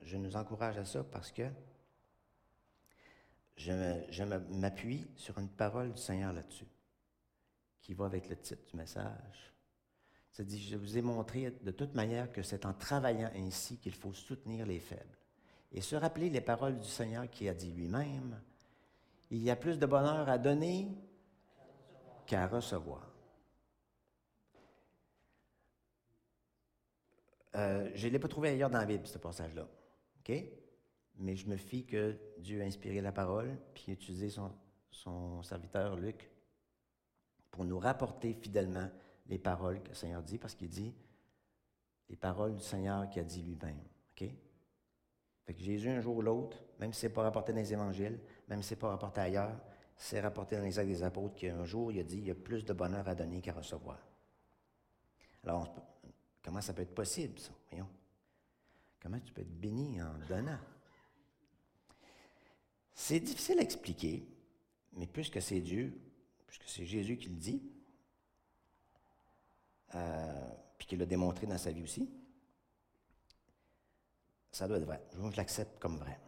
Je 0.00 0.16
nous 0.16 0.36
encourage 0.36 0.78
à 0.78 0.84
ça 0.84 1.02
parce 1.04 1.32
que 1.32 1.44
je, 3.56 4.22
m'appuie 4.50 5.06
sur 5.16 5.38
une 5.38 5.48
parole 5.48 5.92
du 5.92 6.00
Seigneur 6.00 6.32
là-dessus, 6.32 6.68
qui 7.80 7.94
va 7.94 8.06
avec 8.06 8.28
le 8.28 8.36
titre 8.36 8.64
du 8.70 8.76
message. 8.76 9.54
C'est-à-dire, 10.30 10.60
je 10.60 10.76
vous 10.76 10.98
ai 10.98 11.02
montré 11.02 11.50
de 11.50 11.70
toute 11.70 11.94
manière 11.94 12.30
que 12.30 12.42
c'est 12.42 12.66
en 12.66 12.74
travaillant 12.74 13.30
ainsi 13.34 13.78
qu'il 13.78 13.94
faut 13.94 14.12
soutenir 14.12 14.66
les 14.66 14.80
faibles. 14.80 15.16
Et 15.72 15.80
se 15.80 15.96
rappeler 15.96 16.28
les 16.28 16.42
paroles 16.42 16.78
du 16.78 16.88
Seigneur 16.88 17.28
qui 17.30 17.48
a 17.48 17.54
dit 17.54 17.72
lui-même, 17.72 18.40
il 19.30 19.42
y 19.42 19.50
a 19.50 19.56
plus 19.56 19.78
de 19.78 19.86
bonheur 19.86 20.28
à 20.28 20.38
donner 20.38 20.88
qu'à 22.26 22.46
recevoir. 22.46 23.15
Euh, 27.56 27.90
je 27.94 28.06
ne 28.06 28.12
l'ai 28.12 28.18
pas 28.18 28.28
trouvé 28.28 28.50
ailleurs 28.50 28.70
dans 28.70 28.78
la 28.78 28.86
Bible, 28.86 29.06
ce 29.06 29.18
passage-là. 29.18 29.66
OK? 30.20 30.32
Mais 31.18 31.36
je 31.36 31.48
me 31.48 31.56
fie 31.56 31.86
que 31.86 32.16
Dieu 32.38 32.60
a 32.60 32.64
inspiré 32.64 33.00
la 33.00 33.12
parole, 33.12 33.56
puis 33.74 33.86
a 33.88 33.92
utilisé 33.92 34.28
son, 34.90 35.42
serviteur 35.42 35.96
Luc 35.96 36.30
pour 37.50 37.64
nous 37.64 37.78
rapporter 37.78 38.34
fidèlement 38.34 38.88
les 39.28 39.38
paroles 39.38 39.82
que 39.82 39.88
le 39.88 39.94
Seigneur 39.94 40.22
dit, 40.22 40.38
parce 40.38 40.54
qu'il 40.54 40.68
dit 40.68 40.94
les 42.08 42.16
paroles 42.16 42.54
du 42.54 42.62
Seigneur 42.62 43.08
qui 43.08 43.18
a 43.20 43.24
dit 43.24 43.42
lui-même. 43.42 43.78
OK? 44.12 44.28
Fait 45.44 45.54
que 45.54 45.60
Jésus, 45.60 45.88
un 45.88 46.00
jour 46.00 46.16
ou 46.16 46.22
l'autre, 46.22 46.62
même 46.78 46.92
si 46.92 47.00
ce 47.00 47.06
n'est 47.06 47.12
pas 47.12 47.22
rapporté 47.22 47.52
dans 47.52 47.58
les 47.58 47.72
évangiles, 47.72 48.18
même 48.48 48.62
si 48.62 48.68
ce 48.68 48.74
n'est 48.74 48.80
pas 48.80 48.88
rapporté 48.88 49.20
ailleurs, 49.20 49.58
c'est 49.96 50.20
rapporté 50.20 50.56
dans 50.56 50.62
les 50.62 50.78
actes 50.78 50.88
des 50.88 51.02
apôtres 51.02 51.36
qu'un 51.36 51.64
jour, 51.64 51.90
il 51.90 52.00
a 52.00 52.04
dit 52.04 52.18
il 52.18 52.26
y 52.26 52.30
a 52.30 52.34
plus 52.34 52.64
de 52.64 52.72
bonheur 52.72 53.08
à 53.08 53.14
donner 53.14 53.40
qu'à 53.40 53.52
recevoir. 53.52 53.98
Alors, 55.44 55.72
comment 56.46 56.60
ça 56.60 56.72
peut 56.72 56.82
être 56.82 56.94
possible, 56.94 57.40
ça? 57.40 57.50
Voyons? 57.70 57.88
Comment 59.00 59.18
tu 59.18 59.32
peux 59.32 59.42
être 59.42 59.60
béni 59.60 60.00
en 60.00 60.14
donnant? 60.28 60.58
C'est 62.94 63.18
difficile 63.18 63.58
à 63.58 63.62
expliquer, 63.62 64.24
mais 64.92 65.08
puisque 65.08 65.42
c'est 65.42 65.60
Dieu, 65.60 65.92
puisque 66.46 66.68
c'est 66.68 66.86
Jésus 66.86 67.18
qui 67.18 67.30
le 67.30 67.34
dit, 67.34 67.62
euh, 69.96 70.50
puis 70.78 70.86
qu'il 70.86 71.00
l'a 71.00 71.06
démontré 71.06 71.48
dans 71.48 71.58
sa 71.58 71.72
vie 71.72 71.82
aussi, 71.82 72.08
ça 74.52 74.68
doit 74.68 74.78
être 74.78 74.84
vrai. 74.84 75.02
Je 75.12 75.36
l'accepte 75.36 75.80
comme 75.80 75.98
vrai. 75.98 76.18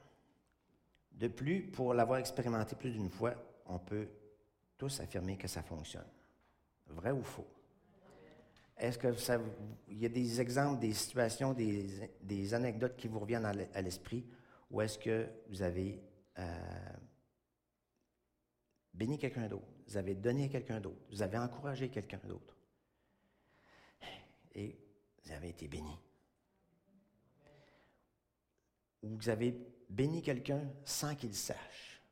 De 1.12 1.29
plus, 1.29 1.71
pour 1.71 1.95
l'avoir 1.95 2.19
expérimenté 2.19 2.75
plus 2.75 2.91
d'une 2.91 3.09
fois, 3.09 3.35
on 3.66 3.79
peut 3.79 4.09
tous 4.77 4.99
affirmer 4.99 5.39
que 5.39 5.47
ça 5.47 5.62
fonctionne. 5.62 6.09
Vrai 6.89 7.12
ou 7.12 7.23
faux? 7.23 7.47
Est-ce 8.79 8.99
que 8.99 9.12
ça, 9.14 9.41
il 9.89 9.99
y 9.99 10.07
a 10.07 10.09
des 10.09 10.41
exemples, 10.41 10.81
des 10.81 10.95
situations, 10.95 11.53
des, 11.53 12.55
anecdotes 12.55 12.97
qui 12.97 13.09
vous 13.09 13.18
reviennent 13.18 13.45
à 13.47 13.83
l'esprit, 13.83 14.24
ou 14.70 14.81
est-ce 14.81 14.99
que 14.99 15.29
vous 15.49 15.62
avez 15.62 16.01
euh, 16.39 16.93
béni 18.95 19.18
quelqu'un 19.18 19.49
d'autre, 19.49 19.66
vous 19.87 19.97
avez 19.97 20.14
donné 20.14 20.45
à 20.45 20.49
quelqu'un 20.49 20.81
d'autre, 20.81 21.01
vous 21.11 21.22
avez 21.22 21.39
encouragé 21.39 21.89
quelqu'un 21.89 22.20
d'autre, 22.24 22.57
et 24.55 24.79
vous 25.24 25.33
avez 25.33 25.49
été 25.49 25.66
béni? 25.66 25.99
où 29.03 29.16
vous 29.16 29.29
avez 29.29 29.55
béni 29.89 30.22
quelqu'un 30.22 30.62
sans 30.85 31.14
qu'il 31.14 31.35
sache, 31.35 32.03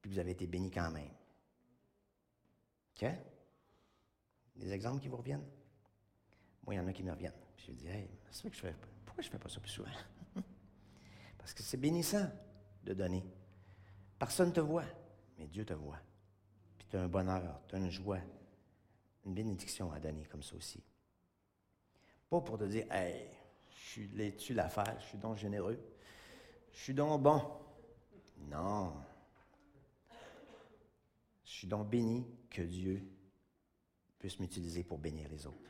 puis 0.00 0.10
vous 0.10 0.18
avez 0.18 0.32
été 0.32 0.46
béni 0.46 0.70
quand 0.70 0.90
même? 0.90 1.10
OK? 2.96 3.08
Des 4.56 4.72
exemples 4.72 5.02
qui 5.02 5.08
vous 5.08 5.16
reviennent? 5.16 5.46
Moi, 6.64 6.74
il 6.74 6.76
y 6.78 6.80
en 6.80 6.86
a 6.86 6.92
qui 6.92 7.02
me 7.02 7.10
reviennent. 7.10 7.32
je 7.56 7.70
me 7.70 7.76
dis, 7.76 7.88
hey, 7.88 8.08
c'est 8.30 8.50
que 8.50 8.56
je 8.56 8.60
fais, 8.60 8.74
pourquoi 9.04 9.22
je 9.22 9.28
ne 9.28 9.32
fais 9.32 9.38
pas 9.38 9.48
ça 9.48 9.60
plus 9.60 9.70
souvent? 9.70 9.90
Parce 11.38 11.54
que 11.54 11.62
c'est 11.62 11.76
bénissant 11.76 12.28
de 12.84 12.94
donner. 12.94 13.24
Personne 14.18 14.48
ne 14.48 14.54
te 14.54 14.60
voit, 14.60 14.84
mais 15.38 15.46
Dieu 15.46 15.64
te 15.64 15.74
voit. 15.74 16.00
Puis 16.78 16.86
tu 16.88 16.96
as 16.96 17.02
un 17.02 17.08
bonheur, 17.08 17.60
tu 17.68 17.74
as 17.74 17.78
une 17.78 17.90
joie, 17.90 18.20
une 19.24 19.34
bénédiction 19.34 19.90
à 19.92 20.00
donner 20.00 20.24
comme 20.26 20.42
ça 20.42 20.54
aussi. 20.56 20.82
Pas 22.28 22.40
pour 22.40 22.58
te 22.58 22.64
dire, 22.64 22.86
hey, 22.92 23.28
je 23.70 23.78
suis 23.78 24.36
tu 24.36 24.54
l'affaire, 24.54 24.96
je 25.00 25.06
suis 25.06 25.18
donc 25.18 25.36
généreux. 25.36 25.78
Je 26.72 26.78
suis 26.78 26.94
donc 26.94 27.22
bon. 27.22 27.42
Non. 28.48 28.94
Je 31.44 31.50
suis 31.50 31.66
donc 31.66 31.88
béni 31.88 32.24
que 32.48 32.62
Dieu 32.62 33.02
puisse 34.18 34.38
m'utiliser 34.38 34.84
pour 34.84 34.98
bénir 34.98 35.28
les 35.28 35.46
autres, 35.46 35.69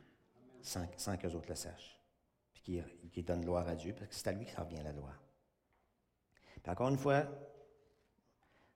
sans, 0.63 0.87
sans 0.97 1.17
que 1.17 1.27
les 1.27 1.35
autres 1.35 1.49
le 1.49 1.55
sachent. 1.55 1.99
Puis 2.53 2.83
qu'il 3.13 3.25
donne 3.25 3.43
gloire 3.43 3.67
à 3.69 3.75
Dieu, 3.75 3.95
parce 3.95 4.09
que 4.09 4.15
c'est 4.15 4.29
à 4.29 4.33
lui 4.33 4.45
que 4.45 4.53
ça 4.53 4.63
revient 4.63 4.83
la 4.83 4.93
gloire. 4.93 5.21
Puis 6.63 6.71
encore 6.71 6.89
une 6.89 6.99
fois, 6.99 7.27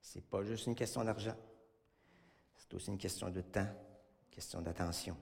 ce 0.01 0.19
n'est 0.19 0.25
pas 0.25 0.43
juste 0.43 0.67
une 0.67 0.75
question 0.75 1.05
d'argent. 1.05 1.37
C'est 2.57 2.75
aussi 2.75 2.91
une 2.91 2.99
question 2.99 3.31
de 3.31 3.41
temps, 3.41 3.61
une 3.61 4.31
question 4.31 4.63
d'attention. 4.63 5.17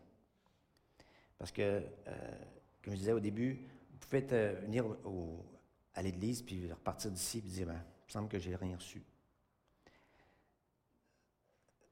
Parce 1.39 1.51
que, 1.51 1.63
euh, 2.07 2.45
comme 2.83 2.93
je 2.93 2.99
disais 2.99 3.13
au 3.13 3.21
début, 3.21 3.69
vous 3.91 3.99
pouvez 3.99 4.27
euh, 4.33 4.61
venir 4.61 4.85
à 5.95 6.03
l'église, 6.03 6.43
puis 6.43 6.71
repartir 6.71 7.11
d'ici, 7.11 7.41
puis 7.41 7.51
dire, 7.51 7.67
ben, 7.67 7.75
il 7.75 8.07
me 8.07 8.11
semble 8.11 8.29
que 8.29 8.39
j'ai 8.39 8.55
rien 8.55 8.77
reçu. 8.77 9.03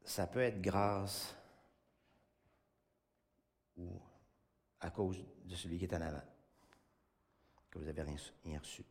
Ça 0.05 0.27
peut 0.27 0.41
être 0.41 0.61
grâce 0.61 1.35
ou 3.77 4.01
à 4.81 4.91
cause 4.91 5.25
de 5.45 5.55
celui 5.55 5.79
qui 5.79 5.85
est 5.85 5.95
en 5.95 6.01
avant, 6.01 6.23
que 7.71 7.79
vous 7.79 7.85
n'avez 7.85 8.03
rien, 8.03 8.59
reçu. 8.59 8.85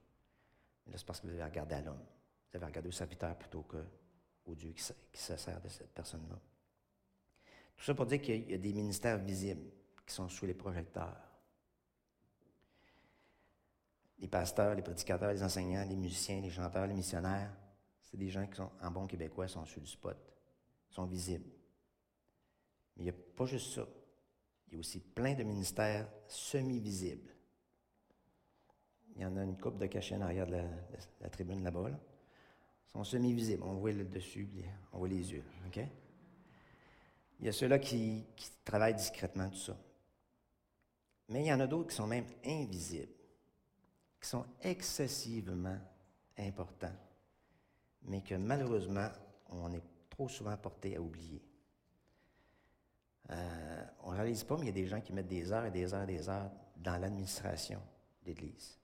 Mais 0.85 0.91
là, 0.91 0.97
c'est 0.97 1.05
parce 1.05 1.19
que 1.19 1.27
vous 1.27 1.33
avez 1.33 1.43
regardé 1.43 1.75
à 1.75 1.81
l'homme. 1.81 2.03
Vous 2.49 2.57
avez 2.57 2.65
regardé 2.65 2.89
au 2.89 2.93
serviteur 2.93 3.37
plutôt 3.37 3.63
qu'au 3.63 4.55
Dieu 4.55 4.71
qui, 4.71 4.81
se 4.81 5.37
sert 5.37 5.61
de 5.61 5.67
cette 5.67 5.93
personne-là. 5.93 6.39
Tout 7.75 7.83
ça 7.83 7.93
pour 7.93 8.05
dire 8.05 8.21
qu'il 8.21 8.49
y 8.49 8.53
a 8.53 8.57
des 8.57 8.73
ministères 8.73 9.17
visibles 9.17 9.71
qui 10.05 10.13
sont 10.13 10.27
sous 10.29 10.45
les 10.45 10.53
projecteurs 10.53 11.29
les 14.19 14.27
pasteurs, 14.27 14.75
les 14.75 14.81
prédicateurs, 14.81 15.31
les 15.31 15.43
enseignants, 15.43 15.85
les 15.87 15.95
musiciens, 15.95 16.41
les 16.41 16.49
chanteurs, 16.49 16.85
les 16.87 16.93
missionnaires, 16.93 17.51
c'est 18.01 18.17
des 18.17 18.29
gens 18.29 18.45
qui 18.47 18.55
sont, 18.55 18.71
en 18.81 18.91
bon 18.91 19.07
québécois, 19.07 19.47
sont 19.47 19.65
sur 19.65 19.79
le 19.79 19.85
spot, 19.85 20.17
sont 20.89 21.05
visibles. 21.05 21.49
Mais 22.95 23.03
il 23.03 23.05
n'y 23.05 23.09
a 23.11 23.13
pas 23.35 23.45
juste 23.45 23.75
ça. 23.75 23.87
Il 24.69 24.73
y 24.73 24.75
a 24.75 24.79
aussi 24.79 24.99
plein 24.99 25.33
de 25.33 25.43
ministères 25.43 26.07
semi-visibles. 26.27 27.33
Il 29.15 29.23
y 29.23 29.25
en 29.25 29.35
a 29.35 29.43
une 29.43 29.57
coupe 29.57 29.77
de 29.77 29.87
cachets 29.87 30.15
en 30.15 30.21
arrière 30.21 30.47
de 30.47 30.61
la, 31.21 31.29
tribune 31.29 31.63
là-bas. 31.63 31.89
Ils 31.89 32.91
sont 32.91 33.03
semi-visibles. 33.03 33.63
On 33.63 33.73
voit 33.75 33.91
le 33.91 34.05
dessus, 34.05 34.47
on 34.93 34.99
voit 34.99 35.07
les 35.07 35.31
yeux. 35.31 35.43
Il 37.39 37.45
y 37.45 37.49
a 37.49 37.51
ceux-là 37.51 37.79
qui 37.79 38.25
travaillent 38.63 38.95
discrètement, 38.95 39.49
tout 39.49 39.57
ça. 39.57 39.77
Mais 41.29 41.41
il 41.41 41.47
y 41.47 41.53
en 41.53 41.59
a 41.59 41.67
d'autres 41.67 41.89
qui 41.89 41.95
sont 41.95 42.07
même 42.07 42.25
invisibles 42.45 43.19
qui 44.19 44.27
sont 44.27 44.45
excessivement 44.61 45.77
importants, 46.37 46.95
mais 48.03 48.21
que 48.21 48.35
malheureusement, 48.35 49.09
on 49.49 49.71
est 49.71 49.83
trop 50.09 50.27
souvent 50.27 50.55
porté 50.57 50.95
à 50.95 51.01
oublier. 51.01 51.41
Euh, 53.29 53.85
on 54.03 54.11
ne 54.11 54.17
réalise 54.17 54.43
pas, 54.43 54.55
mais 54.57 54.63
il 54.63 54.67
y 54.67 54.69
a 54.69 54.73
des 54.73 54.87
gens 54.87 55.01
qui 55.01 55.13
mettent 55.13 55.27
des 55.27 55.51
heures 55.51 55.65
et 55.65 55.71
des 55.71 55.93
heures 55.93 56.03
et 56.03 56.13
des 56.13 56.29
heures 56.29 56.51
dans 56.77 56.97
l'administration 56.97 57.81
d'Église. 58.23 58.79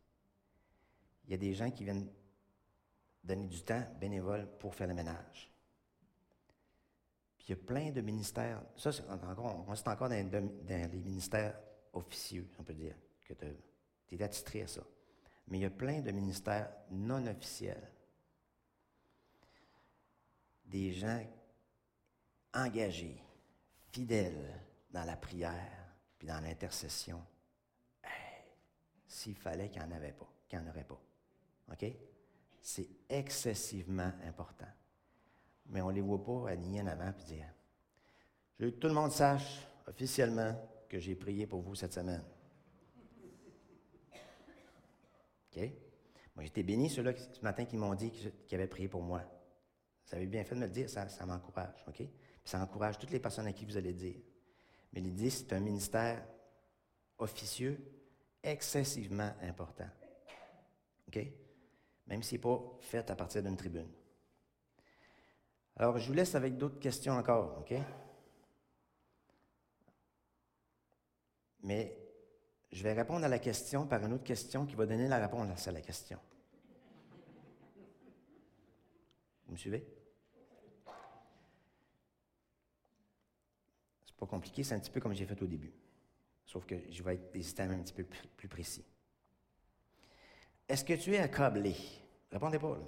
Il 1.25 1.31
y 1.31 1.33
a 1.33 1.37
des 1.37 1.53
gens 1.53 1.71
qui 1.71 1.83
viennent 1.83 2.07
donner 3.23 3.47
du 3.47 3.61
temps 3.63 3.83
bénévole 3.99 4.47
pour 4.59 4.75
faire 4.75 4.87
le 4.87 4.93
ménage. 4.93 5.51
Puis 7.37 7.47
il 7.47 7.51
y 7.51 7.53
a 7.53 7.63
plein 7.65 7.91
de 7.91 8.01
ministères, 8.01 8.61
ça, 8.77 8.91
c'est 8.91 9.07
encore, 9.09 9.65
on, 9.67 9.75
c'est 9.75 9.87
encore 9.87 10.09
dans, 10.09 10.29
dans, 10.29 10.91
les 10.91 11.01
ministères 11.01 11.57
officieux, 11.93 12.47
on 12.59 12.63
peut 12.63 12.73
dire, 12.73 12.95
que 13.25 13.33
tu 13.33 14.15
es 14.15 14.23
attitré 14.23 14.61
à 14.63 14.67
ça. 14.67 14.81
Mais 15.47 15.59
il 15.59 15.61
y 15.61 15.65
a 15.65 15.71
plein 15.71 16.01
de 16.01 16.11
ministères 16.11 16.69
non 16.91 17.25
officiels. 17.27 17.91
Des 20.65 20.91
gens 20.91 21.23
engagés, 22.53 23.21
fidèles 23.95 24.59
dans 24.91 25.05
la 25.05 25.15
prière, 25.15 25.95
puis 26.17 26.27
dans 26.27 26.41
l'intercession. 26.41 27.21
S'il 29.07 29.37
fallait 29.37 29.69
qu'il 29.69 29.81
n'y 29.81 29.87
en 29.87 29.95
avait 29.95 30.11
pas, 30.11 30.27
qu'il 30.49 30.59
n'y 30.59 30.65
en 30.65 30.69
aurait 30.69 30.83
pas. 30.83 30.99
OK? 31.71 31.85
C'est 32.61 32.89
excessivement 33.07 34.11
important. 34.25 34.67
Mais 35.67 35.81
on 35.81 35.89
ne 35.89 35.93
les 35.93 36.01
voit 36.01 36.21
pas 36.21 36.49
aligner 36.49 36.81
en 36.81 36.87
avant 36.87 37.09
et 37.09 37.23
dire 37.23 37.47
Je 38.59 38.65
veux 38.65 38.71
que 38.71 38.77
tout 38.77 38.89
le 38.89 38.93
monde 38.93 39.11
sache 39.11 39.65
officiellement 39.87 40.53
que 40.89 40.99
j'ai 40.99 41.15
prié 41.15 41.47
pour 41.47 41.61
vous 41.61 41.75
cette 41.75 41.93
semaine. 41.93 42.23
OK? 45.51 45.71
Moi, 46.35 46.43
j'étais 46.43 46.63
béni, 46.63 46.89
ceux-là, 46.89 47.13
ce 47.15 47.41
matin, 47.41 47.63
qui 47.63 47.77
m'ont 47.77 47.95
dit 47.95 48.11
qu'ils 48.11 48.55
avaient 48.55 48.67
prié 48.67 48.89
pour 48.89 49.01
moi. 49.01 49.21
Vous 50.07 50.15
avez 50.15 50.27
bien 50.27 50.43
fait 50.43 50.55
de 50.55 50.59
me 50.59 50.65
le 50.65 50.71
dire, 50.71 50.89
ça, 50.89 51.07
ça 51.07 51.25
m'encourage, 51.25 51.85
OK? 51.87 52.03
Ça 52.45 52.61
encourage 52.61 52.99
toutes 52.99 53.11
les 53.11 53.19
personnes 53.19 53.47
à 53.47 53.53
qui 53.53 53.65
vous 53.65 53.75
allez 53.75 53.93
dire. 53.93 54.21
Mais 54.93 55.01
l'idée, 55.01 55.31
c'est 55.31 55.51
un 55.51 55.59
ministère 55.59 56.23
officieux, 57.17 57.77
excessivement 58.43 59.33
important. 59.41 59.89
OK? 61.07 61.19
Même 62.07 62.21
s'il 62.21 62.37
n'est 62.37 62.43
pas 62.43 62.77
fait 62.79 63.09
à 63.09 63.15
partir 63.15 63.41
d'une 63.41 63.57
tribune. 63.57 63.91
Alors, 65.75 65.97
je 65.97 66.07
vous 66.07 66.13
laisse 66.13 66.35
avec 66.35 66.55
d'autres 66.55 66.79
questions 66.79 67.13
encore, 67.13 67.57
OK? 67.59 67.73
Mais 71.63 71.97
je 72.71 72.83
vais 72.83 72.93
répondre 72.93 73.25
à 73.25 73.27
la 73.27 73.39
question 73.39 73.87
par 73.87 74.05
une 74.05 74.13
autre 74.13 74.23
question 74.23 74.65
qui 74.67 74.75
va 74.75 74.85
donner 74.85 75.07
la 75.07 75.17
réponse 75.17 75.67
à 75.67 75.71
la 75.71 75.81
question. 75.81 76.19
Vous 79.47 79.53
me 79.53 79.57
suivez? 79.57 79.94
C'est 84.15 84.19
pas 84.19 84.27
compliqué, 84.27 84.63
c'est 84.63 84.73
un 84.75 84.79
petit 84.79 84.89
peu 84.89 85.01
comme 85.01 85.13
j'ai 85.13 85.25
fait 85.25 85.41
au 85.41 85.45
début. 85.45 85.73
Sauf 86.45 86.65
que 86.65 86.75
je 86.89 87.03
vais 87.03 87.15
être 87.15 87.33
des 87.33 87.43
systèmes 87.43 87.71
un 87.71 87.79
petit 87.79 87.91
peu 87.91 88.05
plus 88.05 88.47
précis. 88.47 88.85
Est-ce 90.69 90.85
que 90.85 90.93
tu 90.93 91.13
es 91.13 91.17
accablé? 91.17 91.75
Répondez 92.31 92.57
pas. 92.57 92.79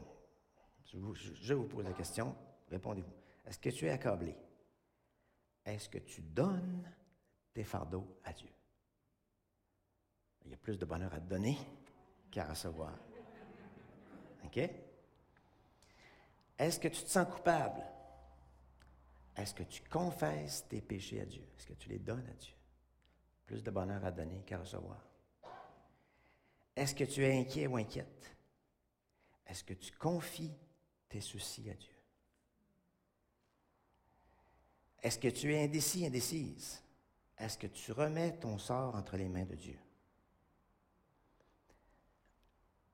Je, 0.85 0.97
vous, 0.97 1.13
je 1.15 1.53
vous 1.53 1.65
pose 1.65 1.83
la 1.83 1.91
question. 1.91 2.33
Répondez-vous. 2.69 3.11
Est-ce 3.45 3.59
que 3.59 3.69
tu 3.69 3.87
es 3.87 3.89
accablé? 3.89 4.37
Est-ce 5.65 5.89
que 5.89 5.97
tu 5.97 6.21
donnes 6.21 6.89
tes 7.53 7.65
fardeaux 7.65 8.07
à 8.23 8.31
Dieu? 8.31 8.49
Il 10.45 10.51
y 10.51 10.53
a 10.53 10.57
plus 10.57 10.79
de 10.79 10.85
bonheur 10.85 11.13
à 11.13 11.19
te 11.19 11.27
donner 11.27 11.57
qu'à 12.31 12.45
recevoir. 12.45 12.93
OK? 14.45 14.69
Est-ce 16.57 16.79
que 16.79 16.87
tu 16.87 17.03
te 17.03 17.09
sens 17.09 17.27
coupable? 17.27 17.83
Est-ce 19.37 19.53
que 19.53 19.63
tu 19.63 19.83
confesses 19.83 20.67
tes 20.67 20.81
péchés 20.81 21.21
à 21.21 21.25
Dieu? 21.25 21.47
Est-ce 21.57 21.67
que 21.67 21.73
tu 21.73 21.89
les 21.89 21.99
donnes 21.99 22.27
à 22.27 22.33
Dieu? 22.33 22.55
Plus 23.45 23.63
de 23.63 23.71
bonheur 23.71 24.03
à 24.03 24.11
donner 24.11 24.41
qu'à 24.43 24.57
recevoir. 24.57 24.99
Est-ce 26.75 26.95
que 26.95 27.03
tu 27.03 27.23
es 27.23 27.39
inquiet 27.39 27.67
ou 27.67 27.77
inquiète? 27.77 28.35
Est-ce 29.45 29.63
que 29.63 29.73
tu 29.73 29.91
confies 29.93 30.53
tes 31.07 31.21
soucis 31.21 31.69
à 31.69 31.73
Dieu? 31.73 31.93
Est-ce 35.01 35.19
que 35.19 35.27
tu 35.29 35.53
es 35.53 35.63
indécis, 35.63 36.05
indécise? 36.05 36.83
Est-ce 37.37 37.57
que 37.57 37.67
tu 37.67 37.91
remets 37.91 38.37
ton 38.37 38.57
sort 38.57 38.95
entre 38.95 39.15
les 39.15 39.29
mains 39.29 39.45
de 39.45 39.55
Dieu? 39.55 39.77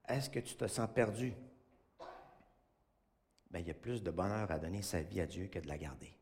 Est-ce 0.08 0.30
que 0.30 0.39
tu 0.39 0.56
te 0.56 0.68
sens 0.68 0.89
perdu? 0.94 1.34
Bien, 3.50 3.62
il 3.62 3.68
y 3.68 3.72
a 3.72 3.76
plus 3.76 4.04
de 4.04 4.12
bonheur 4.12 4.52
à 4.52 4.60
donner 4.60 4.82
sa 4.82 5.02
vie 5.02 5.22
à 5.22 5.26
Dieu 5.26 5.48
que 5.48 5.60
de 5.60 5.68
la 5.68 5.78
garder. 5.78 6.14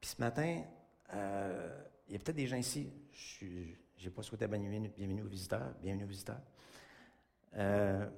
Puis 0.00 0.10
ce 0.10 0.20
matin, 0.20 0.64
euh, 1.14 1.84
il 2.06 2.12
y 2.12 2.16
a 2.16 2.18
peut-être 2.18 2.36
des 2.36 2.46
gens 2.46 2.56
ici, 2.56 2.92
je 3.12 3.44
n'ai 4.04 4.10
pas 4.10 4.22
souhaité 4.22 4.46
bienvenue, 4.46 4.88
bienvenue 4.88 5.22
aux 5.22 5.28
visiteurs, 5.28 5.74
bienvenue 5.80 6.04
aux 6.04 6.08
visiteurs. 6.08 6.40
Euh, 7.54 8.08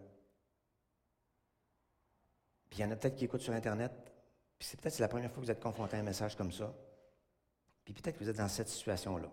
puis 2.69 2.81
il 2.81 2.83
y 2.83 2.85
en 2.85 2.91
a 2.91 2.97
peut-être 2.97 3.17
qui 3.17 3.25
écoutent 3.25 3.41
sur 3.41 3.55
Internet, 3.55 3.93
puis 4.59 4.69
c'est 4.69 4.81
peut-être 4.81 4.99
la 4.99 5.09
première 5.09 5.31
fois 5.31 5.41
que 5.41 5.47
vous 5.47 5.51
êtes 5.51 5.63
confronté 5.63 5.97
à 5.97 6.01
un 6.01 6.05
message 6.05 6.37
comme 6.37 6.53
ça. 6.53 6.75
Puis 7.85 7.95
peut-être 7.95 8.19
que 8.19 8.25
vous 8.25 8.31
êtes 8.31 8.37
dans 8.37 8.49
cette 8.49 8.69
situation-là. 8.69 9.31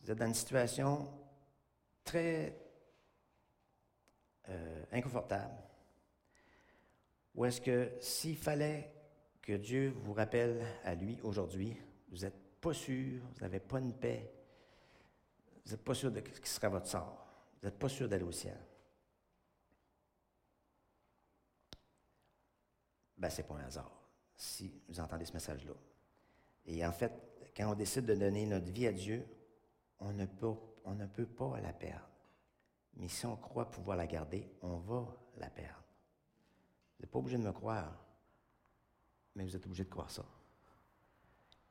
Vous 0.00 0.10
êtes 0.10 0.18
dans 0.18 0.26
une 0.26 0.34
situation 0.34 1.12
très 2.04 2.56
euh, 4.48 4.84
inconfortable. 4.92 5.54
Ou 7.34 7.44
est-ce 7.44 7.60
que 7.60 7.92
s'il 8.00 8.36
fallait 8.36 8.95
que 9.46 9.52
Dieu 9.52 9.94
vous 10.02 10.12
rappelle 10.12 10.66
à 10.82 10.96
lui 10.96 11.20
aujourd'hui, 11.22 11.76
vous 12.08 12.18
n'êtes 12.18 12.60
pas 12.60 12.74
sûr, 12.74 13.22
vous 13.22 13.40
n'avez 13.40 13.60
pas 13.60 13.78
une 13.78 13.94
paix, 13.94 14.28
vous 15.64 15.70
n'êtes 15.70 15.84
pas 15.84 15.94
sûr 15.94 16.10
de 16.10 16.18
ce 16.18 16.40
qui 16.40 16.50
sera 16.50 16.68
votre 16.68 16.88
sort, 16.88 17.24
vous 17.60 17.68
n'êtes 17.68 17.78
pas 17.78 17.88
sûr 17.88 18.08
d'aller 18.08 18.24
au 18.24 18.32
ciel. 18.32 18.58
Ben, 23.16 23.30
c'est 23.30 23.44
pas 23.44 23.54
un 23.54 23.64
hasard, 23.64 23.92
si 24.36 24.82
vous 24.88 24.98
entendez 24.98 25.24
ce 25.24 25.32
message-là. 25.32 25.74
Et 26.66 26.84
en 26.84 26.92
fait, 26.92 27.12
quand 27.56 27.70
on 27.70 27.76
décide 27.76 28.04
de 28.04 28.16
donner 28.16 28.46
notre 28.46 28.72
vie 28.72 28.88
à 28.88 28.92
Dieu, 28.92 29.24
on 30.00 30.12
ne 30.12 30.26
peut, 30.26 30.54
on 30.84 30.94
ne 30.96 31.06
peut 31.06 31.24
pas 31.24 31.60
la 31.60 31.72
perdre. 31.72 32.10
Mais 32.94 33.06
si 33.06 33.24
on 33.26 33.36
croit 33.36 33.70
pouvoir 33.70 33.96
la 33.96 34.08
garder, 34.08 34.50
on 34.60 34.78
va 34.78 35.06
la 35.36 35.50
perdre. 35.50 35.84
Vous 36.98 37.02
n'êtes 37.04 37.10
pas 37.12 37.18
obligé 37.20 37.38
de 37.38 37.44
me 37.44 37.52
croire, 37.52 38.05
mais 39.36 39.44
vous 39.44 39.54
êtes 39.54 39.66
obligé 39.66 39.84
de 39.84 39.90
croire 39.90 40.10
ça. 40.10 40.24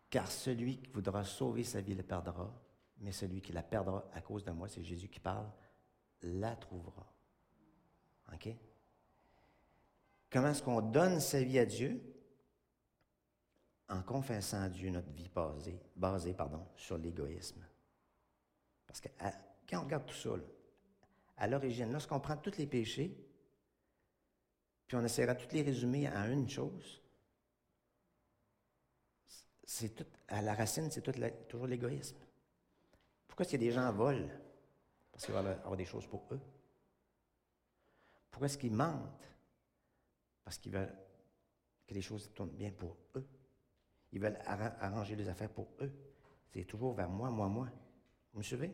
Car 0.09 0.31
celui 0.31 0.77
qui 0.77 0.91
voudra 0.91 1.23
sauver 1.25 1.63
sa 1.63 1.81
vie 1.81 1.95
la 1.95 2.03
perdra, 2.03 2.53
mais 2.99 3.11
celui 3.11 3.41
qui 3.41 3.51
la 3.51 3.63
perdra 3.63 4.07
à 4.13 4.21
cause 4.21 4.45
de 4.45 4.51
moi, 4.51 4.69
c'est 4.69 4.83
Jésus 4.83 5.09
qui 5.09 5.19
parle, 5.19 5.51
la 6.21 6.55
trouvera. 6.55 7.11
OK? 8.33 8.49
Comment 10.29 10.49
est-ce 10.49 10.63
qu'on 10.63 10.81
donne 10.81 11.19
sa 11.19 11.43
vie 11.43 11.59
à 11.59 11.65
Dieu? 11.65 12.01
En 13.89 14.01
confessant 14.01 14.61
à 14.61 14.69
Dieu 14.69 14.89
notre 14.89 15.11
vie 15.11 15.29
basée, 15.29 15.79
basée 15.95 16.33
pardon, 16.33 16.65
sur 16.75 16.97
l'égoïsme. 16.97 17.63
Parce 18.87 19.01
que 19.01 19.09
quand 19.67 19.79
on 19.79 19.83
regarde 19.83 20.05
tout 20.05 20.15
ça, 20.15 20.31
à 21.37 21.47
l'origine, 21.47 21.91
lorsqu'on 21.91 22.19
prend 22.19 22.37
tous 22.37 22.57
les 22.57 22.67
péchés, 22.67 23.15
puis 24.87 24.97
on 24.97 25.03
essaiera 25.03 25.33
de 25.33 25.43
tous 25.43 25.53
les 25.53 25.61
résumer 25.63 26.07
à 26.07 26.27
une 26.27 26.47
chose, 26.49 27.01
c'est 29.75 29.89
tout, 29.89 30.05
à 30.29 30.41
la 30.41 30.53
racine, 30.53 30.89
c'est 30.89 31.01
toujours 31.49 31.67
l'égoïsme. 31.67 32.15
Pourquoi 33.27 33.45
est-ce 33.45 33.51
que 33.51 33.57
des 33.57 33.71
gens 33.71 33.91
volent? 33.91 34.29
Parce 35.11 35.25
qu'ils 35.25 35.35
veulent 35.35 35.47
avoir 35.47 35.75
des 35.75 35.85
choses 35.85 36.07
pour 36.07 36.23
eux. 36.31 36.39
Pourquoi 38.31 38.45
est-ce 38.45 38.57
qu'ils 38.57 38.71
mentent? 38.71 39.27
Parce 40.45 40.57
qu'ils 40.59 40.71
veulent 40.71 40.95
que 41.85 41.93
les 41.93 42.01
choses 42.01 42.31
tournent 42.33 42.55
bien 42.55 42.71
pour 42.71 42.95
eux. 43.15 43.27
Ils 44.13 44.21
veulent 44.21 44.39
arranger 44.45 45.17
les 45.17 45.27
affaires 45.27 45.49
pour 45.49 45.67
eux. 45.81 45.91
C'est 46.53 46.63
toujours 46.63 46.93
vers 46.93 47.09
moi, 47.09 47.29
moi, 47.29 47.49
moi. 47.49 47.67
Vous 48.31 48.39
me 48.39 48.43
suivez? 48.43 48.73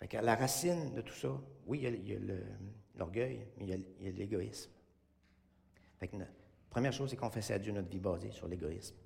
Fait 0.00 0.20
la 0.20 0.34
racine 0.34 0.94
de 0.94 1.00
tout 1.00 1.14
ça, 1.14 1.30
oui, 1.66 1.82
il 1.84 2.08
y 2.08 2.16
a, 2.16 2.18
l'orgueil, 2.96 3.46
mais 3.56 3.66
il 3.66 4.04
y 4.04 4.08
a, 4.08 4.10
l'égoïsme. 4.10 4.72
Fait 6.00 6.08
que, 6.08 6.16
première 6.68 6.92
chose, 6.92 7.10
c'est 7.10 7.16
confesser 7.16 7.52
à 7.52 7.58
Dieu 7.60 7.72
notre 7.72 7.88
vie 7.88 8.00
basée 8.00 8.32
sur 8.32 8.48
l'égoïsme. 8.48 8.96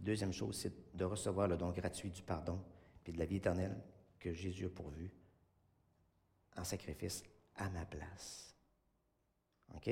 Deuxième 0.00 0.32
chose, 0.32 0.56
c'est 0.56 0.96
de 0.96 1.04
recevoir 1.04 1.48
le 1.48 1.56
don 1.56 1.70
gratuit 1.70 2.10
du 2.10 2.22
pardon 2.22 2.62
puis 3.02 3.12
de 3.12 3.18
la 3.18 3.24
vie 3.24 3.36
éternelle 3.36 3.76
que 4.18 4.32
Jésus 4.32 4.66
a 4.66 4.70
pourvu 4.70 5.10
en 6.56 6.64
sacrifice 6.64 7.22
à 7.56 7.68
ma 7.70 7.84
place. 7.84 8.54
OK? 9.74 9.90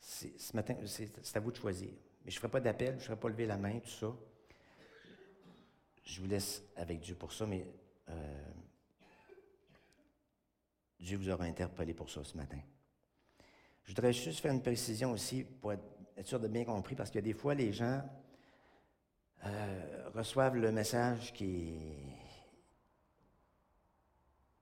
Ce 0.00 0.56
matin, 0.56 0.76
c'est 0.86 1.36
à 1.36 1.40
vous 1.40 1.52
de 1.52 1.56
choisir. 1.56 1.90
Mais 2.24 2.30
je 2.30 2.36
ne 2.36 2.40
ferai 2.40 2.50
pas 2.50 2.60
d'appel, 2.60 2.94
je 2.94 3.00
ne 3.00 3.00
ferai 3.00 3.16
pas 3.16 3.28
lever 3.28 3.46
la 3.46 3.56
main, 3.56 3.78
tout 3.80 3.90
ça. 3.90 4.14
Je 6.04 6.20
vous 6.20 6.26
laisse 6.26 6.62
avec 6.76 7.00
Dieu 7.00 7.14
pour 7.14 7.32
ça, 7.32 7.46
mais 7.46 7.66
euh, 8.08 8.52
Dieu 10.98 11.16
vous 11.16 11.28
aura 11.30 11.44
interpellé 11.44 11.94
pour 11.94 12.10
ça 12.10 12.22
ce 12.24 12.36
matin. 12.36 12.58
Je 13.84 13.90
voudrais 13.90 14.12
juste 14.12 14.40
faire 14.40 14.52
une 14.52 14.62
précision 14.62 15.12
aussi 15.12 15.44
pour 15.44 15.72
être, 15.72 15.82
sûr 16.24 16.38
de 16.38 16.48
bien 16.48 16.64
compris, 16.64 16.94
parce 16.94 17.10
que 17.10 17.18
des 17.18 17.32
fois, 17.32 17.54
les 17.54 17.72
gens 17.72 18.02
euh, 19.44 20.10
reçoivent 20.14 20.56
le 20.56 20.72
message 20.72 21.32
qui. 21.32 21.74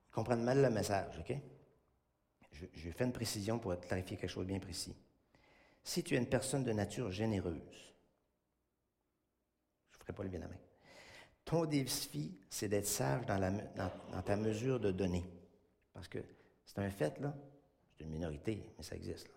Ils 0.08 0.12
comprennent 0.12 0.42
mal 0.42 0.60
le 0.60 0.70
message, 0.70 1.18
OK? 1.18 1.36
je, 2.74 2.90
fais 2.90 3.04
une 3.04 3.12
précision 3.12 3.58
pour 3.58 3.78
clarifier 3.80 4.16
quelque 4.16 4.30
chose 4.30 4.44
de 4.44 4.50
bien 4.50 4.58
précis. 4.58 4.94
Si 5.82 6.02
tu 6.02 6.14
es 6.14 6.18
une 6.18 6.26
personne 6.26 6.64
de 6.64 6.72
nature 6.72 7.10
généreuse, 7.10 7.92
je 9.90 9.96
ne 9.96 10.00
ferai 10.00 10.12
pas 10.12 10.22
le 10.22 10.28
bien 10.28 10.42
à 10.42 10.48
main. 10.48 10.58
Ton 11.44 11.64
défi, 11.64 12.38
c'est 12.48 12.68
d'être 12.68 12.86
sage 12.86 13.26
dans, 13.26 13.38
dans, 13.76 14.22
ta 14.22 14.36
mesure 14.36 14.78
de 14.78 14.92
donner. 14.92 15.24
Parce 15.92 16.08
que 16.08 16.18
c'est 16.64 16.78
un 16.78 16.90
fait, 16.90 17.18
là. 17.18 17.34
C'est 17.90 18.04
une 18.04 18.10
minorité, 18.10 18.62
mais 18.76 18.84
ça 18.84 18.94
existe. 18.94 19.28
Là. 19.28 19.34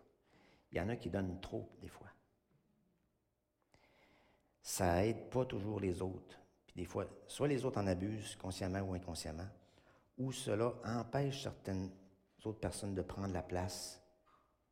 Il 0.72 0.78
y 0.78 0.82
en 0.82 0.89
a 0.89 0.96
qui 0.96 1.10
donnent 1.10 1.39
trop, 1.39 1.70
des 1.82 1.88
fois. 1.88 2.08
Ça 4.64 5.05
aide 5.05 5.30
pas 5.30 5.45
toujours 5.45 5.82
les 5.82 6.01
autres. 6.01 6.39
Puis 6.66 6.76
des 6.78 6.86
fois, 6.86 7.05
soit 7.28 7.49
les 7.49 7.66
autres 7.66 7.80
en 7.80 7.86
abusent, 7.86 8.38
consciemment 8.38 8.80
ou 8.80 8.93
inconsciemment, 8.93 9.47
ou 10.18 10.32
cela 10.32 10.74
empêche 10.86 11.43
certaines 11.43 11.91
autres 12.45 12.61
personnes 12.61 12.95
de 12.95 13.01
prendre 13.01 13.34
la 13.34 13.43
place 13.43 14.01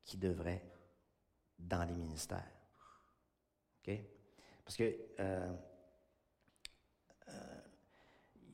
qui 0.06 0.18
devraient 0.18 0.64
dans 1.60 1.84
les 1.84 1.96
ministères. 1.96 2.52
OK? 3.82 4.00
Parce 4.64 4.78
que 4.78 4.96
euh, 5.20 5.54
euh, 7.28 7.62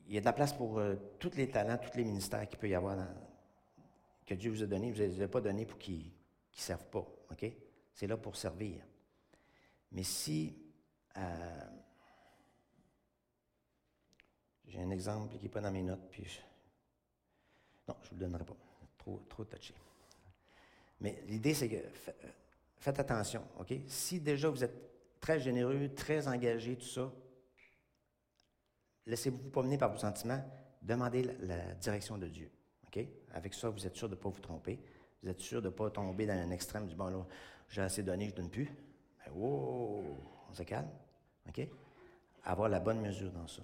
il 0.07 0.15
y 0.15 0.17
a 0.17 0.21
de 0.21 0.25
la 0.25 0.33
place 0.33 0.53
pour 0.53 0.79
euh, 0.79 0.95
tous 1.19 1.35
les 1.35 1.51
talents, 1.51 1.77
tous 1.77 1.95
les 1.97 2.03
ministères 2.03 2.47
qu'il 2.49 2.57
peut 2.57 2.69
y 2.69 2.75
avoir 2.75 2.97
que 4.25 4.33
Dieu 4.33 4.49
vous 4.49 4.63
a 4.63 4.65
donnés. 4.65 4.91
Vous 4.91 5.01
ne 5.01 5.05
les 5.05 5.21
a 5.21 5.27
pas 5.27 5.41
donnés 5.41 5.67
pour 5.67 5.77
qu'ils 5.77 6.05
ne 6.05 6.59
servent 6.59 6.89
pas. 6.89 7.05
C'est 7.93 8.07
là 8.07 8.17
pour 8.17 8.35
servir. 8.35 8.83
Mais 9.91 10.03
si. 10.03 10.66
J'ai 14.67 14.79
un 14.79 14.89
exemple 14.91 15.35
qui 15.37 15.43
n'est 15.43 15.49
pas 15.49 15.61
dans 15.61 15.71
mes 15.71 15.81
notes, 15.81 16.07
puis 16.11 16.39
non, 17.87 17.95
je 18.01 18.07
ne 18.07 18.09
vous 18.09 18.15
le 18.15 18.21
donnerai 18.25 18.45
pas. 18.45 18.55
Trop, 19.29 19.45
touché. 19.45 19.73
Mais 20.99 21.23
l'idée, 21.27 21.53
c'est 21.53 21.69
que 21.69 21.77
faites 22.79 22.99
attention, 22.99 23.41
OK? 23.59 23.73
Si 23.87 24.19
déjà 24.19 24.49
vous 24.49 24.63
êtes 24.63 25.19
très 25.21 25.39
généreux, 25.39 25.89
très 25.95 26.27
engagé, 26.27 26.75
tout 26.75 26.85
ça, 26.85 27.11
laissez-vous 29.05 29.49
pas 29.49 29.63
mener 29.63 29.77
par 29.77 29.91
vos 29.91 29.97
sentiments, 29.97 30.43
demandez 30.81 31.23
la, 31.39 31.73
direction 31.75 32.17
de 32.17 32.27
Dieu, 32.27 32.51
OK? 32.87 32.99
Avec 33.31 33.53
ça, 33.53 33.69
vous 33.69 33.87
êtes 33.87 33.95
sûr 33.95 34.09
de 34.09 34.15
ne 34.15 34.19
pas 34.19 34.29
vous 34.29 34.41
tromper. 34.41 34.79
Vous 35.23 35.29
êtes 35.29 35.39
sûr 35.39 35.61
de 35.61 35.69
ne 35.69 35.73
pas 35.73 35.89
tomber 35.89 36.25
dans 36.25 36.33
un 36.33 36.51
extrême 36.51 36.87
du 36.87 36.95
bon, 36.95 37.07
là, 37.07 37.25
j'ai 37.69 37.81
assez 37.81 38.03
donné, 38.03 38.25
je 38.25 38.31
ne 38.31 38.37
donne 38.37 38.49
plus. 38.49 38.69
Ben, 39.25 39.31
on 39.35 40.53
se 40.53 40.63
calme, 40.63 40.89
OK? 41.49 41.67
Avoir 42.43 42.69
la 42.69 42.79
bonne 42.79 43.01
mesure 43.01 43.31
dans 43.31 43.47
ça. 43.47 43.61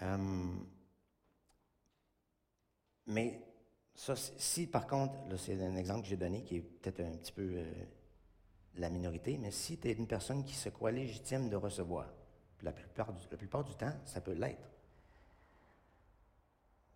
Hum, 0.00 0.66
mais 3.06 3.40
ça, 3.94 4.14
si 4.16 4.66
par 4.66 4.86
contre, 4.86 5.14
c'est 5.36 5.62
un 5.62 5.76
exemple 5.76 6.02
que 6.02 6.08
j'ai 6.08 6.16
donné 6.16 6.42
qui 6.42 6.56
est 6.56 6.60
peut-être 6.60 7.00
un 7.00 7.16
petit 7.16 7.32
peu 7.32 7.52
euh, 7.54 7.84
la 8.76 8.88
minorité, 8.88 9.38
mais 9.38 9.50
si 9.50 9.78
tu 9.78 9.88
es 9.88 9.92
une 9.92 10.06
personne 10.06 10.44
qui 10.44 10.54
se 10.54 10.68
croit 10.68 10.90
légitime 10.90 11.48
de 11.48 11.56
recevoir, 11.56 12.08
la 12.62 12.72
plupart, 12.72 13.12
du, 13.12 13.22
la 13.30 13.36
plupart 13.36 13.64
du 13.64 13.74
temps, 13.74 13.92
ça 14.04 14.20
peut 14.20 14.32
l'être, 14.32 14.70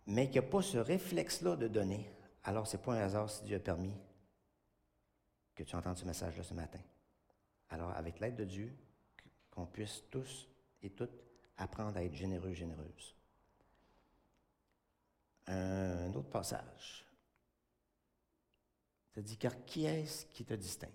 mais 0.07 0.25
qu'il 0.25 0.41
n'y 0.41 0.47
a 0.47 0.49
pas 0.49 0.61
ce 0.61 0.77
réflexe-là 0.77 1.55
de 1.55 1.67
donner, 1.67 2.09
alors 2.43 2.65
c'est 2.65 2.81
pas 2.81 2.93
un 2.93 3.01
hasard 3.01 3.29
si 3.29 3.43
Dieu 3.43 3.57
a 3.57 3.59
permis 3.59 3.93
que 5.53 5.63
tu 5.63 5.75
entendes 5.75 5.97
ce 5.97 6.05
message-là 6.05 6.43
ce 6.43 6.53
matin. 6.53 6.79
Alors, 7.69 7.91
avec 7.91 8.19
l'aide 8.19 8.35
de 8.35 8.45
Dieu, 8.45 8.75
qu'on 9.51 9.65
puisse 9.65 10.03
tous 10.09 10.49
et 10.81 10.89
toutes 10.89 11.23
apprendre 11.57 11.97
à 11.97 12.03
être 12.03 12.13
généreux, 12.13 12.53
généreuses 12.53 13.17
un 15.47 16.13
autre 16.13 16.29
passage. 16.29 17.05
Ça 19.13 19.21
dit, 19.21 19.37
car 19.37 19.65
qui 19.65 19.85
est-ce 19.85 20.25
qui 20.27 20.45
te 20.45 20.53
distingue? 20.53 20.91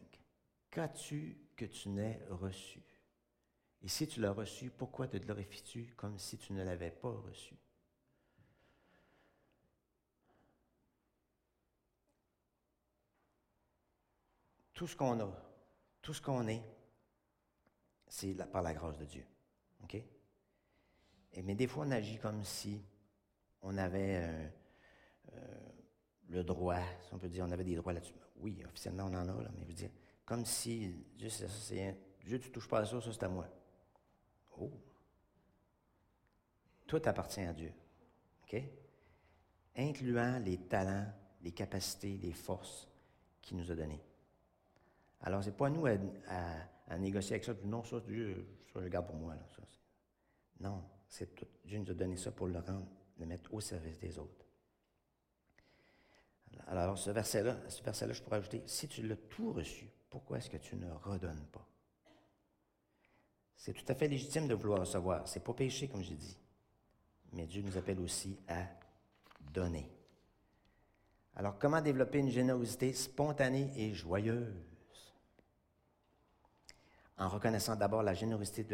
Qu'as-tu 0.70 1.38
que 1.56 1.64
tu 1.64 1.88
n'aies 1.88 2.24
reçu? 2.30 2.82
Et 3.82 3.88
si 3.88 4.06
tu 4.06 4.20
l'as 4.20 4.32
reçu, 4.32 4.70
pourquoi 4.70 5.08
te 5.08 5.16
glorifies-tu 5.16 5.94
comme 5.96 6.18
si 6.18 6.38
tu 6.38 6.52
ne 6.52 6.62
l'avais 6.62 6.90
pas 6.90 7.10
reçu? 7.10 7.56
Tout 14.72 14.86
ce 14.86 14.96
qu'on 14.96 15.20
a, 15.20 15.51
tout 16.02 16.12
ce 16.12 16.20
qu'on 16.20 16.46
est, 16.48 16.62
c'est 18.08 18.34
par 18.50 18.62
la 18.62 18.74
grâce 18.74 18.98
de 18.98 19.04
Dieu. 19.04 19.24
Mais 21.44 21.54
des 21.54 21.66
fois, 21.66 21.86
on 21.86 21.90
agit 21.90 22.18
comme 22.18 22.44
si 22.44 22.82
on 23.62 23.78
avait 23.78 24.16
euh, 24.16 24.48
euh, 25.32 25.68
le 26.28 26.44
droit, 26.44 26.80
si 27.06 27.14
on 27.14 27.18
peut 27.18 27.28
dire, 27.28 27.44
on 27.46 27.50
avait 27.50 27.64
des 27.64 27.74
droits 27.74 27.92
là-dessus. 27.92 28.14
Oui, 28.36 28.62
officiellement, 28.66 29.04
on 29.04 29.14
en 29.14 29.28
a, 29.28 29.42
là, 29.42 29.50
mais 29.56 29.64
je 29.68 29.72
dire, 29.72 29.90
comme 30.26 30.44
si 30.44 30.94
Dieu, 31.16 31.30
c'est, 31.30 31.96
Dieu 32.24 32.38
tu 32.38 32.50
touches 32.50 32.68
pas 32.68 32.80
à 32.80 32.86
ça, 32.86 33.00
ça 33.00 33.12
c'est 33.12 33.22
à 33.22 33.28
moi. 33.28 33.48
Oh! 34.58 34.70
Tout 36.86 37.00
appartient 37.04 37.40
à 37.40 37.54
Dieu. 37.54 37.72
OK? 38.42 38.62
Incluant 39.76 40.38
les 40.38 40.58
talents, 40.58 41.10
les 41.40 41.52
capacités, 41.52 42.18
les 42.18 42.32
forces 42.32 42.88
qu'il 43.40 43.56
nous 43.56 43.70
a 43.70 43.74
données. 43.74 44.02
Alors, 45.22 45.42
ce 45.42 45.50
n'est 45.50 45.56
pas 45.56 45.66
à 45.66 45.70
nous 45.70 45.86
à, 45.86 46.98
négocier 46.98 47.34
avec 47.34 47.44
ça. 47.44 47.54
Non, 47.64 47.84
ça, 47.84 48.00
Dieu, 48.00 48.46
ça, 48.72 48.80
je 48.80 48.84
le 48.84 48.88
garde 48.88 49.06
pour 49.06 49.16
moi. 49.16 49.34
Non, 50.60 50.84
c'est. 51.08 51.28
Dieu 51.64 51.78
nous 51.78 51.90
a 51.90 51.94
donné 51.94 52.16
ça 52.16 52.32
pour 52.32 52.46
le 52.46 52.58
rendre 52.58 52.86
le 53.18 53.26
mettre 53.26 53.52
au 53.54 53.60
service 53.60 53.98
des 53.98 54.18
autres. 54.18 54.46
Alors, 56.66 56.98
ce 56.98 57.10
verset-là, 57.10 57.56
ce 57.68 57.82
verset-là, 57.82 58.12
je 58.12 58.22
pourrais 58.22 58.38
ajouter, 58.38 58.62
si 58.66 58.88
tu 58.88 59.06
l'as 59.06 59.16
tout 59.16 59.52
reçu, 59.52 59.88
pourquoi 60.10 60.38
est-ce 60.38 60.50
que 60.50 60.56
tu 60.56 60.76
ne 60.76 60.90
redonnes 60.90 61.46
pas? 61.52 61.66
C'est 63.56 63.72
tout 63.72 63.84
à 63.88 63.94
fait 63.94 64.08
légitime 64.08 64.48
de 64.48 64.54
vouloir 64.54 64.80
recevoir. 64.80 65.26
C'est 65.28 65.44
pas 65.44 65.54
péché, 65.54 65.88
comme 65.88 66.02
j'ai 66.02 66.16
dit. 66.16 66.36
Mais 67.32 67.46
Dieu 67.46 67.62
nous 67.62 67.78
appelle 67.78 68.00
aussi 68.00 68.38
à 68.48 68.66
donner. 69.52 69.88
Alors, 71.36 71.58
comment 71.58 71.80
développer 71.80 72.18
une 72.18 72.30
générosité 72.30 72.92
spontanée 72.92 73.72
et 73.76 73.94
joyeuse? 73.94 74.71
En 77.18 77.28
reconnaissant 77.28 77.76
d'abord 77.76 78.02
la 78.02 78.14
générosité 78.14 78.66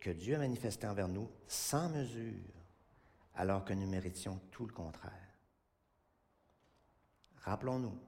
que 0.00 0.10
Dieu 0.10 0.36
a 0.36 0.38
manifestée 0.38 0.86
envers 0.86 1.08
nous 1.08 1.30
sans 1.46 1.88
mesure 1.88 2.54
alors 3.34 3.64
que 3.64 3.74
nous 3.74 3.86
méritions 3.86 4.40
tout 4.50 4.66
le 4.66 4.72
contraire. 4.72 5.12
Rappelons-nous 7.36 7.98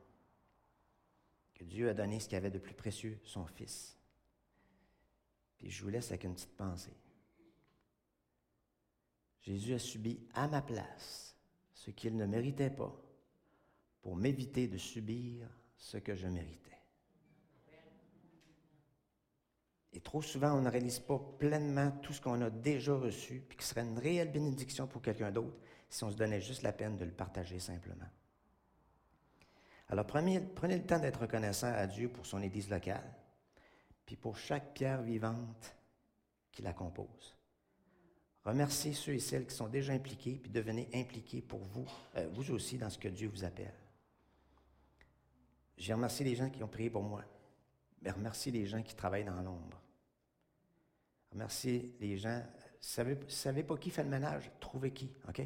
que 1.55 1.65
Dieu 1.65 1.89
a 1.89 1.95
donné 1.95 2.21
ce 2.21 2.29
qu'il 2.29 2.37
avait 2.37 2.51
de 2.51 2.59
plus 2.59 2.75
précieux, 2.75 3.21
son 3.25 3.47
Fils. 3.47 3.97
Puis 5.59 5.71
je 5.71 5.83
vous 5.83 5.91
laisse 5.91 6.09
avec 6.09 6.25
une 6.25 6.35
petite 6.35 6.57
pensée. 6.57 6.97
Jésus 9.41 9.75
a 9.75 9.79
subi 9.79 10.21
à 10.35 10.47
ma 10.47 10.63
place 10.63 11.37
ce 11.73 11.91
qu'il 11.91 12.17
ne 12.17 12.27
méritait 12.27 12.71
pas 12.71 12.95
pour 14.03 14.17
m'éviter 14.17 14.69
de 14.69 14.79
subir 14.79 15.49
ce 15.77 15.97
que 15.97 16.15
je 16.15 16.27
méritais. 16.27 16.78
Et 19.99 20.01
trop 20.01 20.23
souvent, 20.23 20.53
on 20.53 20.61
ne 20.61 20.71
réalise 20.71 21.01
pas 21.01 21.19
pleinement 21.41 21.91
tout 21.91 22.13
ce 22.13 22.21
qu'on 22.21 22.41
a 22.41 22.51
déjà 22.51 22.95
reçu, 22.95 23.43
puis 23.49 23.59
qui 23.59 23.67
serait 23.67 23.81
une 23.81 23.99
réelle 23.99 24.31
bénédiction 24.31 24.87
pour 24.87 25.03
quelqu'un 25.03 25.33
d'autre 25.33 25.59
si 25.91 26.05
on 26.05 26.11
se 26.13 26.17
donnait 26.17 26.41
juste 26.41 26.63
la 26.63 26.73
peine 26.73 26.97
de 26.97 27.05
le 27.05 27.11
partager 27.11 27.59
simplement. 27.59 28.07
Alors 29.89 30.07
prenez, 30.07 30.39
le 30.39 30.87
temps 30.87 31.01
d'être 31.01 31.23
reconnaissant 31.23 31.73
à 31.75 31.89
Dieu 31.89 32.09
pour 32.09 32.27
son 32.27 32.41
Église 32.43 32.71
locale, 32.71 33.13
puis 34.07 34.15
pour 34.15 34.37
chaque 34.39 34.73
pierre 34.73 35.03
vivante 35.03 35.75
qui 36.53 36.63
la 36.63 36.75
compose. 36.75 37.37
Remerciez 38.45 38.93
ceux 38.93 39.15
et 39.15 39.19
celles 39.19 39.49
qui 39.49 39.57
sont 39.57 39.67
déjà 39.67 39.95
impliqués, 39.95 40.39
puis 40.41 40.53
devenez 40.53 40.89
impliqués 40.95 41.43
pour 41.43 41.65
vous, 41.65 41.91
euh, 42.15 42.29
vous 42.35 42.53
aussi, 42.53 42.79
dans 42.79 42.89
ce 42.89 42.99
que 42.99 43.09
Dieu 43.09 43.29
vous 43.35 43.43
appelle. 43.43 43.75
J'ai 45.77 45.93
remercié 45.93 46.25
les 46.25 46.37
gens 46.37 46.51
qui 46.51 46.63
ont 46.63 46.69
prié 46.69 46.89
pour 46.89 47.03
moi. 47.03 47.25
Mais 48.03 48.13
remerciez 48.13 48.53
les 48.53 48.65
gens 48.65 48.81
qui 48.81 48.95
travaillent 48.95 49.25
dans 49.25 49.43
l'ombre. 49.43 49.83
Remerciez 51.33 51.95
les 52.01 52.17
gens. 52.17 52.39
Ne 52.39 53.17
savez, 53.29 53.63
pas 53.63 53.77
qui 53.77 53.91
fait 53.91 54.03
le 54.03 54.09
ménage? 54.09 54.51
Trouvez 54.61 54.93
qui, 54.93 55.13
OK? 55.29 55.43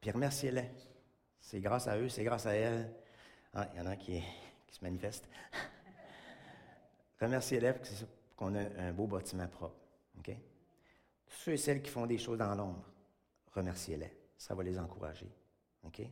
Puis 0.00 0.10
remerciez-les. 0.10 0.70
C'est 1.40 1.60
grâce 1.60 1.86
à 1.88 1.98
eux, 1.98 2.08
c'est 2.08 2.24
grâce 2.24 2.46
à 2.46 2.54
elles. 2.54 2.92
Ah, 3.54 3.68
il 3.72 3.78
y 3.78 3.80
en 3.80 3.86
a 3.86 3.96
qui, 3.96 4.22
se 4.70 4.82
manifestent. 4.82 5.28
remerciez-les 7.20 7.72
qu'on 8.36 8.54
ait 8.54 8.72
un 8.76 8.92
beau 8.92 9.06
bâtiment 9.06 9.46
propre. 9.46 9.76
OK? 10.18 10.36
Ceux 11.28 11.52
et 11.52 11.56
celles 11.56 11.82
qui 11.82 11.90
font 11.90 12.06
des 12.06 12.18
choses 12.18 12.38
dans 12.38 12.54
l'ombre, 12.54 12.84
remerciez-les. 13.52 14.10
Ça 14.36 14.54
va 14.54 14.62
les 14.62 14.78
encourager. 14.78 15.30
OK? 15.84 16.02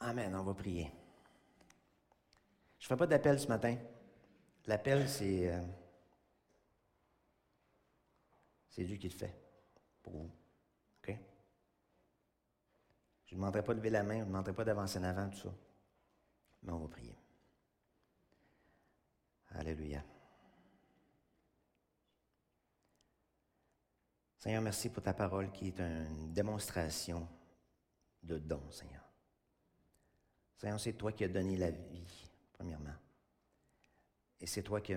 Amen, 0.00 0.34
on 0.34 0.44
va 0.44 0.54
prier. 0.54 0.90
Je 2.88 2.94
ne 2.94 2.96
fais 2.96 3.00
pas 3.00 3.06
d'appel 3.06 3.38
ce 3.38 3.46
matin. 3.48 3.76
L'appel, 4.64 5.06
c'est. 5.10 5.52
Euh, 5.52 5.62
c'est 8.70 8.82
Dieu 8.82 8.96
qui 8.96 9.10
le 9.10 9.14
fait 9.14 9.38
pour 10.02 10.14
vous. 10.14 10.30
OK? 11.02 11.14
Je 13.26 13.34
ne 13.34 13.40
demanderai 13.40 13.62
pas 13.62 13.74
de 13.74 13.78
lever 13.80 13.90
la 13.90 14.02
main, 14.02 14.14
je 14.14 14.20
ne 14.20 14.24
demanderai 14.28 14.54
pas 14.54 14.64
d'avancer 14.64 14.98
en 14.98 15.02
avant, 15.02 15.28
tout 15.28 15.36
ça. 15.36 15.54
Mais 16.62 16.72
on 16.72 16.78
va 16.78 16.88
prier. 16.88 17.14
Alléluia. 19.50 20.02
Seigneur, 24.38 24.62
merci 24.62 24.88
pour 24.88 25.02
ta 25.02 25.12
parole 25.12 25.52
qui 25.52 25.68
est 25.68 25.78
une 25.78 26.32
démonstration 26.32 27.28
de 28.22 28.38
don, 28.38 28.62
Seigneur. 28.70 29.04
Seigneur, 30.56 30.80
c'est 30.80 30.94
toi 30.94 31.12
qui 31.12 31.24
as 31.24 31.28
donné 31.28 31.58
la 31.58 31.70
vie, 31.70 32.27
premièrement. 32.58 32.94
Et 34.40 34.46
c'est 34.46 34.62
toi 34.62 34.80
qui, 34.80 34.94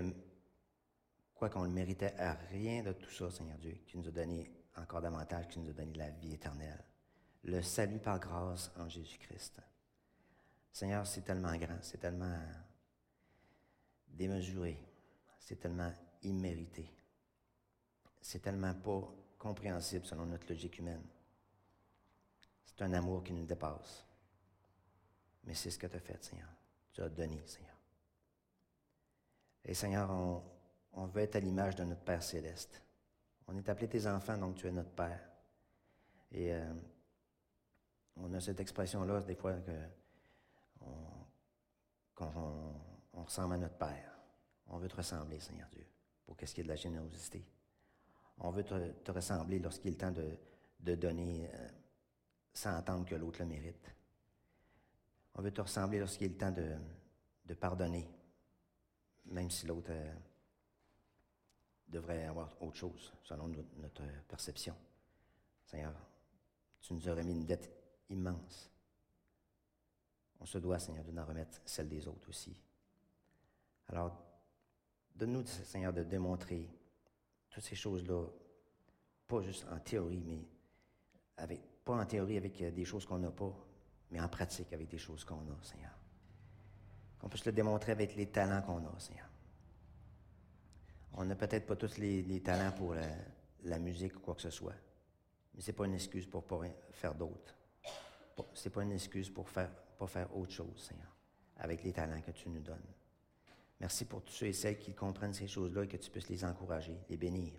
quoi 1.34 1.48
qu'on 1.48 1.62
le 1.62 1.70
méritait 1.70 2.14
à 2.18 2.34
rien 2.50 2.82
de 2.82 2.92
tout 2.92 3.10
ça, 3.10 3.30
Seigneur 3.30 3.58
Dieu, 3.58 3.78
qui 3.86 3.96
nous 3.96 4.08
a 4.08 4.10
donné 4.10 4.50
encore 4.76 5.00
davantage, 5.00 5.48
qui 5.48 5.60
nous 5.60 5.70
a 5.70 5.72
donné 5.72 5.94
la 5.94 6.10
vie 6.10 6.34
éternelle. 6.34 6.84
Le 7.44 7.62
salut 7.62 7.98
par 7.98 8.18
grâce 8.18 8.70
en 8.76 8.88
Jésus-Christ. 8.88 9.60
Seigneur, 10.72 11.06
c'est 11.06 11.22
tellement 11.22 11.56
grand, 11.56 11.78
c'est 11.82 11.98
tellement 11.98 12.38
démesuré, 14.08 14.78
c'est 15.38 15.56
tellement 15.56 15.92
immérité, 16.22 16.90
c'est 18.20 18.40
tellement 18.40 18.74
pas 18.74 19.12
compréhensible 19.38 20.06
selon 20.06 20.26
notre 20.26 20.48
logique 20.48 20.78
humaine. 20.78 21.04
C'est 22.64 22.82
un 22.82 22.92
amour 22.94 23.22
qui 23.22 23.32
nous 23.32 23.44
dépasse. 23.44 24.06
Mais 25.44 25.54
c'est 25.54 25.70
ce 25.70 25.78
que 25.78 25.88
tu 25.88 25.96
as 25.96 26.00
fait, 26.00 26.22
Seigneur. 26.24 26.48
Tu 26.92 27.02
as 27.02 27.08
donné, 27.08 27.42
Seigneur. 27.46 27.76
Et 29.64 29.74
Seigneur, 29.74 30.10
on, 30.10 31.06
veut 31.06 31.22
être 31.22 31.36
à 31.36 31.40
l'image 31.40 31.76
de 31.76 31.84
notre 31.84 32.02
Père 32.02 32.22
céleste. 32.22 32.82
On 33.46 33.56
est 33.56 33.68
appelé 33.68 33.88
tes 33.88 34.06
enfants, 34.06 34.36
donc 34.36 34.56
tu 34.56 34.66
es 34.66 34.72
notre 34.72 34.90
Père. 34.90 35.20
Et 36.32 36.52
euh, 36.52 36.74
on 38.16 38.32
a 38.34 38.40
cette 38.40 38.60
expression-là, 38.60 39.20
des 39.22 39.34
fois, 39.34 39.54
que 39.54 39.72
on, 42.20 43.22
ressemble 43.22 43.54
à 43.54 43.58
notre 43.58 43.76
Père. 43.76 44.18
On 44.68 44.78
veut 44.78 44.88
te 44.88 44.96
ressembler, 44.96 45.38
Seigneur 45.40 45.68
Dieu, 45.72 45.86
pour 46.24 46.36
qu'est-ce 46.36 46.54
qu'il 46.54 46.62
y 46.62 46.64
ait 46.64 46.68
de 46.68 46.72
la 46.72 46.76
générosité. 46.76 47.44
On 48.38 48.50
veut 48.50 48.64
te, 48.64 49.10
ressembler 49.10 49.58
lorsqu'il 49.58 49.92
est 49.92 49.96
temps 49.96 50.12
de, 50.12 50.94
donner 50.94 51.48
euh, 51.52 51.68
sans 52.52 52.76
attendre 52.76 53.06
que 53.06 53.14
l'autre 53.14 53.40
le 53.40 53.46
mérite. 53.46 53.94
On 55.34 55.42
veut 55.42 55.52
te 55.52 55.60
ressembler 55.60 55.98
lorsqu'il 55.98 56.26
est 56.26 56.30
le 56.30 56.36
temps 56.36 56.52
de, 56.52 57.54
pardonner, 57.54 58.08
même 59.26 59.50
si 59.50 59.66
l'autre 59.66 59.90
euh, 59.90 60.14
devrait 61.88 62.24
avoir 62.24 62.50
autre 62.62 62.76
chose, 62.76 63.12
selon 63.22 63.48
notre 63.76 64.02
perception. 64.26 64.74
Seigneur, 65.64 65.94
tu 66.80 66.94
nous 66.94 67.08
as 67.08 67.14
remis 67.14 67.32
une 67.32 67.44
dette 67.44 67.70
immense. 68.08 68.70
On 70.40 70.46
se 70.46 70.58
doit, 70.58 70.78
Seigneur, 70.78 71.04
de 71.04 71.12
nous 71.12 71.24
remettre 71.24 71.60
celle 71.64 71.88
des 71.88 72.08
autres 72.08 72.28
aussi. 72.28 72.56
Alors, 73.88 74.16
donne-nous, 75.14 75.46
Seigneur, 75.46 75.92
de 75.92 76.02
démontrer 76.02 76.68
toutes 77.50 77.62
ces 77.62 77.76
choses-là, 77.76 78.26
pas 79.26 79.42
juste 79.42 79.66
en 79.70 79.78
théorie, 79.78 80.22
mais 80.24 80.44
avec, 81.36 81.60
pas 81.84 81.94
en 81.94 82.06
théorie 82.06 82.38
avec 82.38 82.60
euh, 82.62 82.70
des 82.70 82.84
choses 82.84 83.04
qu'on 83.06 83.18
n'a 83.18 83.30
pas, 83.30 83.54
mais 84.12 84.20
en 84.20 84.28
pratique 84.28 84.72
avec 84.72 84.88
des 84.88 84.98
choses 84.98 85.24
qu'on 85.24 85.36
a, 85.36 85.62
Seigneur. 85.62 85.90
Qu'on 87.18 87.28
puisse 87.28 87.46
le 87.46 87.52
démontrer 87.52 87.92
avec 87.92 88.14
les 88.14 88.26
talents 88.26 88.62
qu'on 88.62 88.86
a, 88.86 88.98
Seigneur. 88.98 89.28
On 91.14 91.24
n'a 91.24 91.34
peut-être 91.34 91.66
pas 91.66 91.76
tous 91.76 91.98
les, 91.98 92.40
talents 92.40 92.72
pour 92.72 92.94
la, 93.64 93.78
musique 93.78 94.16
ou 94.16 94.20
quoi 94.20 94.34
que 94.34 94.42
ce 94.42 94.50
soit, 94.50 94.74
mais 95.54 95.60
ce 95.60 95.70
n'est 95.70 95.76
pas 95.76 95.86
une 95.86 95.94
excuse 95.94 96.26
pour 96.26 96.44
pas 96.44 96.60
faire 96.92 97.14
d'autres. 97.14 97.56
Ce 98.54 98.68
n'est 98.68 98.72
pas 98.72 98.82
une 98.82 98.92
excuse 98.92 99.28
pour 99.28 99.48
faire, 99.48 99.70
pas 99.98 100.06
faire 100.06 100.34
autre 100.36 100.52
chose, 100.52 100.88
Seigneur, 100.88 101.14
avec 101.58 101.82
les 101.82 101.92
talents 101.92 102.20
que 102.20 102.30
tu 102.30 102.48
nous 102.48 102.60
donnes. 102.60 102.80
Merci 103.80 104.04
pour 104.04 104.22
tous 104.22 104.32
ceux 104.32 104.46
et 104.46 104.52
celles 104.52 104.78
qui 104.78 104.94
comprennent 104.94 105.34
ces 105.34 105.48
choses-là 105.48 105.84
et 105.84 105.88
que 105.88 105.96
tu 105.96 106.10
puisses 106.10 106.28
les 106.28 106.44
encourager, 106.44 106.96
les 107.10 107.16
bénir, 107.16 107.52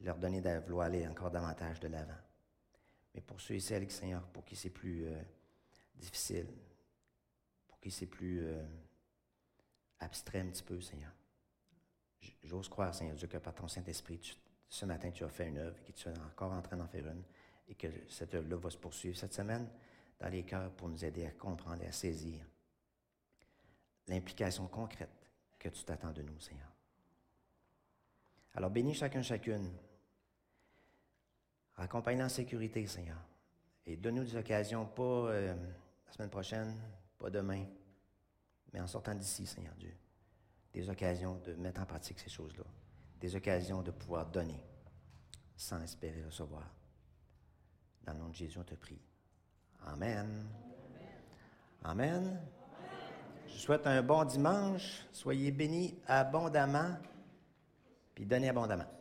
leur 0.00 0.18
donner 0.18 0.40
de 0.40 0.58
vouloir 0.60 0.86
aller 0.86 1.06
encore 1.08 1.30
davantage 1.30 1.80
de 1.80 1.88
l'avant. 1.88 2.18
Mais 3.14 3.20
pour 3.20 3.40
ceux 3.40 3.54
et 3.54 3.60
celles, 3.60 3.90
Seigneur, 3.90 4.22
pour 4.28 4.44
qui 4.44 4.54
c'est 4.54 4.70
plus 4.70 5.06
euh, 5.06 5.18
difficile, 5.96 6.46
pour 7.68 7.80
qui 7.80 7.90
c'est 7.90 8.06
plus 8.06 8.44
euh, 8.44 8.62
abstrait 10.00 10.40
un 10.40 10.48
petit 10.48 10.62
peu, 10.62 10.80
Seigneur, 10.80 11.12
j'ose 12.42 12.68
croire, 12.68 12.94
Seigneur 12.94 13.16
Dieu, 13.16 13.28
que 13.28 13.38
par 13.38 13.54
ton 13.54 13.68
Saint-Esprit, 13.68 14.36
ce 14.68 14.84
matin, 14.84 15.10
tu 15.10 15.24
as 15.24 15.28
fait 15.28 15.48
une 15.48 15.58
œuvre 15.58 15.76
et 15.88 15.92
que 15.92 15.96
tu 15.96 16.08
es 16.08 16.18
encore 16.18 16.52
en 16.52 16.62
train 16.62 16.76
d'en 16.76 16.88
faire 16.88 17.06
une 17.06 17.22
et 17.68 17.74
que 17.74 17.88
cette 18.08 18.34
œuvre-là 18.34 18.56
va 18.56 18.70
se 18.70 18.78
poursuivre 18.78 19.16
cette 19.16 19.34
semaine 19.34 19.68
dans 20.18 20.28
les 20.28 20.44
cœurs 20.44 20.70
pour 20.72 20.88
nous 20.88 21.04
aider 21.04 21.26
à 21.26 21.30
comprendre 21.32 21.82
et 21.82 21.86
à 21.86 21.92
saisir 21.92 22.44
l'implication 24.08 24.66
concrète 24.68 25.28
que 25.58 25.68
tu 25.68 25.82
t'attends 25.84 26.12
de 26.12 26.22
nous, 26.22 26.38
Seigneur. 26.40 26.72
Alors 28.54 28.70
bénis 28.70 28.94
chacun, 28.94 29.22
chacune. 29.22 29.70
Accompagne 31.76 32.22
en 32.22 32.28
sécurité, 32.28 32.86
Seigneur. 32.86 33.18
Et 33.84 33.96
donne-nous 33.96 34.24
des 34.24 34.36
occasions, 34.36 34.86
pas 34.86 35.02
euh, 35.02 35.54
la 36.06 36.12
semaine 36.12 36.30
prochaine, 36.30 36.74
pas 37.18 37.30
demain, 37.30 37.64
mais 38.72 38.80
en 38.80 38.86
sortant 38.86 39.14
d'ici, 39.14 39.46
Seigneur 39.46 39.74
Dieu. 39.74 39.94
Des 40.72 40.88
occasions 40.90 41.36
de 41.44 41.54
mettre 41.54 41.80
en 41.80 41.86
pratique 41.86 42.18
ces 42.18 42.28
choses-là. 42.28 42.64
Des 43.20 43.34
occasions 43.34 43.82
de 43.82 43.90
pouvoir 43.90 44.26
donner 44.26 44.62
sans 45.56 45.80
espérer 45.80 46.22
recevoir. 46.22 46.70
Dans 48.04 48.12
le 48.12 48.18
nom 48.18 48.28
de 48.28 48.34
Jésus, 48.34 48.58
on 48.58 48.64
te 48.64 48.74
prie. 48.74 49.00
Amen. 49.86 50.46
Amen. 51.82 52.40
Je 53.48 53.58
souhaite 53.58 53.86
un 53.86 54.02
bon 54.02 54.24
dimanche. 54.24 55.06
Soyez 55.12 55.50
bénis 55.50 55.98
abondamment, 56.06 56.98
puis 58.14 58.26
donnez 58.26 58.50
abondamment. 58.50 58.95